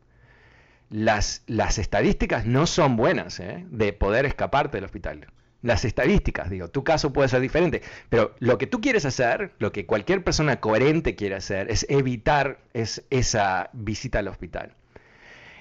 las, 0.89 1.43
las 1.47 1.77
estadísticas 1.77 2.45
no 2.45 2.67
son 2.67 2.97
buenas 2.97 3.39
¿eh? 3.39 3.65
de 3.69 3.93
poder 3.93 4.25
escaparte 4.25 4.77
del 4.77 4.85
hospital. 4.85 5.27
Las 5.61 5.85
estadísticas, 5.85 6.49
digo, 6.49 6.69
tu 6.69 6.83
caso 6.83 7.13
puede 7.13 7.29
ser 7.29 7.39
diferente, 7.39 7.81
pero 8.09 8.35
lo 8.39 8.57
que 8.57 8.67
tú 8.67 8.81
quieres 8.81 9.05
hacer, 9.05 9.53
lo 9.59 9.71
que 9.71 9.85
cualquier 9.85 10.23
persona 10.23 10.59
coherente 10.59 11.15
quiere 11.15 11.35
hacer, 11.35 11.71
es 11.71 11.85
evitar 11.87 12.59
esa 12.73 13.69
visita 13.73 14.19
al 14.19 14.27
hospital. 14.27 14.73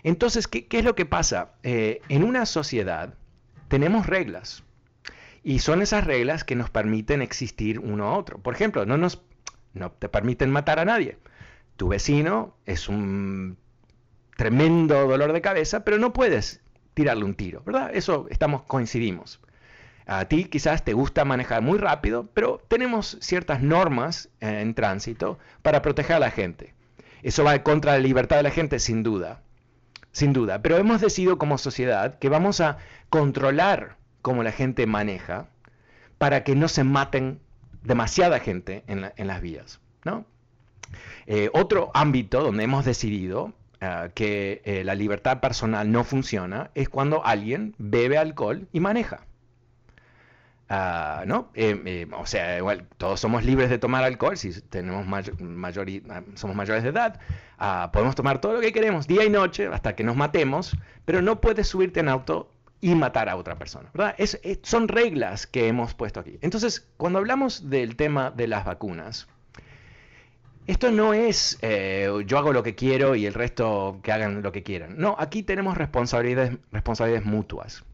Entonces, 0.03 0.49
¿qué, 0.49 0.67
es 0.71 0.85
lo 0.85 0.95
que 0.95 1.05
pasa? 1.05 1.53
Eh, 1.63 2.01
en 2.09 2.25
una 2.25 2.47
sociedad 2.47 3.15
tenemos 3.69 4.07
reglas 4.07 4.65
y 5.43 5.61
son 5.61 5.83
esas 5.83 6.05
reglas 6.05 6.45
que 6.45 6.57
nos 6.57 6.71
permiten 6.71 7.23
existir 7.23 7.79
uno 7.79 8.09
a 8.09 8.19
otro. 8.19 8.39
Por 8.39 8.55
ejemplo, 8.55 8.87
no 8.87 8.97
nos 8.97 9.23
no 9.75 9.93
te 9.93 10.09
permiten 10.09 10.51
matar 10.51 10.79
a 10.79 10.85
nadie. 10.85 11.19
Tu 11.77 11.89
vecino 11.89 12.55
es 12.67 12.89
un 12.89 13.57
tremendo 14.37 15.07
dolor 15.07 15.33
de 15.33 15.41
cabeza, 15.41 15.85
pero 15.85 15.99
no 15.99 16.13
puedes 16.13 16.63
tirarle 16.95 17.25
un 17.25 17.35
tiro, 17.35 17.63
¿verdad? 17.65 17.91
Eso 17.95 18.27
estamos 18.31 18.63
coincidimos. 18.63 19.41
A 20.07 20.25
ti 20.25 20.45
quizás 20.45 20.85
te 20.85 20.93
gusta 20.93 21.25
manejar 21.25 21.63
muy 21.63 21.79
rápido, 21.79 22.29
pero 22.35 22.61
tenemos 22.69 23.17
ciertas 23.21 23.63
normas 23.63 24.29
en 24.41 24.75
tránsito 24.75 25.39
para 25.63 25.83
proteger 25.83 26.17
a 26.17 26.21
la 26.21 26.31
gente. 26.31 26.75
Eso 27.23 27.45
va 27.45 27.63
contra 27.63 27.93
la 27.93 27.99
libertad 27.99 28.37
de 28.37 28.43
la 28.43 28.51
gente, 28.51 28.79
sin 28.79 29.03
duda. 29.03 29.43
Sin 30.11 30.33
duda. 30.33 30.63
Pero 30.63 30.79
hemos 30.79 31.01
decidido 31.01 31.39
como 31.39 31.59
sociedad 31.59 32.19
que 32.19 32.29
vamos 32.29 32.61
a 32.61 32.79
controlar 33.09 33.99
cómo 34.23 34.43
la 34.43 34.53
gente 34.53 34.87
maneja 34.87 35.49
para 36.19 36.43
que 36.45 36.57
no 36.57 36.69
se 36.69 36.83
maten 36.83 37.41
demasiada 37.83 38.41
gente 38.41 38.85
en, 38.87 39.27
las 39.27 39.41
vías. 39.41 39.81
¿no? 40.05 40.25
Eh, 41.27 41.51
otro 41.53 41.91
ámbito 41.95 42.43
donde 42.43 42.65
hemos 42.65 42.85
decidido 42.85 43.53
eh, 43.81 44.11
que 44.15 44.63
eh, 44.65 44.85
la 44.85 44.95
libertad 44.95 45.41
personal 45.41 45.91
no 45.91 46.05
funciona 46.05 46.71
es 46.75 46.89
cuando 46.89 47.25
alguien 47.25 47.75
bebe 47.79 48.19
alcohol 48.19 48.69
y 48.73 48.81
maneja. 48.81 49.27
Ah, 50.73 51.25
¿no? 51.27 51.51
o 52.17 52.27
sea, 52.27 52.57
igual, 52.57 52.87
todos 52.97 53.19
somos 53.19 53.45
libres 53.45 53.71
de 53.71 53.79
tomar 53.79 54.05
alcohol 54.05 54.37
si 54.37 54.53
tenemos 54.61 55.05
somos 56.35 56.55
mayores 56.55 56.85
de 56.85 56.91
edad. 56.91 57.19
Ah, 57.59 57.91
podemos 57.93 58.15
tomar 58.15 58.41
todo 58.41 58.53
lo 58.53 58.61
que 58.61 58.73
queremos, 58.73 59.09
día 59.09 59.25
y 59.25 59.31
noche, 59.31 59.67
hasta 59.67 59.97
que 59.97 60.05
nos 60.05 60.15
matemos, 60.15 60.77
pero 61.05 61.23
no 61.23 61.41
puedes 61.41 61.67
subirte 61.67 61.99
en 61.99 62.09
auto 62.09 62.53
y 62.81 62.95
matar 62.95 63.29
a 63.29 63.37
otra 63.37 63.57
persona. 63.57 63.91
¿verdad? 63.93 64.17
Son 64.63 64.89
reglas 64.89 65.47
que 65.47 65.69
hemos 65.69 65.95
puesto 65.95 66.21
aquí. 66.21 66.39
Entonces, 66.41 66.89
cuando 66.97 67.19
hablamos 67.19 67.69
del 67.69 67.97
tema 67.97 68.31
de 68.31 68.49
las 68.49 68.65
vacunas, 68.65 69.29
esto 70.67 70.91
no 70.91 71.15
es 71.15 71.59
eh, 71.63 72.09
yo 72.27 72.39
hago 72.39 72.53
lo 72.53 72.63
que 72.63 72.75
quiero 72.75 73.15
y 73.15 73.27
el 73.27 73.35
resto 73.35 73.99
que 74.03 74.13
hagan 74.13 74.43
lo 74.43 74.53
que 74.53 74.63
quieran. 74.63 74.95
No, 74.99 75.17
aquí 75.19 75.43
tenemos 75.43 75.77
responsabilidades, 75.77 76.57
responsabilidades 76.71 77.27
mutuas. 77.27 77.85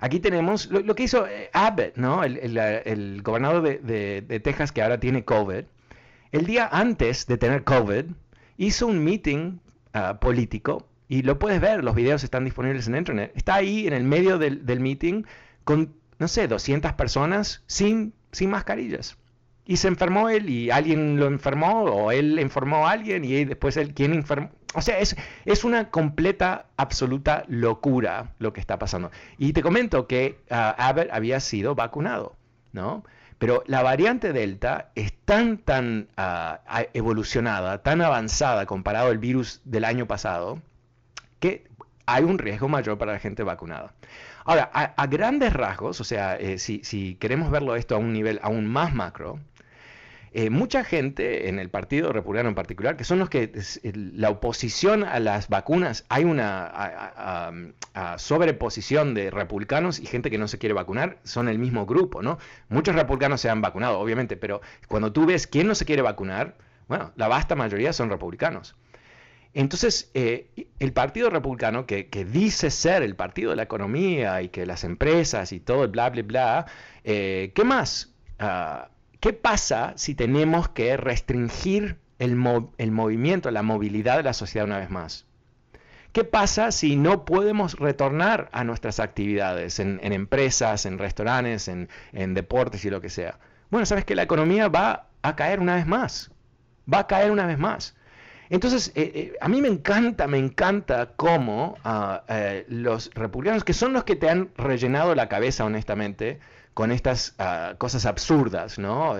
Aquí 0.00 0.20
tenemos 0.20 0.66
lo, 0.66 0.94
que 0.94 1.04
hizo 1.04 1.26
eh, 1.26 1.48
Abbott, 1.54 1.96
¿no? 1.96 2.24
el, 2.24 3.22
gobernador 3.22 3.62
de, 3.62 4.40
Texas 4.44 4.70
que 4.70 4.82
ahora 4.82 5.00
tiene 5.00 5.24
COVID. 5.24 5.64
El 6.30 6.46
día 6.46 6.68
antes 6.70 7.26
de 7.26 7.38
tener 7.38 7.64
COVID, 7.64 8.04
hizo 8.58 8.86
un 8.86 9.02
meeting 9.02 9.60
ah, 9.94 10.18
político 10.20 10.86
y 11.08 11.22
lo 11.22 11.38
puedes 11.38 11.60
ver, 11.60 11.84
los 11.84 11.94
videos 11.94 12.24
están 12.24 12.44
disponibles 12.44 12.88
en 12.88 12.96
internet. 12.96 13.32
Está 13.34 13.56
ahí 13.56 13.86
en 13.86 13.92
el 13.92 14.04
medio 14.04 14.38
del, 14.38 14.64
del 14.64 14.80
meeting 14.80 15.24
con, 15.64 15.94
no 16.18 16.28
sé, 16.28 16.48
200 16.48 16.92
personas 16.94 17.62
sin, 17.66 18.14
sin 18.32 18.50
mascarillas. 18.50 19.16
Y 19.66 19.76
se 19.76 19.88
enfermó 19.88 20.28
él 20.28 20.50
y 20.50 20.70
alguien 20.70 21.18
lo 21.18 21.26
enfermó 21.26 21.84
o 21.84 22.10
él 22.10 22.38
informó 22.38 22.86
a 22.86 22.92
alguien 22.92 23.24
y 23.24 23.44
después 23.44 23.76
él 23.76 23.94
quien 23.94 24.12
enfermó. 24.12 24.50
O 24.74 24.82
sea, 24.82 24.98
es, 24.98 25.16
es 25.44 25.64
una 25.64 25.90
completa, 25.90 26.66
absoluta 26.76 27.44
locura 27.48 28.34
lo 28.38 28.52
que 28.52 28.60
está 28.60 28.78
pasando. 28.78 29.10
Y 29.38 29.52
te 29.52 29.62
comento 29.62 30.06
que 30.06 30.40
uh, 30.50 30.54
Abbott 30.76 31.08
había 31.12 31.40
sido 31.40 31.74
vacunado, 31.74 32.36
¿no? 32.72 33.04
Pero 33.38 33.62
la 33.66 33.82
variante 33.82 34.32
Delta 34.32 34.90
es 34.94 35.12
tan, 35.24 35.58
tan 35.58 36.08
ah, 36.16 36.60
evolucionada, 36.92 37.82
tan 37.82 38.00
avanzada 38.00 38.66
comparado 38.66 39.10
al 39.10 39.18
virus 39.18 39.60
del 39.64 39.84
año 39.84 40.06
pasado, 40.06 40.60
que 41.44 41.66
hay 42.06 42.24
un 42.24 42.38
riesgo 42.38 42.68
mayor 42.68 42.96
para 42.96 43.12
la 43.12 43.18
gente 43.18 43.42
vacunada. 43.42 43.92
Ahora, 44.46 44.70
a, 44.72 45.06
grandes 45.08 45.52
rasgos, 45.52 46.00
o 46.00 46.04
sea, 46.04 46.36
eh, 46.36 46.58
si, 46.58 47.16
queremos 47.16 47.50
verlo 47.50 47.76
esto 47.76 47.94
a 47.94 47.98
un 47.98 48.14
nivel 48.14 48.40
aún 48.42 48.66
más 48.66 48.94
macro, 48.94 49.38
eh, 50.32 50.48
mucha 50.48 50.84
gente 50.84 51.50
en 51.50 51.58
el 51.58 51.68
Partido 51.68 52.14
Republicano 52.14 52.48
en 52.48 52.54
particular, 52.54 52.96
que 52.96 53.04
son 53.04 53.18
los 53.18 53.28
que 53.28 53.52
la 53.92 54.30
oposición 54.30 55.04
a 55.04 55.20
las 55.20 55.50
vacunas, 55.50 56.06
hay 56.08 56.24
una 56.24 56.72
sobreposición 58.16 59.12
de 59.12 59.30
republicanos 59.30 60.00
y 60.00 60.06
gente 60.06 60.30
que 60.30 60.38
no 60.38 60.48
se 60.48 60.58
quiere 60.58 60.72
vacunar, 60.72 61.18
son 61.24 61.48
el 61.50 61.58
mismo 61.58 61.84
grupo, 61.84 62.22
¿no? 62.22 62.38
Muchos 62.70 62.94
republicanos 62.94 63.42
se 63.42 63.50
han 63.50 63.60
vacunado, 63.60 63.98
obviamente, 63.98 64.38
pero 64.38 64.62
cuando 64.88 65.12
tú 65.12 65.26
ves 65.26 65.46
quién 65.46 65.66
no 65.66 65.74
se 65.74 65.84
quiere 65.84 66.00
vacunar, 66.00 66.56
bueno, 66.88 67.12
la 67.16 67.28
vasta 67.28 67.54
mayoría 67.54 67.92
son 67.92 68.08
republicanos. 68.08 68.74
Entonces, 69.54 70.10
eh, 70.14 70.66
el 70.80 70.92
Partido 70.92 71.30
Republicano, 71.30 71.86
que, 71.86 72.08
dice 72.30 72.70
ser 72.70 73.04
el 73.04 73.14
partido 73.14 73.50
de 73.50 73.56
la 73.56 73.62
economía 73.62 74.42
y 74.42 74.48
que 74.48 74.66
las 74.66 74.82
empresas 74.82 75.52
y 75.52 75.60
todo, 75.60 75.88
bla, 75.88 76.10
bla, 76.10 76.22
bla, 76.22 76.66
eh, 77.04 77.52
¿qué 77.54 77.64
más? 77.64 78.12
Ah, 78.40 78.88
¿Qué 79.20 79.32
pasa 79.32 79.94
si 79.96 80.14
tenemos 80.14 80.68
que 80.68 80.96
restringir 80.96 81.96
el, 82.18 82.34
movimiento, 82.36 83.50
la 83.50 83.62
movilidad 83.62 84.16
de 84.16 84.24
la 84.24 84.34
sociedad 84.34 84.66
una 84.66 84.78
vez 84.78 84.90
más? 84.90 85.24
¿Qué 86.12 86.24
pasa 86.24 86.72
si 86.72 86.96
no 86.96 87.24
podemos 87.24 87.78
retornar 87.78 88.50
a 88.52 88.64
nuestras 88.64 89.00
actividades 89.00 89.78
en, 89.80 89.98
empresas, 90.02 90.84
en 90.84 90.98
restaurantes, 90.98 91.68
en, 91.68 91.88
deportes 92.34 92.84
y 92.84 92.90
lo 92.90 93.00
que 93.00 93.08
sea? 93.08 93.38
Bueno, 93.70 93.86
sabes 93.86 94.04
que 94.04 94.14
la 94.14 94.24
economía 94.24 94.68
va 94.68 95.08
a 95.22 95.36
caer 95.36 95.60
una 95.60 95.76
vez 95.76 95.86
más. 95.86 96.30
Va 96.92 96.98
a 96.98 97.06
caer 97.06 97.30
una 97.30 97.46
vez 97.46 97.58
más. 97.58 97.96
Entonces, 98.50 98.92
eh, 98.94 99.10
eh, 99.14 99.32
a 99.40 99.48
mí 99.48 99.60
me 99.62 99.68
encanta, 99.68 100.26
me 100.26 100.38
encanta 100.38 101.12
cómo 101.16 101.76
eh, 102.28 102.64
los 102.68 103.10
republicanos, 103.14 103.64
que 103.64 103.72
son 103.72 103.92
los 103.92 104.04
que 104.04 104.16
te 104.16 104.28
han 104.28 104.50
rellenado 104.56 105.14
la 105.14 105.28
cabeza, 105.28 105.64
honestamente, 105.64 106.38
con 106.74 106.90
estas 106.90 107.34
ah, 107.38 107.74
cosas 107.78 108.04
absurdas, 108.04 108.78
¿no? 108.80 109.16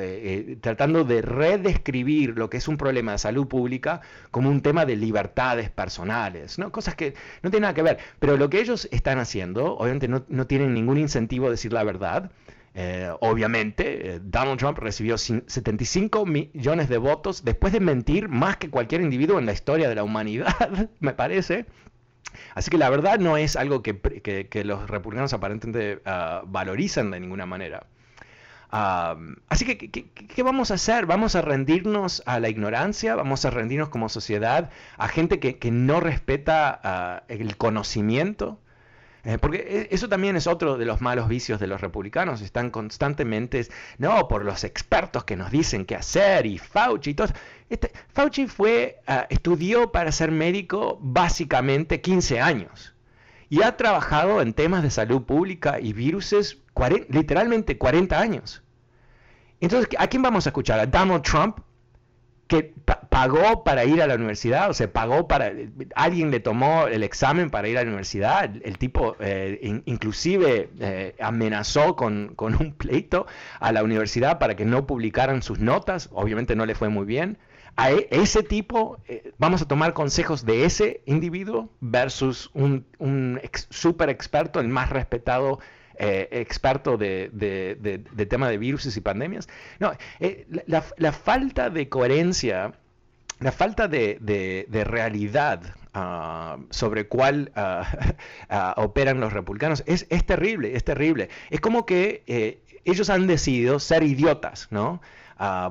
Tratando 0.60 1.04
de 1.04 1.22
redescribir 1.22 2.36
lo 2.36 2.50
que 2.50 2.56
es 2.56 2.66
un 2.66 2.76
problema 2.76 3.12
de 3.12 3.18
salud 3.18 3.46
pública 3.46 4.00
como 4.32 4.50
un 4.50 4.60
tema 4.60 4.84
de 4.84 4.96
libertades 4.96 5.70
personales, 5.70 6.58
¿no? 6.58 6.72
Cosas 6.72 6.96
que 6.96 7.14
no 7.42 7.50
tienen 7.50 7.62
nada 7.62 7.74
que 7.74 7.82
ver. 7.82 7.98
Pero 8.18 8.36
lo 8.36 8.50
que 8.50 8.60
ellos 8.60 8.88
están 8.90 9.20
haciendo, 9.20 9.76
obviamente 9.76 10.08
no, 10.08 10.24
no 10.28 10.46
tienen 10.48 10.74
ningún 10.74 10.98
incentivo 10.98 11.46
a 11.46 11.50
decir 11.50 11.72
la 11.72 11.84
verdad. 11.84 12.30
Eh, 12.76 13.08
obviamente, 13.20 14.20
Donald 14.22 14.58
Trump 14.58 14.78
recibió 14.78 15.16
75 15.16 16.26
millones 16.26 16.88
de 16.88 16.98
votos 16.98 17.44
después 17.44 17.72
de 17.72 17.80
mentir 17.80 18.28
más 18.28 18.56
que 18.56 18.68
cualquier 18.68 19.00
individuo 19.00 19.38
en 19.38 19.46
la 19.46 19.52
historia 19.52 19.88
de 19.88 19.94
la 19.94 20.02
humanidad, 20.02 20.88
me 21.00 21.12
parece. 21.12 21.66
Así 22.54 22.70
que 22.70 22.78
la 22.78 22.90
verdad 22.90 23.18
no 23.18 23.36
es 23.36 23.54
algo 23.54 23.82
que, 23.82 24.62
los 24.64 24.90
republicanos 24.90 25.32
aparentemente 25.32 26.02
uh, 26.04 26.46
valorizan 26.46 27.10
de 27.10 27.20
ninguna 27.20 27.46
manera. 27.46 27.86
así 28.70 29.64
que, 29.64 29.90
¿qué, 29.90 30.42
vamos 30.42 30.72
a 30.72 30.74
hacer? 30.74 31.06
¿Vamos 31.06 31.36
a 31.36 31.42
rendirnos 31.42 32.22
a 32.26 32.40
la 32.40 32.48
ignorancia? 32.48 33.14
¿Vamos 33.14 33.44
a 33.44 33.50
rendirnos 33.50 33.88
como 33.88 34.08
sociedad 34.08 34.70
a 34.98 35.08
gente 35.08 35.38
que, 35.38 35.70
no 35.70 36.00
respeta 36.00 36.80
ah, 36.82 37.22
el 37.28 37.56
conocimiento? 37.56 38.58
Eh, 39.24 39.38
porque 39.38 39.88
e, 39.90 39.94
eso 39.94 40.08
también 40.08 40.36
es 40.36 40.46
otro 40.46 40.76
de 40.76 40.84
los 40.84 41.00
malos 41.00 41.28
vicios 41.28 41.58
de 41.58 41.66
los 41.66 41.80
republicanos. 41.80 42.40
Están 42.40 42.70
constantemente, 42.70 43.66
no, 43.98 44.28
por 44.28 44.44
los 44.44 44.64
expertos 44.64 45.24
que 45.24 45.36
nos 45.36 45.50
dicen 45.50 45.86
qué 45.86 45.96
hacer 45.96 46.46
y 46.46 46.58
Fauci 46.58 47.10
y 47.10 47.14
todo. 47.14 47.28
Este, 47.70 47.92
Fauci 48.12 48.46
fue, 48.46 49.00
ah, 49.06 49.26
estudió 49.30 49.90
para 49.92 50.12
ser 50.12 50.30
médico 50.30 50.98
básicamente 51.00 52.00
15 52.00 52.40
años 52.40 52.94
y 53.48 53.62
ha 53.62 53.76
trabajado 53.76 54.42
en 54.42 54.52
temas 54.52 54.82
de 54.82 54.90
salud 54.90 55.22
pública 55.22 55.80
y 55.80 55.92
viruses 55.92 56.58
literalmente 57.08 57.78
40 57.78 58.18
años. 58.18 58.62
Entonces, 59.60 59.88
¿a 59.98 60.08
quién 60.08 60.22
vamos 60.22 60.46
a 60.46 60.50
escuchar? 60.50 60.80
¿A 60.80 60.86
Donald 60.86 61.22
Trump? 61.22 61.58
Que 62.46 62.74
pagó 63.08 63.64
para 63.64 63.84
ir 63.84 64.02
a 64.02 64.06
la 64.06 64.16
universidad, 64.16 64.68
o 64.68 64.74
sea, 64.74 64.92
pagó 64.92 65.26
para, 65.26 65.52
alguien 65.94 66.30
le 66.30 66.40
tomó 66.40 66.86
el 66.86 67.02
examen 67.02 67.50
para 67.50 67.68
ir 67.68 67.78
a 67.78 67.82
la 67.82 67.88
universidad, 67.88 68.50
el, 68.62 68.78
tipo 68.78 69.16
eh, 69.20 69.80
inclusive 69.86 70.68
eh, 70.78 71.14
amenazó 71.20 71.96
con, 71.96 72.34
un 72.38 72.74
pleito 72.74 73.26
a 73.60 73.72
la 73.72 73.82
universidad 73.82 74.38
para 74.38 74.56
que 74.56 74.64
no 74.64 74.86
publicaran 74.86 75.42
sus 75.42 75.58
notas, 75.58 76.10
obviamente 76.12 76.54
no 76.54 76.66
le 76.66 76.74
fue 76.74 76.88
muy 76.88 77.06
bien. 77.06 77.38
A 77.76 77.90
e, 77.90 78.08
ese 78.10 78.42
tipo, 78.42 78.98
eh, 79.08 79.32
vamos 79.38 79.62
a 79.62 79.66
tomar 79.66 79.94
consejos 79.94 80.44
de 80.44 80.64
ese 80.64 81.00
individuo 81.06 81.70
versus 81.80 82.50
un, 82.52 82.84
un 82.98 83.40
super 83.70 84.10
experto, 84.10 84.60
el 84.60 84.68
más 84.68 84.90
respetado 84.90 85.58
eh, 85.96 86.28
experto 86.32 86.96
de, 86.96 87.30
de, 87.32 88.26
tema 88.26 88.48
de 88.48 88.58
virus 88.58 88.96
y 88.96 89.00
pandemias. 89.00 89.48
No, 89.78 89.92
eh, 90.18 90.46
la, 90.66 91.12
falta 91.12 91.70
de 91.70 91.88
coherencia, 91.88 92.72
la 93.38 93.52
falta 93.52 93.86
de, 93.86 94.84
realidad 94.84 95.76
ah, 95.92 96.58
sobre 96.70 97.06
cuál 97.06 97.52
ah, 97.54 98.74
operan 98.76 99.20
los 99.20 99.32
republicanos 99.32 99.84
es, 99.86 100.06
es, 100.10 100.26
terrible, 100.26 100.76
es 100.76 100.82
terrible. 100.82 101.28
Es 101.50 101.60
como 101.60 101.86
que 101.86 102.24
eh, 102.26 102.60
ellos 102.84 103.08
han 103.08 103.28
decidido 103.28 103.78
ser 103.78 104.02
idiotas, 104.02 104.66
¿no? 104.70 105.00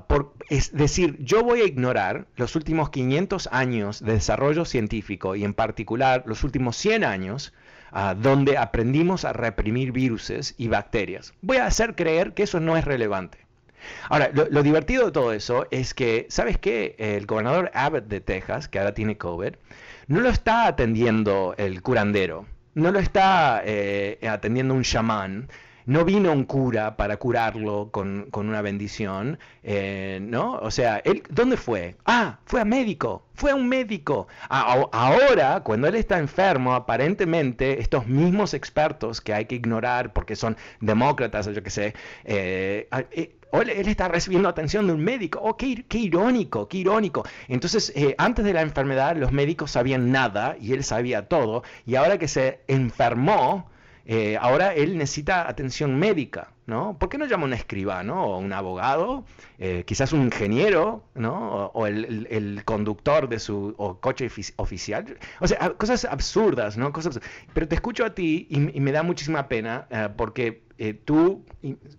por, 0.07 0.34
es 0.49 0.74
decir, 0.74 1.17
yo 1.19 1.43
voy 1.43 1.61
a 1.61 1.65
ignorar 1.65 2.28
los 2.36 2.55
últimos 2.55 2.89
500 2.89 3.49
años 3.51 4.03
de 4.03 4.13
desarrollo 4.13 4.65
científico 4.65 5.36
y 5.36 5.43
en 5.43 5.53
particular 5.53 6.24
los 6.28 6.43
últimos 6.43 6.76
100 6.78 7.03
años 7.03 7.53
donde 8.17 8.57
aprendimos 8.57 9.23
a 9.25 9.33
reprimir 9.33 9.91
viruses 9.91 10.55
y 10.57 10.67
bacterias. 10.67 11.33
Voy 11.41 11.57
a 11.57 11.67
hacer 11.67 11.95
creer 11.95 12.33
que 12.33 12.43
eso 12.43 12.59
no 12.59 12.75
es 12.75 12.85
relevante. 12.85 13.37
Ahora, 14.09 14.31
lo, 14.33 14.63
divertido 14.63 15.05
de 15.05 15.11
todo 15.11 15.33
eso 15.33 15.67
es 15.71 15.93
que, 15.93 16.25
¿sabes 16.29 16.57
qué? 16.57 16.95
El 16.97 17.25
gobernador 17.25 17.69
Abbott 17.73 18.05
de 18.05 18.21
Texas, 18.21 18.67
que 18.67 18.79
ahora 18.79 18.93
tiene 18.93 19.17
COVID, 19.17 19.55
no 20.07 20.19
lo 20.21 20.29
está 20.29 20.67
atendiendo 20.67 21.53
el 21.57 21.81
curandero, 21.81 22.45
no 22.75 22.91
lo 22.91 22.99
está 22.99 23.61
eh, 23.65 24.19
atendiendo 24.27 24.73
un 24.73 24.83
chamán, 24.83 25.49
no 25.86 26.05
vino 26.05 26.31
un 26.31 26.45
cura 26.45 26.95
para 26.97 27.17
curarlo 27.17 27.89
con, 27.91 28.29
una 28.34 28.61
bendición, 28.61 29.39
eh, 29.63 30.19
¿no? 30.21 30.53
O 30.59 30.71
sea, 30.71 30.97
él, 31.03 31.23
¿dónde 31.29 31.57
fue? 31.57 31.95
Ah, 32.05 32.39
fue 32.45 32.61
a 32.61 32.65
médico, 32.65 33.25
fue 33.34 33.51
a 33.51 33.55
un 33.55 33.67
médico. 33.67 34.27
ahora, 34.49 35.61
cuando 35.63 35.88
él 35.88 35.95
está 35.95 36.19
enfermo, 36.19 36.73
aparentemente 36.73 37.79
estos 37.79 38.07
mismos 38.07 38.53
expertos 38.53 39.21
que 39.21 39.34
hay 39.34 39.45
que 39.45 39.55
ignorar 39.55 40.13
porque 40.13 40.36
son 40.36 40.57
demócratas 40.79 41.47
o 41.47 41.51
yo 41.51 41.63
qué 41.63 41.69
sé, 41.69 41.93
eh, 42.25 42.88
eh, 43.11 43.36
él 43.53 43.88
está 43.88 44.07
recibiendo 44.07 44.49
atención 44.49 44.88
de 44.88 44.93
un 44.93 45.03
médico. 45.03 45.39
Oh, 45.41 45.55
qué, 45.57 45.86
irónico, 45.91 46.67
qué 46.67 46.77
irónico. 46.79 47.23
Entonces, 47.47 47.93
antes 48.17 48.45
de 48.45 48.53
la 48.53 48.61
enfermedad, 48.61 49.15
los 49.15 49.31
médicos 49.31 49.71
sabían 49.71 50.11
nada 50.11 50.57
y 50.59 50.73
él 50.73 50.84
sabía 50.84 51.27
todo. 51.27 51.63
Y 51.86 51.95
ahora 51.95 52.17
que 52.17 52.27
se 52.27 52.61
enfermó, 52.67 53.69
eh, 54.05 54.37
ahora 54.39 54.73
él 54.73 54.97
necesita 54.97 55.47
atención 55.47 55.97
médica, 55.97 56.51
¿no? 56.65 56.97
¿Por 56.99 57.07
qué 57.07 57.17
no 57.17 57.25
llama 57.25 57.43
a 57.43 57.45
un 57.47 57.53
escribano 57.53 58.25
o 58.25 58.37
un 58.37 58.51
abogado, 58.51 59.23
eh, 59.59 59.83
quizás 59.87 60.11
un 60.11 60.23
ingeniero, 60.23 61.05
¿no? 61.15 61.67
O, 61.67 61.87
el, 61.87 62.61
conductor 62.65 63.29
de 63.29 63.39
su 63.39 63.75
coche 64.01 64.29
oficial. 64.57 65.17
O 65.39 65.47
sea, 65.47 65.69
cosas 65.71 66.03
absurdas, 66.03 66.77
¿no? 66.77 66.91
Cosas, 66.91 67.19
pero 67.53 67.67
te 67.67 67.75
escucho 67.75 68.03
a 68.05 68.13
ti 68.13 68.47
y, 68.49 68.59
me 68.59 68.91
da 68.91 69.03
muchísima 69.03 69.47
pena 69.47 69.87
eh, 69.89 70.09
porque 70.15 70.63
tú 71.05 71.45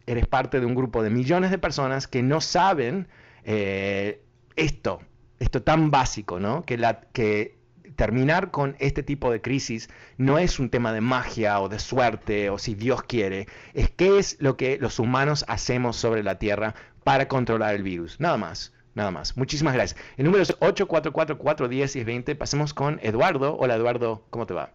eres 0.06 0.26
parte 0.26 0.60
de 0.60 0.66
un 0.66 0.74
grupo 0.74 1.02
de 1.02 1.08
millones 1.08 1.50
de 1.50 1.58
personas 1.58 2.06
que 2.06 2.22
no 2.22 2.40
saben 2.42 3.08
esto, 3.44 5.00
esto 5.38 5.62
tan 5.62 5.90
básico, 5.90 6.38
¿no? 6.38 6.64
Que, 6.64 6.76
la, 6.76 7.00
que 7.12 7.56
terminar 7.96 8.50
con 8.50 8.76
este 8.78 9.02
tipo 9.02 9.30
de 9.30 9.40
crisis 9.40 9.88
no 10.18 10.38
es 10.38 10.58
un 10.58 10.70
tema 10.70 10.92
de 10.92 11.00
magia 11.00 11.60
o 11.60 11.68
de 11.68 11.78
suerte 11.78 12.50
o 12.50 12.58
si 12.58 12.74
Dios 12.74 13.02
quiere, 13.02 13.46
es 13.72 13.90
qué 13.90 14.18
es 14.18 14.40
lo 14.40 14.56
que 14.56 14.78
los 14.78 14.98
humanos 14.98 15.44
hacemos 15.48 15.96
sobre 15.96 16.22
la 16.22 16.38
Tierra 16.38 16.74
para 17.04 17.28
controlar 17.28 17.74
el 17.74 17.82
virus. 17.82 18.18
Nada 18.20 18.36
más. 18.36 18.72
Nada 18.94 19.10
más. 19.10 19.36
Muchísimas 19.36 19.74
gracias. 19.74 20.00
El 20.16 20.26
número 20.26 20.42
es 20.42 20.56
844-410-1020. 20.60 22.36
Pasemos 22.36 22.72
con 22.72 23.00
Eduardo. 23.02 23.56
Hola 23.56 23.74
Eduardo, 23.74 24.22
¿cómo 24.30 24.46
te 24.46 24.54
va? 24.54 24.70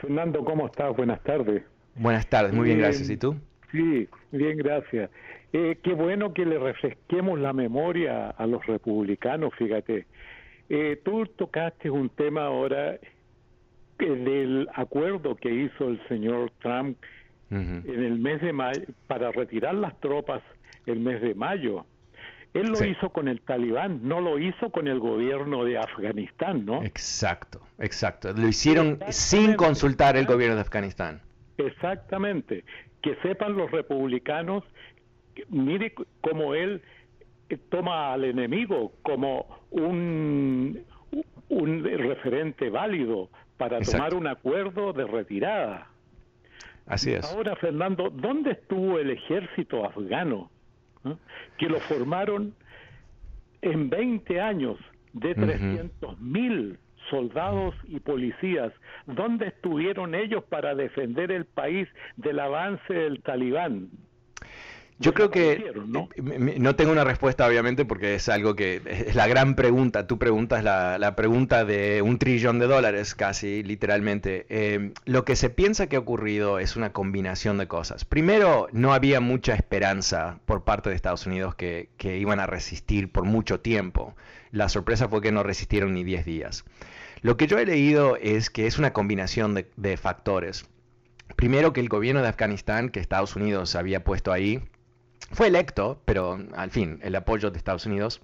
Fernando, 0.00 0.44
¿cómo 0.44 0.66
estás? 0.66 0.96
Buenas 0.96 1.22
tardes. 1.22 1.62
Buenas 1.94 2.28
tardes, 2.28 2.52
muy 2.52 2.66
bien, 2.66 2.78
gracias. 2.78 3.08
¿Y 3.08 3.16
tú? 3.16 3.36
Sí, 3.72 4.08
bien, 4.32 4.58
gracias. 4.58 5.10
Eh, 5.52 5.78
qué 5.82 5.94
bueno 5.94 6.34
que 6.34 6.44
le 6.44 6.58
refresquemos 6.58 7.38
la 7.38 7.52
memoria 7.52 8.30
a 8.30 8.46
los 8.46 8.64
republicanos, 8.66 9.54
fíjate. 9.56 10.06
Eh, 10.68 11.00
tú 11.04 11.26
tocaste 11.26 11.90
un 11.90 12.08
tema 12.08 12.46
ahora 12.46 12.98
del 13.98 14.68
acuerdo 14.74 15.36
que 15.36 15.50
hizo 15.50 15.88
el 15.88 16.06
señor 16.08 16.52
Trump 16.60 16.98
en 17.50 17.84
el 17.86 18.18
mes 18.18 18.42
de 18.42 18.52
mayo, 18.52 18.82
para 19.06 19.30
retirar 19.30 19.74
las 19.74 19.98
tropas 20.00 20.42
el 20.86 20.98
mes 20.98 21.22
de 21.22 21.34
mayo. 21.34 21.86
Él 22.54 22.68
lo 22.68 22.84
hizo 22.84 23.10
con 23.10 23.28
el 23.28 23.40
talibán, 23.42 24.00
no 24.02 24.20
lo 24.20 24.38
hizo 24.38 24.70
con 24.70 24.88
el 24.88 24.98
gobierno 24.98 25.64
de 25.64 25.78
Afganistán, 25.78 26.64
¿no? 26.64 26.82
Exacto, 26.82 27.60
exacto. 27.78 28.32
Lo 28.32 28.48
hicieron 28.48 28.98
sin 29.10 29.54
consultar 29.54 30.16
el 30.16 30.24
gobierno 30.26 30.56
de 30.56 30.62
Afganistán. 30.62 31.20
Exactamente. 31.58 32.64
Que 33.02 33.14
sepan 33.16 33.56
los 33.56 33.70
republicanos, 33.70 34.64
mire 35.50 35.94
cómo 36.22 36.54
él 36.54 36.76
eh, 36.76 36.80
toma 37.56 38.12
al 38.12 38.24
enemigo 38.24 38.92
como 39.02 39.46
un, 39.70 40.82
un 41.48 41.84
referente 41.84 42.70
válido 42.70 43.30
para 43.56 43.80
tomar 43.80 44.14
un 44.14 44.26
acuerdo 44.26 44.92
de 44.92 45.04
retirada. 45.06 45.88
Así 46.86 47.12
es. 47.12 47.24
Ahora, 47.24 47.56
Fernando, 47.56 48.10
¿dónde 48.10 48.52
estuvo 48.52 48.98
el 48.98 49.10
ejército 49.10 49.84
afgano? 49.84 50.50
¿Eh? 51.04 51.14
Que 51.58 51.68
lo 51.68 51.80
formaron 51.80 52.54
en 53.62 53.90
20 53.90 54.40
años 54.40 54.78
de 55.12 55.34
300 55.34 56.20
mil 56.20 56.78
soldados 57.10 57.74
y 57.88 58.00
policías. 58.00 58.72
¿Dónde 59.06 59.48
estuvieron 59.48 60.14
ellos 60.14 60.44
para 60.44 60.74
defender 60.74 61.30
el 61.32 61.44
país 61.44 61.88
del 62.16 62.38
avance 62.40 62.92
del 62.92 63.22
talibán? 63.22 63.88
Yo 64.98 65.12
creo 65.12 65.30
que 65.30 65.72
¿no? 65.86 66.08
Eh, 66.16 66.56
no 66.58 66.74
tengo 66.74 66.90
una 66.90 67.04
respuesta, 67.04 67.46
obviamente, 67.46 67.84
porque 67.84 68.14
es 68.14 68.28
algo 68.30 68.56
que 68.56 68.80
es 68.86 69.14
la 69.14 69.26
gran 69.26 69.54
pregunta. 69.54 70.06
Tú 70.06 70.18
preguntas 70.18 70.64
la, 70.64 70.98
la 70.98 71.14
pregunta 71.14 71.66
de 71.66 72.00
un 72.00 72.18
trillón 72.18 72.58
de 72.58 72.66
dólares, 72.66 73.14
casi 73.14 73.62
literalmente. 73.62 74.46
Eh, 74.48 74.92
lo 75.04 75.24
que 75.26 75.36
se 75.36 75.50
piensa 75.50 75.86
que 75.88 75.96
ha 75.96 75.98
ocurrido 75.98 76.58
es 76.58 76.76
una 76.76 76.92
combinación 76.92 77.58
de 77.58 77.68
cosas. 77.68 78.06
Primero, 78.06 78.68
no 78.72 78.94
había 78.94 79.20
mucha 79.20 79.54
esperanza 79.54 80.38
por 80.46 80.64
parte 80.64 80.88
de 80.88 80.96
Estados 80.96 81.26
Unidos 81.26 81.54
que, 81.54 81.90
que 81.98 82.16
iban 82.16 82.40
a 82.40 82.46
resistir 82.46 83.12
por 83.12 83.24
mucho 83.24 83.60
tiempo. 83.60 84.16
La 84.50 84.70
sorpresa 84.70 85.08
fue 85.08 85.20
que 85.20 85.32
no 85.32 85.42
resistieron 85.42 85.92
ni 85.92 86.04
10 86.04 86.24
días. 86.24 86.64
Lo 87.20 87.36
que 87.36 87.46
yo 87.46 87.58
he 87.58 87.66
leído 87.66 88.16
es 88.16 88.48
que 88.48 88.66
es 88.66 88.78
una 88.78 88.94
combinación 88.94 89.52
de, 89.54 89.68
de 89.76 89.98
factores. 89.98 90.64
Primero, 91.34 91.74
que 91.74 91.80
el 91.80 91.90
gobierno 91.90 92.22
de 92.22 92.28
Afganistán, 92.28 92.88
que 92.88 93.00
Estados 93.00 93.36
Unidos 93.36 93.74
había 93.74 94.02
puesto 94.04 94.32
ahí, 94.32 94.62
fue 95.30 95.48
electo, 95.48 96.00
pero 96.04 96.38
al 96.56 96.70
fin 96.70 96.98
el 97.02 97.14
apoyo 97.16 97.50
de 97.50 97.58
Estados 97.58 97.86
Unidos 97.86 98.20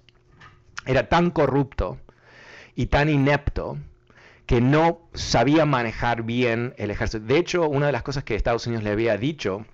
era 0.85 1.09
tan 1.09 1.31
corrupto 1.31 1.97
y 2.75 2.87
tan 2.87 3.09
inepto 3.09 3.77
que 4.45 4.61
no 4.61 4.99
sabía 5.13 5.65
manejar 5.65 6.23
bien 6.23 6.73
el 6.77 6.91
ejército. 6.91 7.25
De 7.25 7.37
hecho, 7.37 7.67
una 7.67 7.87
de 7.87 7.91
las 7.91 8.03
cosas 8.03 8.23
que 8.23 8.35
Estados 8.35 8.67
Unidos 8.67 8.83
le 8.83 8.91
había 8.91 9.17
dicho 9.17 9.65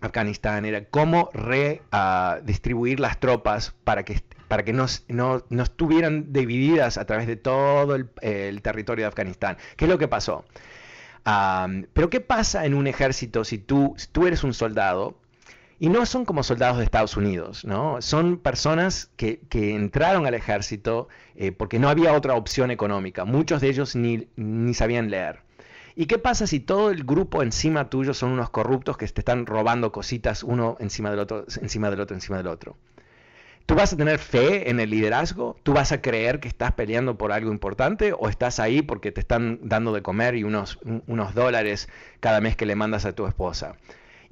a 0.00 0.06
Afganistán 0.06 0.64
era 0.64 0.84
cómo 0.84 1.30
redistribuir 1.32 3.00
las 3.00 3.20
tropas 3.20 3.74
para 3.84 4.04
que, 4.04 4.22
para 4.48 4.64
que 4.64 4.72
no, 4.72 4.86
no, 5.08 5.62
estuvieran 5.62 6.32
divididas 6.32 6.98
a 6.98 7.06
través 7.06 7.26
de 7.26 7.36
todo 7.36 7.94
el, 7.94 8.62
territorio 8.62 9.04
de 9.04 9.08
Afganistán. 9.08 9.56
¿Qué 9.76 9.86
es 9.86 9.90
lo 9.90 9.98
que 9.98 10.08
pasó? 10.08 10.44
pero 11.92 12.10
¿qué 12.10 12.20
pasa 12.20 12.66
en 12.66 12.74
un 12.74 12.88
ejército 12.88 13.44
si 13.44 13.56
tú, 13.56 13.94
si 13.96 14.08
tú 14.08 14.26
eres 14.26 14.42
un 14.42 14.54
soldado 14.54 15.21
y 15.82 15.88
no 15.88 16.06
son 16.06 16.24
como 16.24 16.44
soldados 16.44 16.78
de 16.78 16.84
Estados 16.84 17.16
Unidos, 17.16 17.64
¿no? 17.64 18.00
Son 18.00 18.38
personas 18.38 19.10
que, 19.16 19.40
entraron 19.52 20.26
al 20.26 20.34
ejército 20.34 21.08
eh, 21.34 21.50
porque 21.50 21.80
no 21.80 21.88
había 21.88 22.12
otra 22.12 22.36
opción 22.36 22.70
económica. 22.70 23.24
Muchos 23.24 23.60
de 23.60 23.70
ellos 23.70 23.96
ni, 23.96 24.28
sabían 24.74 25.10
leer. 25.10 25.40
¿Y 25.96 26.06
qué 26.06 26.18
pasa 26.18 26.46
si 26.46 26.60
todo 26.60 26.92
el 26.92 27.02
grupo 27.02 27.42
encima 27.42 27.90
tuyo 27.90 28.14
son 28.14 28.30
unos 28.30 28.48
corruptos 28.50 28.96
que 28.96 29.08
te 29.08 29.22
están 29.22 29.44
robando 29.44 29.90
cositas 29.90 30.44
uno 30.44 30.76
encima 30.78 31.10
del 31.10 31.18
otro, 31.18 31.46
encima 31.60 31.90
del 31.90 31.98
otro, 31.98 32.14
encima 32.14 32.36
del 32.36 32.46
otro? 32.46 32.76
¿Tú 33.66 33.74
vas 33.74 33.92
a 33.92 33.96
tener 33.96 34.20
fe 34.20 34.70
en 34.70 34.78
el 34.78 34.88
liderazgo? 34.88 35.56
¿Tú 35.64 35.72
vas 35.72 35.90
a 35.90 36.00
creer 36.00 36.38
que 36.38 36.46
estás 36.46 36.70
peleando 36.74 37.18
por 37.18 37.32
algo 37.32 37.50
importante? 37.50 38.12
¿O 38.16 38.28
estás 38.28 38.60
ahí 38.60 38.82
porque 38.82 39.10
te 39.10 39.20
están 39.20 39.58
dando 39.62 39.92
de 39.92 40.02
comer 40.02 40.36
y 40.36 40.44
unos 40.44 40.78
dólares 41.34 41.88
cada 42.20 42.40
mes 42.40 42.54
que 42.54 42.66
le 42.66 42.76
mandas 42.76 43.04
a 43.04 43.16
tu 43.16 43.26
esposa? 43.26 43.74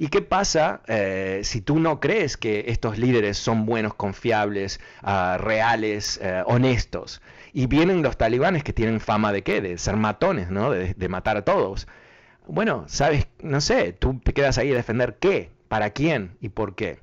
¿Y 0.00 0.08
qué 0.08 0.22
pasa 0.22 0.80
eh, 0.86 1.42
si 1.44 1.60
tú 1.60 1.78
no 1.78 2.00
crees 2.00 2.38
que 2.38 2.64
estos 2.68 2.96
líderes 2.96 3.36
son 3.36 3.66
buenos, 3.66 3.92
confiables, 3.92 4.80
ah, 5.02 5.36
reales, 5.38 6.18
eh, 6.22 6.42
honestos? 6.46 7.20
Y 7.52 7.66
vienen 7.66 8.02
los 8.02 8.16
talibanes 8.16 8.64
que 8.64 8.72
tienen 8.72 9.00
fama 9.00 9.30
de 9.30 9.42
qué? 9.42 9.60
De 9.60 9.76
ser 9.76 9.96
matones, 9.96 10.48
¿no? 10.50 10.70
De, 10.70 11.08
matar 11.10 11.36
a 11.36 11.44
todos. 11.44 11.86
Bueno, 12.46 12.84
sabes, 12.86 13.28
no 13.42 13.60
sé, 13.60 13.92
tú 13.92 14.18
te 14.24 14.32
quedas 14.32 14.56
ahí 14.56 14.72
a 14.72 14.74
defender 14.74 15.18
qué, 15.20 15.50
para 15.68 15.90
quién 15.90 16.38
y 16.40 16.48
por 16.48 16.76
qué. 16.76 17.00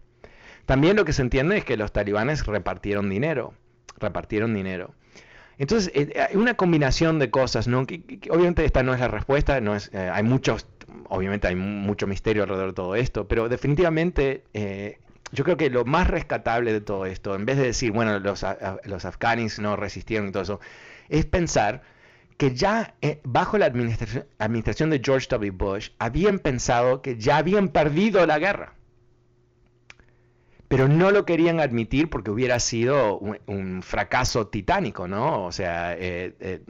También 0.65 0.95
lo 0.95 1.05
que 1.05 1.13
se 1.13 1.21
entiende 1.21 1.55
es 1.55 1.65
que 1.65 1.77
los 1.77 1.91
talibanes 1.91 2.47
repartieron 2.47 3.11
dinero, 3.11 3.53
repartieron 3.99 4.55
dinero. 4.55 4.95
Entonces, 5.59 5.91
eh, 5.93 6.19
hay 6.31 6.35
una 6.35 6.55
combinación 6.55 7.19
de 7.19 7.29
cosas, 7.29 7.67
¿no? 7.67 7.81
obviamente 7.81 8.65
esta 8.65 8.81
no 8.81 8.95
es 8.95 8.99
la 8.99 9.07
respuesta, 9.07 9.61
no 9.61 9.75
es, 9.75 9.93
hay 9.93 10.23
muchos 10.23 10.65
obviamente 11.09 11.47
hay 11.47 11.55
mucho 11.55 12.07
misterio 12.07 12.43
alrededor 12.43 12.69
de 12.69 12.73
todo 12.73 12.95
esto, 12.95 13.27
pero 13.27 13.49
definitivamente 13.49 14.43
eh, 14.53 14.99
yo 15.31 15.43
creo 15.43 15.57
que 15.57 15.69
lo 15.69 15.85
más 15.85 16.07
rescatable 16.07 16.73
de 16.73 16.81
todo 16.81 17.05
esto, 17.05 17.35
en 17.35 17.45
vez 17.45 17.57
de 17.57 17.63
decir, 17.63 17.91
bueno, 17.91 18.19
los, 18.19 18.45
los 18.83 19.05
afganis 19.05 19.59
no 19.59 19.75
resistieron 19.75 20.29
y 20.29 20.31
todo 20.31 20.43
eso, 20.43 20.59
es 21.09 21.25
pensar 21.25 21.81
que 22.37 22.53
ya 22.53 22.95
eh, 23.01 23.19
bajo 23.23 23.57
la 23.57 23.65
administración, 23.65 24.25
administración 24.37 24.89
de 24.89 25.01
George 25.03 25.27
W. 25.29 25.51
Bush 25.51 25.89
habían 25.99 26.39
pensado 26.39 27.01
que 27.01 27.17
ya 27.17 27.37
habían 27.37 27.69
perdido 27.69 28.25
la 28.25 28.39
guerra 28.39 28.76
pero 30.67 30.87
no 30.87 31.11
lo 31.11 31.25
querían 31.25 31.59
admitir 31.59 32.09
porque 32.09 32.31
hubiera 32.31 32.59
sido 32.59 33.19
un, 33.19 33.81
fracaso 33.81 34.47
titánico, 34.47 35.07
¿no? 35.07 35.45
O 35.45 35.51
sea, 35.51 35.93
eh, 35.93 36.33
eh, 36.39 36.61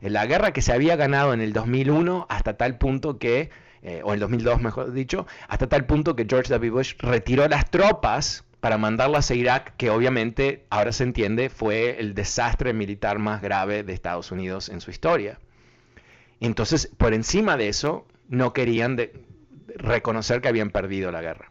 la 0.00 0.26
guerra 0.26 0.52
que 0.52 0.62
se 0.62 0.72
había 0.72 0.96
ganado 0.96 1.34
en 1.34 1.40
el 1.40 1.52
2001 1.52 2.26
hasta 2.30 2.56
tal 2.56 2.78
punto 2.78 3.18
que, 3.18 3.50
eh, 3.82 4.00
o 4.04 4.08
en 4.08 4.14
el 4.14 4.20
2002 4.20 4.62
mejor 4.62 4.92
dicho, 4.92 5.26
hasta 5.48 5.68
tal 5.68 5.84
punto 5.86 6.16
que 6.16 6.26
George 6.28 6.52
W. 6.52 6.70
Bush 6.70 6.94
retiró 6.98 7.46
las 7.48 7.70
tropas 7.70 8.44
para 8.60 8.78
mandarlas 8.78 9.30
a 9.30 9.34
Irak, 9.34 9.74
que 9.76 9.90
obviamente 9.90 10.64
ahora 10.70 10.92
se 10.92 11.04
entiende 11.04 11.50
fue 11.50 12.00
el 12.00 12.14
desastre 12.14 12.72
militar 12.72 13.18
más 13.18 13.42
grave 13.42 13.82
de 13.82 13.92
Estados 13.92 14.32
Unidos 14.32 14.70
en 14.70 14.80
su 14.80 14.90
historia. 14.90 15.38
Entonces, 16.40 16.90
por 16.96 17.12
encima 17.12 17.56
de 17.56 17.68
eso, 17.68 18.06
no 18.28 18.52
querían 18.52 18.96
reconocer 19.76 20.40
que 20.40 20.48
habían 20.48 20.70
perdido 20.70 21.12
la 21.12 21.20
guerra. 21.20 21.50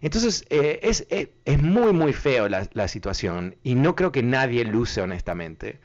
Entonces, 0.00 0.44
eh, 0.50 0.80
es, 0.82 1.06
eh, 1.10 1.32
es, 1.44 1.62
muy, 1.62 1.92
muy 1.92 2.12
feo 2.12 2.48
la, 2.48 2.68
la, 2.72 2.88
situación 2.88 3.56
y 3.62 3.74
no 3.74 3.96
creo 3.96 4.12
que 4.12 4.22
nadie 4.22 4.64
luce 4.64 5.00
honestamente. 5.00 5.80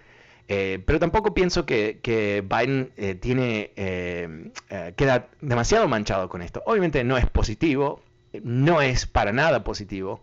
Eh, 0.48 0.84
pero 0.86 1.00
tampoco 1.00 1.34
pienso 1.34 1.66
que, 1.66 2.00
que 2.04 2.44
Biden 2.48 2.92
tiene, 3.22 3.72
queda 4.96 5.28
demasiado 5.42 5.88
manchado 5.88 6.30
con 6.30 6.42
esto. 6.42 6.62
Obviamente 6.66 7.04
no 7.04 7.18
es 7.18 7.26
positivo, 7.30 8.02
no 8.44 8.82
es 8.82 9.06
para 9.06 9.32
nada 9.32 9.64
positivo, 9.64 10.22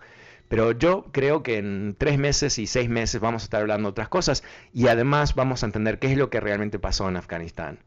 pero 0.49 0.73
yo 0.73 1.07
creo 1.13 1.43
que 1.43 1.59
en 1.59 1.97
tres 1.99 2.19
meses 2.19 2.59
y 2.59 2.67
seis 2.67 2.89
meses 2.89 3.21
vamos 3.21 3.43
a 3.43 3.45
estar 3.45 3.61
hablando 3.63 3.89
otras 3.89 4.09
cosas 4.09 4.45
y 4.75 4.89
además 4.89 5.35
vamos 5.35 5.63
a 5.63 5.67
entender 5.67 5.99
qué 5.99 6.09
es 6.13 6.19
lo 6.19 6.31
que 6.31 6.41
realmente 6.41 6.79
pasó 6.79 7.09
en 7.09 7.17
Afganistán 7.17 7.79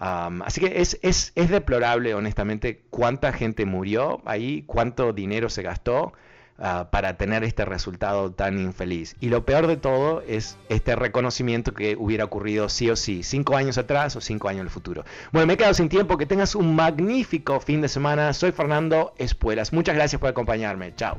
así 0.00 0.60
que 0.60 0.80
es, 0.80 0.98
es, 1.02 1.32
es, 1.34 1.50
deplorable, 1.50 2.14
honestamente, 2.14 2.82
cuánta 2.90 3.32
gente 3.32 3.66
murió 3.66 4.22
ahí, 4.24 4.64
cuánto 4.66 5.12
dinero 5.12 5.50
se 5.50 5.62
gastó 5.62 6.14
ah, 6.58 6.88
para 6.90 7.18
tener 7.18 7.44
este 7.44 7.66
resultado 7.66 8.32
tan 8.32 8.58
infeliz. 8.58 9.16
Y 9.20 9.28
lo 9.28 9.44
peor 9.44 9.66
de 9.66 9.76
todo 9.76 10.22
es 10.26 10.56
este 10.70 10.96
reconocimiento 10.96 11.74
que 11.74 11.96
hubiera 11.98 12.24
ocurrido 12.24 12.68
sí 12.70 12.88
o 12.88 12.96
sí, 12.96 13.22
cinco 13.22 13.56
años 13.56 13.76
atrás 13.76 14.16
o 14.16 14.20
cinco 14.20 14.48
años 14.48 14.60
en 14.60 14.66
el 14.66 14.70
futuro. 14.70 15.04
Bueno, 15.32 15.46
me 15.46 15.54
he 15.54 15.56
quedado 15.58 15.74
sin 15.74 15.90
tiempo, 15.90 16.16
que 16.16 16.26
tengas 16.26 16.54
un 16.54 16.74
magnífico 16.74 17.60
fin 17.60 17.82
de 17.82 17.88
semana. 17.88 18.32
Soy 18.32 18.52
Fernando 18.52 19.12
Espuelas. 19.18 19.72
Muchas 19.72 19.94
gracias 19.94 20.18
por 20.18 20.30
acompañarme. 20.30 20.94
Chao. 20.94 21.18